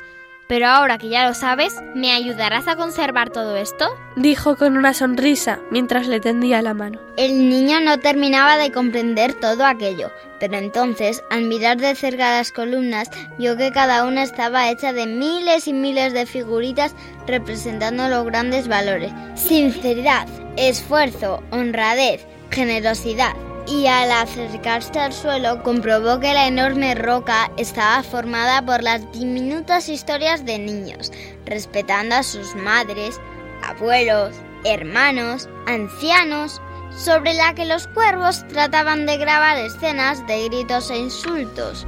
pero 0.50 0.66
ahora 0.66 0.98
que 0.98 1.10
ya 1.10 1.28
lo 1.28 1.36
sabes, 1.36 1.76
¿me 1.94 2.12
ayudarás 2.12 2.68
a 2.68 2.76
conservar 2.76 3.30
todo 3.30 3.56
esto? 3.56 3.86
Dijo 4.16 4.58
con 4.58 4.78
una 4.78 4.96
sonrisa 4.96 5.60
mientras 5.70 6.08
le 6.08 6.20
tendía 6.20 6.64
la 6.64 6.74
mano. 6.74 7.00
El 7.18 7.48
niño 7.50 7.80
no 7.82 8.00
terminaba 8.00 8.58
de 8.58 8.72
comprender 8.72 9.36
todo 9.36 9.64
aquello, 9.64 10.10
pero 10.40 10.58
entonces, 10.58 11.24
al 11.30 11.44
mirar 11.44 11.78
de 11.78 11.94
cerca 11.94 12.38
las 12.38 12.52
columnas, 12.52 13.12
vio 13.38 13.58
que 13.58 13.72
cada 13.72 14.06
una 14.06 14.24
estaba 14.24 14.72
hecha 14.72 14.92
de 14.92 15.06
miles 15.06 15.68
y 15.68 15.74
miles 15.74 16.14
de 16.14 16.26
figuritas 16.26 16.96
representando 17.28 18.08
los 18.08 18.26
grandes 18.26 18.68
valores. 18.68 19.12
Sinceridad, 19.36 20.28
esfuerzo, 20.58 21.44
honradez, 21.52 22.26
generosidad. 22.50 23.36
Y 23.70 23.86
al 23.86 24.12
acercarse 24.12 25.00
al 25.00 25.14
suelo 25.14 25.62
comprobó 25.62 26.20
que 26.20 26.34
la 26.34 26.48
enorme 26.48 26.96
roca 26.96 27.52
estaba 27.56 28.02
formada 28.02 28.66
por 28.66 28.82
las 28.82 29.12
diminutas 29.12 29.90
historias 29.90 30.44
de 30.44 30.58
niños, 30.58 31.12
respetando 31.46 32.16
a 32.16 32.24
sus 32.24 32.56
madres, 32.56 33.22
abuelos, 33.62 34.36
hermanos, 34.66 35.48
ancianos, 35.68 36.60
sobre 36.98 37.36
la 37.36 37.54
que 37.54 37.66
los 37.66 37.88
cuervos 37.90 38.44
trataban 38.48 39.06
de 39.06 39.18
grabar 39.18 39.58
escenas 39.58 40.26
de 40.26 40.50
gritos 40.50 40.90
e 40.90 40.98
insultos. 40.98 41.86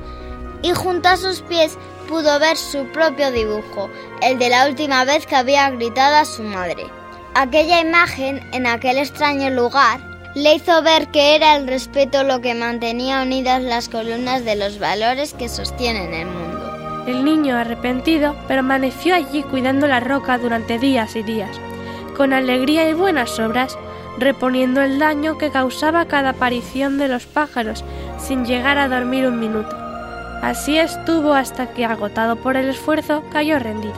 Y 0.62 0.74
junto 0.74 1.10
a 1.10 1.18
sus 1.18 1.42
pies 1.42 1.80
pudo 2.08 2.40
ver 2.40 2.58
su 2.58 2.86
propio 2.92 3.32
dibujo, 3.32 3.90
el 4.22 4.38
de 4.38 4.50
la 4.50 4.68
última 4.68 5.04
vez 5.04 5.26
que 5.26 5.36
había 5.36 5.72
gritado 5.72 6.18
a 6.18 6.26
su 6.26 6.44
madre. 6.44 6.86
Aquella 7.34 7.80
imagen, 7.80 8.40
en 8.54 8.68
aquel 8.68 9.00
extraño 9.00 9.50
lugar, 9.50 10.11
le 10.36 10.56
hizo 10.56 10.82
ver 10.82 11.08
que 11.08 11.36
era 11.36 11.58
el 11.58 11.68
respeto 11.68 12.24
lo 12.24 12.40
que 12.40 12.54
mantenía 12.54 13.22
unidas 13.22 13.62
las 13.62 13.90
columnas 13.90 14.46
de 14.46 14.56
los 14.56 14.80
valores 14.80 15.34
que 15.34 15.50
sostienen 15.50 16.14
el 16.14 16.28
mundo. 16.28 17.04
El 17.08 17.26
niño, 17.26 17.58
arrepentido, 17.58 18.36
permaneció 18.48 19.16
allí 19.16 19.44
cuidando 19.44 19.88
la 19.88 20.00
roca 20.00 20.38
durante 20.38 20.80
días 20.80 21.16
y 21.16 21.24
días, 21.24 21.60
con 22.16 22.32
alegría 22.32 22.88
y 22.88 22.94
buenas 22.94 23.40
obras, 23.40 23.78
reponiendo 24.18 24.82
el 24.82 25.00
daño 25.00 25.38
que 25.38 25.50
causaba 25.50 26.06
cada 26.06 26.30
aparición 26.30 26.98
de 26.98 27.08
los 27.08 27.26
pájaros, 27.26 27.84
sin 28.20 28.46
llegar 28.46 28.78
a 28.78 28.88
dormir 28.88 29.26
un 29.26 29.40
minuto. 29.40 29.76
Así 30.42 30.78
estuvo 30.78 31.34
hasta 31.34 31.74
que, 31.74 31.86
agotado 31.86 32.36
por 32.38 32.56
el 32.56 32.70
esfuerzo, 32.70 33.24
cayó 33.32 33.60
rendido. 33.60 33.94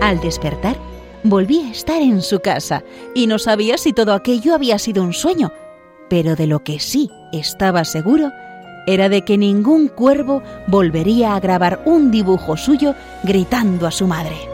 Al 0.00 0.20
despertar, 0.20 0.76
volvía 1.24 1.66
a 1.66 1.70
estar 1.72 2.00
en 2.00 2.22
su 2.22 2.40
casa 2.40 2.84
y 3.14 3.26
no 3.26 3.38
sabía 3.38 3.76
si 3.78 3.92
todo 3.92 4.12
aquello 4.12 4.54
había 4.54 4.78
sido 4.78 5.02
un 5.02 5.12
sueño, 5.12 5.52
pero 6.08 6.36
de 6.36 6.46
lo 6.46 6.62
que 6.62 6.78
sí 6.78 7.10
estaba 7.32 7.84
seguro 7.84 8.30
era 8.86 9.08
de 9.08 9.22
que 9.22 9.38
ningún 9.38 9.88
cuervo 9.88 10.42
volvería 10.66 11.34
a 11.34 11.40
grabar 11.40 11.82
un 11.86 12.10
dibujo 12.10 12.56
suyo 12.56 12.94
gritando 13.24 13.86
a 13.86 13.90
su 13.90 14.06
madre. 14.06 14.53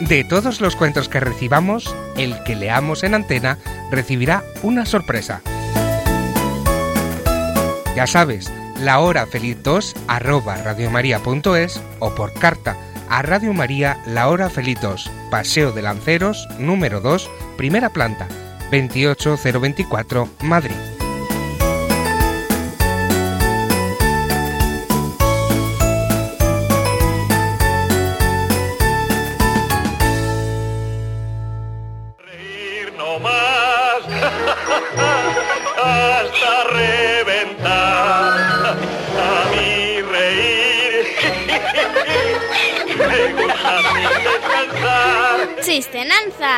De 0.00 0.24
todos 0.24 0.60
los 0.60 0.76
cuentos 0.76 1.08
que 1.08 1.20
recibamos, 1.20 1.94
el 2.16 2.42
que 2.44 2.56
leamos 2.56 3.04
en 3.04 3.14
antena 3.14 3.58
recibirá 3.90 4.42
una 4.62 4.86
sorpresa. 4.86 5.42
Ya 7.94 8.06
sabes, 8.06 8.50
la 8.80 9.00
hora 9.00 9.26
feliz 9.26 9.58
2 9.62 9.94
arroba 10.08 10.56
radiomaria.es 10.56 11.82
o 11.98 12.14
por 12.14 12.32
carta 12.32 12.76
a 13.10 13.22
Radio 13.22 13.52
María 13.52 14.00
La 14.06 14.28
Hora 14.28 14.48
Feliz 14.48 14.80
2, 14.80 15.10
Paseo 15.30 15.72
de 15.72 15.82
Lanceros, 15.82 16.48
número 16.58 17.00
2, 17.00 17.28
primera 17.56 17.90
planta, 17.90 18.28
28024, 18.70 20.28
Madrid. 20.42 20.89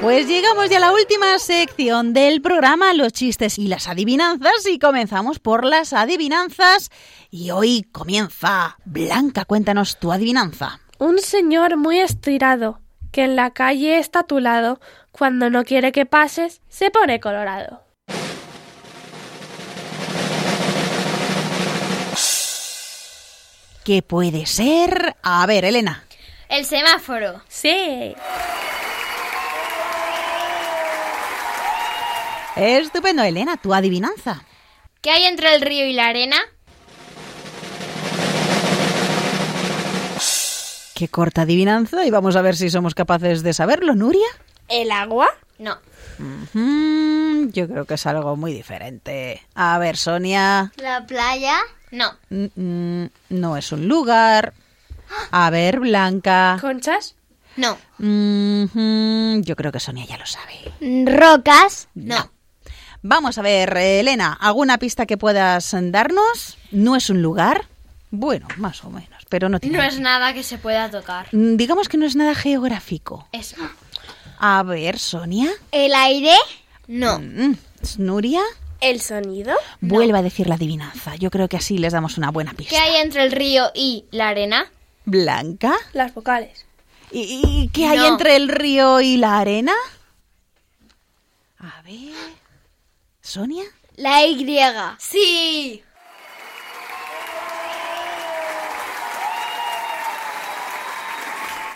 Pues 0.00 0.26
llegamos 0.28 0.70
ya 0.70 0.78
a 0.78 0.80
la 0.80 0.92
última 0.92 1.38
sección 1.38 2.14
del 2.14 2.40
programa, 2.40 2.94
los 2.94 3.12
chistes 3.12 3.58
y 3.58 3.68
las 3.68 3.86
adivinanzas, 3.86 4.66
y 4.66 4.78
comenzamos 4.78 5.38
por 5.40 5.62
las 5.62 5.92
adivinanzas. 5.92 6.90
Y 7.30 7.50
hoy 7.50 7.82
comienza 7.92 8.78
Blanca, 8.86 9.44
cuéntanos 9.44 9.98
tu 9.98 10.10
adivinanza. 10.10 10.80
Un 10.98 11.18
señor 11.18 11.76
muy 11.76 12.00
estirado, 12.00 12.80
que 13.12 13.24
en 13.24 13.36
la 13.36 13.50
calle 13.50 13.98
está 13.98 14.20
a 14.20 14.26
tu 14.26 14.40
lado, 14.40 14.80
cuando 15.12 15.50
no 15.50 15.64
quiere 15.64 15.92
que 15.92 16.06
pases, 16.06 16.62
se 16.70 16.90
pone 16.90 17.20
colorado. 17.20 17.82
¿Qué 23.84 24.00
puede 24.00 24.46
ser? 24.46 25.16
A 25.22 25.44
ver, 25.44 25.66
Elena. 25.66 26.04
El 26.48 26.64
semáforo. 26.64 27.42
Sí. 27.48 28.14
Estupendo, 32.56 33.22
Elena, 33.22 33.56
tu 33.56 33.72
adivinanza. 33.74 34.44
¿Qué 35.00 35.10
hay 35.10 35.24
entre 35.24 35.54
el 35.54 35.60
río 35.62 35.86
y 35.86 35.92
la 35.92 36.08
arena? 36.08 36.36
Qué 40.94 41.08
corta 41.08 41.42
adivinanza 41.42 42.04
y 42.04 42.10
vamos 42.10 42.36
a 42.36 42.42
ver 42.42 42.56
si 42.56 42.68
somos 42.68 42.94
capaces 42.94 43.42
de 43.42 43.54
saberlo, 43.54 43.94
Nuria. 43.94 44.28
¿El 44.68 44.90
agua? 44.90 45.28
No. 45.58 45.78
Yo 47.52 47.68
creo 47.68 47.86
que 47.86 47.94
es 47.94 48.06
algo 48.06 48.36
muy 48.36 48.52
diferente. 48.52 49.42
A 49.54 49.78
ver, 49.78 49.96
Sonia. 49.96 50.72
¿La 50.76 51.06
playa? 51.06 51.56
No. 51.90 52.18
Mm, 52.28 52.46
mm, 52.54 53.10
no 53.30 53.56
es 53.56 53.72
un 53.72 53.88
lugar. 53.88 54.52
A 55.30 55.48
ver, 55.50 55.80
Blanca. 55.80 56.58
¿Conchas? 56.60 57.16
No. 57.56 57.78
Yo 57.98 59.56
creo 59.56 59.72
que 59.72 59.80
Sonia 59.80 60.04
ya 60.04 60.18
lo 60.18 60.26
sabe. 60.26 61.06
¿Rocas? 61.06 61.88
No. 61.94 62.30
Vamos 63.02 63.38
a 63.38 63.42
ver, 63.42 63.76
eh, 63.76 64.00
Elena, 64.00 64.36
¿alguna 64.40 64.78
pista 64.78 65.06
que 65.06 65.16
puedas 65.16 65.74
darnos? 65.74 66.58
¿No 66.70 66.96
es 66.96 67.08
un 67.10 67.22
lugar? 67.22 67.66
Bueno, 68.10 68.46
más 68.56 68.84
o 68.84 68.90
menos, 68.90 69.24
pero 69.28 69.48
no 69.48 69.58
tiene. 69.60 69.78
No 69.78 69.84
es 69.84 69.98
nada 70.00 70.34
que 70.34 70.42
se 70.42 70.58
pueda 70.58 70.90
tocar. 70.90 71.28
Mm, 71.32 71.56
Digamos 71.56 71.88
que 71.88 71.96
no 71.96 72.04
es 72.06 72.16
nada 72.16 72.34
geográfico. 72.34 73.26
Es... 73.32 73.54
A 74.38 74.62
ver, 74.62 74.98
Sonia. 74.98 75.50
¿El 75.70 75.94
aire? 75.94 76.34
No. 76.88 77.18
Mm, 77.20 77.56
¿Nuria? 77.98 78.40
¿El 78.80 79.00
sonido? 79.00 79.54
Vuelve 79.80 80.18
a 80.18 80.22
decir 80.22 80.48
la 80.48 80.54
adivinanza. 80.56 81.14
Yo 81.16 81.30
creo 81.30 81.48
que 81.48 81.56
así 81.58 81.76
les 81.78 81.92
damos 81.92 82.16
una 82.18 82.30
buena 82.30 82.52
pista. 82.54 82.70
¿Qué 82.74 82.78
hay 82.80 82.96
entre 83.02 83.22
el 83.22 83.32
río 83.32 83.70
y 83.74 84.06
la 84.10 84.28
arena? 84.28 84.66
¿Blanca? 85.04 85.74
Las 85.92 86.14
vocales. 86.14 86.64
¿Y, 87.12 87.42
y 87.44 87.68
qué 87.68 87.86
hay 87.86 87.98
No. 87.98 88.06
entre 88.08 88.36
el 88.36 88.48
río 88.48 89.00
y 89.00 89.16
la 89.18 89.38
arena? 89.38 89.72
A 91.58 91.82
ver. 91.82 92.39
¿Sonia? 93.30 93.62
La 93.96 94.26
Y. 94.26 94.44
Sí. 94.98 95.84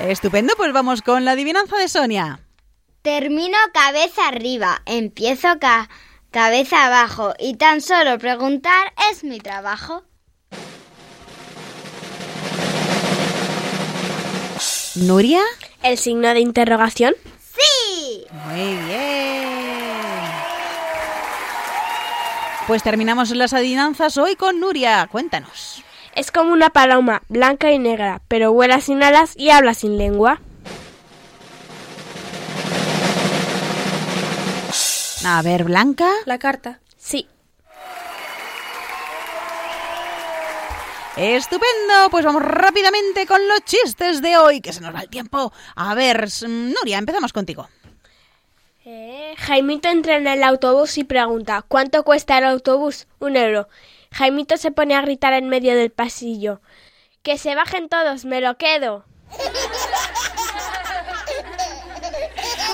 Estupendo, 0.01 0.55
pues 0.57 0.73
vamos 0.73 1.03
con 1.03 1.25
la 1.25 1.33
adivinanza 1.33 1.77
de 1.77 1.89
Sonia. 1.89 2.41
Termino 3.03 3.57
cabeza 3.73 4.29
arriba, 4.29 4.83
empiezo 4.87 5.59
ca- 5.61 5.89
cabeza 6.31 6.87
abajo 6.87 7.35
y 7.39 7.57
tan 7.57 7.81
solo 7.81 8.19
preguntar 8.19 8.93
es 9.11 9.23
mi 9.25 9.39
trabajo. 9.39 10.05
¿Nuria? 14.97 15.43
¿El 15.83 15.99
signo 15.99 16.29
de 16.35 16.41
interrogación? 16.41 17.15
¡Sí! 17.41 18.25
Muy 18.47 18.77
bien. 18.87 20.24
Pues 22.67 22.83
terminamos 22.83 23.31
las 23.33 23.53
adivinanzas 23.53 24.17
hoy 24.17 24.37
con 24.37 24.59
Nuria. 24.59 25.07
Cuéntanos. 25.13 25.85
Es 26.15 26.31
como 26.31 26.51
una 26.53 26.71
paloma, 26.71 27.23
blanca 27.29 27.71
y 27.71 27.79
negra, 27.79 28.23
pero 28.27 28.53
vuela 28.53 28.81
sin 28.81 29.03
alas 29.03 29.35
y 29.37 29.51
habla 29.51 29.75
sin 29.75 29.99
lengua. 29.99 30.41
A 35.27 35.43
ver, 35.43 35.65
Blanca. 35.65 36.09
La 36.25 36.39
carta. 36.39 36.81
Sí. 36.97 37.27
Estupendo, 41.17 42.11
pues 42.11 42.25
vamos 42.25 42.43
rápidamente 42.43 43.27
con 43.27 43.47
los 43.47 43.61
chistes 43.65 44.23
de 44.23 44.37
hoy, 44.37 44.61
que 44.61 44.73
se 44.73 44.81
nos 44.81 44.95
va 44.95 45.01
el 45.01 45.09
tiempo. 45.09 45.53
A 45.77 45.95
ver, 45.95 46.29
Nuria, 46.49 46.99
empezamos 46.99 47.33
contigo. 47.33 47.69
Eh, 48.87 49.35
Jaimito 49.39 49.89
entra 49.89 50.17
en 50.17 50.27
el 50.27 50.45
autobús 50.45 50.99
y 50.99 51.05
pregunta, 51.05 51.65
¿cuánto 51.67 52.05
cuesta 52.05 52.37
el 52.37 52.45
autobús? 52.45 53.07
Un 53.19 53.37
euro. 53.37 53.67
Jaimito 54.13 54.59
se 54.59 54.73
pone 54.73 54.95
a 54.95 55.01
gritar 55.01 55.33
en 55.33 55.49
medio 55.49 55.75
del 55.75 55.91
pasillo. 55.91 56.61
Que 57.23 57.39
se 57.39 57.55
bajen 57.55 57.89
todos, 57.89 58.27
me 58.27 58.43
lo 58.43 58.59
quedo. 58.59 59.07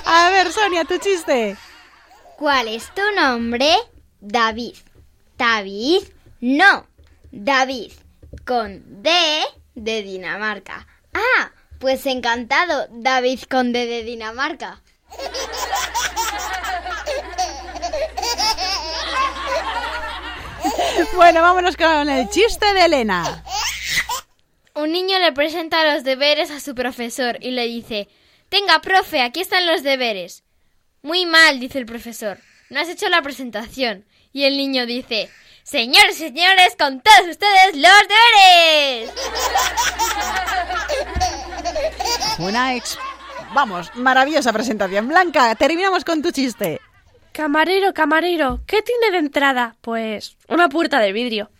A 0.04 0.30
ver, 0.30 0.50
Sonia, 0.50 0.84
tu 0.84 0.98
chiste. 0.98 1.56
¿Cuál 2.36 2.66
es 2.66 2.92
tu 2.92 3.02
nombre? 3.14 3.72
David. 4.20 4.74
David. 5.38 6.02
No. 6.40 6.88
David. 7.30 7.92
Con 8.44 9.02
D 9.02 9.12
de 9.76 10.02
Dinamarca. 10.02 10.88
Ah, 11.14 11.52
pues 11.78 12.04
encantado, 12.06 12.88
David 12.90 13.42
Conde 13.48 13.86
de 13.86 14.02
Dinamarca. 14.02 14.82
Bueno, 21.14 21.42
vámonos 21.42 21.76
con 21.76 22.08
el 22.08 22.28
chiste 22.30 22.72
de 22.74 22.84
Elena. 22.84 23.44
Un 24.74 24.92
niño 24.92 25.18
le 25.18 25.32
presenta 25.32 25.92
los 25.92 26.04
deberes 26.04 26.50
a 26.50 26.60
su 26.60 26.74
profesor 26.74 27.38
y 27.40 27.50
le 27.50 27.66
dice, 27.66 28.08
Tenga, 28.48 28.80
profe, 28.80 29.22
aquí 29.22 29.40
están 29.40 29.66
los 29.66 29.82
deberes. 29.82 30.44
Muy 31.02 31.26
mal, 31.26 31.60
dice 31.60 31.78
el 31.78 31.86
profesor. 31.86 32.38
No 32.68 32.80
has 32.80 32.88
hecho 32.88 33.08
la 33.08 33.22
presentación. 33.22 34.04
Y 34.32 34.44
el 34.44 34.56
niño 34.56 34.86
dice, 34.86 35.30
Señores, 35.62 36.16
señores, 36.16 36.74
con 36.78 37.00
todos 37.00 37.28
ustedes 37.28 37.74
los 37.74 37.92
deberes. 38.08 39.10
Una 42.38 42.74
ex... 42.74 42.98
Vamos, 43.52 43.90
maravillosa 43.96 44.52
presentación. 44.52 45.08
Blanca, 45.08 45.54
terminamos 45.54 46.04
con 46.04 46.22
tu 46.22 46.30
chiste. 46.30 46.80
Camarero, 47.32 47.92
camarero, 47.94 48.60
¿qué 48.66 48.82
tiene 48.82 49.10
de 49.12 49.18
entrada? 49.18 49.76
Pues 49.80 50.36
una 50.48 50.68
puerta 50.68 50.98
de 51.00 51.12
vidrio. 51.12 51.50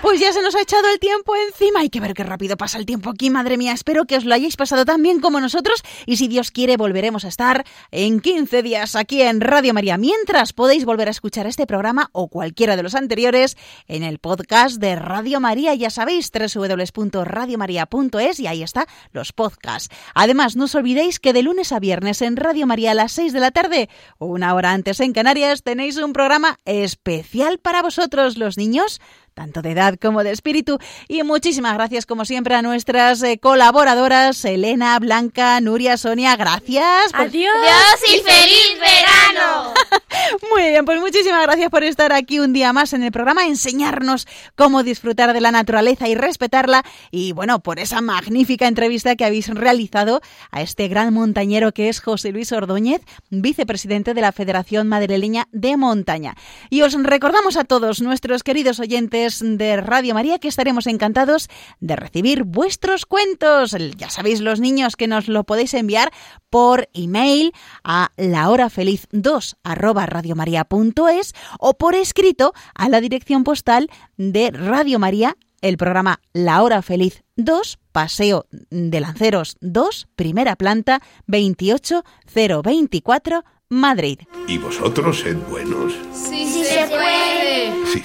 Pues 0.00 0.20
ya 0.20 0.32
se 0.32 0.42
nos 0.42 0.54
ha 0.54 0.60
echado 0.60 0.88
el 0.92 1.00
tiempo 1.00 1.34
encima. 1.34 1.80
Hay 1.80 1.90
que 1.90 1.98
ver 2.00 2.14
qué 2.14 2.22
rápido 2.22 2.56
pasa 2.56 2.78
el 2.78 2.86
tiempo 2.86 3.10
aquí, 3.10 3.30
madre 3.30 3.56
mía. 3.56 3.72
Espero 3.72 4.04
que 4.04 4.16
os 4.16 4.24
lo 4.24 4.32
hayáis 4.32 4.56
pasado 4.56 4.84
tan 4.84 5.02
bien 5.02 5.18
como 5.20 5.40
nosotros. 5.40 5.82
Y 6.06 6.18
si 6.18 6.28
Dios 6.28 6.52
quiere, 6.52 6.76
volveremos 6.76 7.24
a 7.24 7.28
estar 7.28 7.66
en 7.90 8.20
15 8.20 8.62
días 8.62 8.94
aquí 8.94 9.22
en 9.22 9.40
Radio 9.40 9.74
María. 9.74 9.98
Mientras 9.98 10.52
podéis 10.52 10.84
volver 10.84 11.08
a 11.08 11.10
escuchar 11.10 11.48
este 11.48 11.66
programa 11.66 12.10
o 12.12 12.28
cualquiera 12.28 12.76
de 12.76 12.84
los 12.84 12.94
anteriores 12.94 13.56
en 13.88 14.04
el 14.04 14.20
podcast 14.20 14.76
de 14.76 14.94
Radio 14.94 15.40
María. 15.40 15.74
Ya 15.74 15.90
sabéis, 15.90 16.30
www.radiomaria.es 16.32 18.40
y 18.40 18.46
ahí 18.46 18.62
está 18.62 18.86
los 19.10 19.32
podcasts. 19.32 19.92
Además, 20.14 20.54
no 20.54 20.64
os 20.64 20.76
olvidéis 20.76 21.18
que 21.18 21.32
de 21.32 21.42
lunes 21.42 21.72
a 21.72 21.80
viernes 21.80 22.22
en 22.22 22.36
Radio 22.36 22.68
María 22.68 22.92
a 22.92 22.94
las 22.94 23.10
6 23.12 23.32
de 23.32 23.40
la 23.40 23.50
tarde, 23.50 23.88
una 24.18 24.54
hora 24.54 24.72
antes 24.72 25.00
en 25.00 25.12
Canarias, 25.12 25.64
tenéis 25.64 25.96
un 25.96 26.12
programa 26.12 26.58
especial 26.64 27.58
para 27.58 27.82
vosotros, 27.82 28.38
los 28.38 28.56
niños 28.56 29.00
tanto 29.38 29.62
de 29.62 29.70
edad 29.70 29.94
como 30.02 30.24
de 30.24 30.32
espíritu. 30.32 30.78
Y 31.06 31.22
muchísimas 31.22 31.74
gracias, 31.74 32.06
como 32.06 32.24
siempre, 32.24 32.56
a 32.56 32.62
nuestras 32.62 33.22
eh, 33.22 33.38
colaboradoras, 33.38 34.44
Elena, 34.44 34.98
Blanca, 34.98 35.60
Nuria, 35.60 35.96
Sonia. 35.96 36.34
Gracias. 36.34 37.12
por- 37.12 37.20
Adiós. 37.26 37.54
Dios 37.62 38.14
y 38.16 38.18
feliz 38.20 38.80
verano. 38.80 39.74
Muy 40.50 40.62
bien, 40.70 40.84
pues 40.84 41.00
muchísimas 41.00 41.42
gracias 41.42 41.70
por 41.70 41.84
estar 41.84 42.12
aquí 42.12 42.38
un 42.38 42.52
día 42.52 42.72
más 42.72 42.92
en 42.92 43.02
el 43.02 43.12
programa, 43.12 43.46
enseñarnos 43.46 44.26
cómo 44.54 44.82
disfrutar 44.82 45.32
de 45.32 45.40
la 45.40 45.50
naturaleza 45.50 46.08
y 46.08 46.14
respetarla. 46.14 46.82
Y 47.10 47.32
bueno, 47.32 47.60
por 47.60 47.78
esa 47.78 48.00
magnífica 48.00 48.66
entrevista 48.66 49.16
que 49.16 49.24
habéis 49.24 49.48
realizado 49.48 50.20
a 50.50 50.62
este 50.62 50.88
gran 50.88 51.12
montañero 51.12 51.72
que 51.72 51.88
es 51.88 52.00
José 52.00 52.32
Luis 52.32 52.52
Ordóñez, 52.52 53.02
vicepresidente 53.30 54.14
de 54.14 54.20
la 54.20 54.32
Federación 54.32 54.88
Madrileña 54.88 55.48
de 55.52 55.76
Montaña. 55.76 56.34
Y 56.70 56.82
os 56.82 56.94
recordamos 57.02 57.56
a 57.56 57.64
todos 57.64 58.00
nuestros 58.00 58.42
queridos 58.42 58.80
oyentes 58.80 59.40
de 59.42 59.76
Radio 59.78 60.14
María 60.14 60.38
que 60.38 60.48
estaremos 60.48 60.86
encantados 60.86 61.48
de 61.80 61.96
recibir 61.96 62.44
vuestros 62.44 63.06
cuentos. 63.06 63.76
Ya 63.96 64.10
sabéis, 64.10 64.40
los 64.40 64.60
niños, 64.60 64.96
que 64.96 65.06
nos 65.06 65.28
lo 65.28 65.44
podéis 65.44 65.74
enviar 65.74 66.12
por 66.50 66.88
email 66.94 67.52
a 67.84 68.10
lahorafeliz2 68.16 69.56
arroba 69.62 69.97
radiomaria.es 70.06 71.34
o 71.58 71.74
por 71.74 71.94
escrito 71.94 72.54
a 72.74 72.88
la 72.88 73.00
dirección 73.00 73.44
postal 73.44 73.88
de 74.16 74.50
Radio 74.50 74.98
María, 74.98 75.36
el 75.60 75.76
programa 75.76 76.20
La 76.32 76.62
Hora 76.62 76.80
Feliz 76.82 77.22
2, 77.36 77.78
Paseo 77.92 78.46
de 78.70 79.00
Lanceros 79.00 79.56
2, 79.60 80.08
primera 80.16 80.56
planta 80.56 81.02
28024, 81.26 83.44
Madrid. 83.68 84.20
¿Y 84.46 84.56
vosotros 84.58 85.20
sed 85.20 85.36
buenos? 85.48 85.94
Sí, 86.12 86.64
se 86.64 86.86
puede. 86.86 87.72
Sí. 87.92 88.02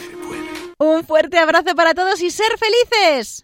Un 0.80 1.04
fuerte 1.06 1.38
abrazo 1.38 1.76
para 1.76 1.94
todos 1.94 2.20
y 2.22 2.32
ser 2.32 2.50
felices. 2.58 3.44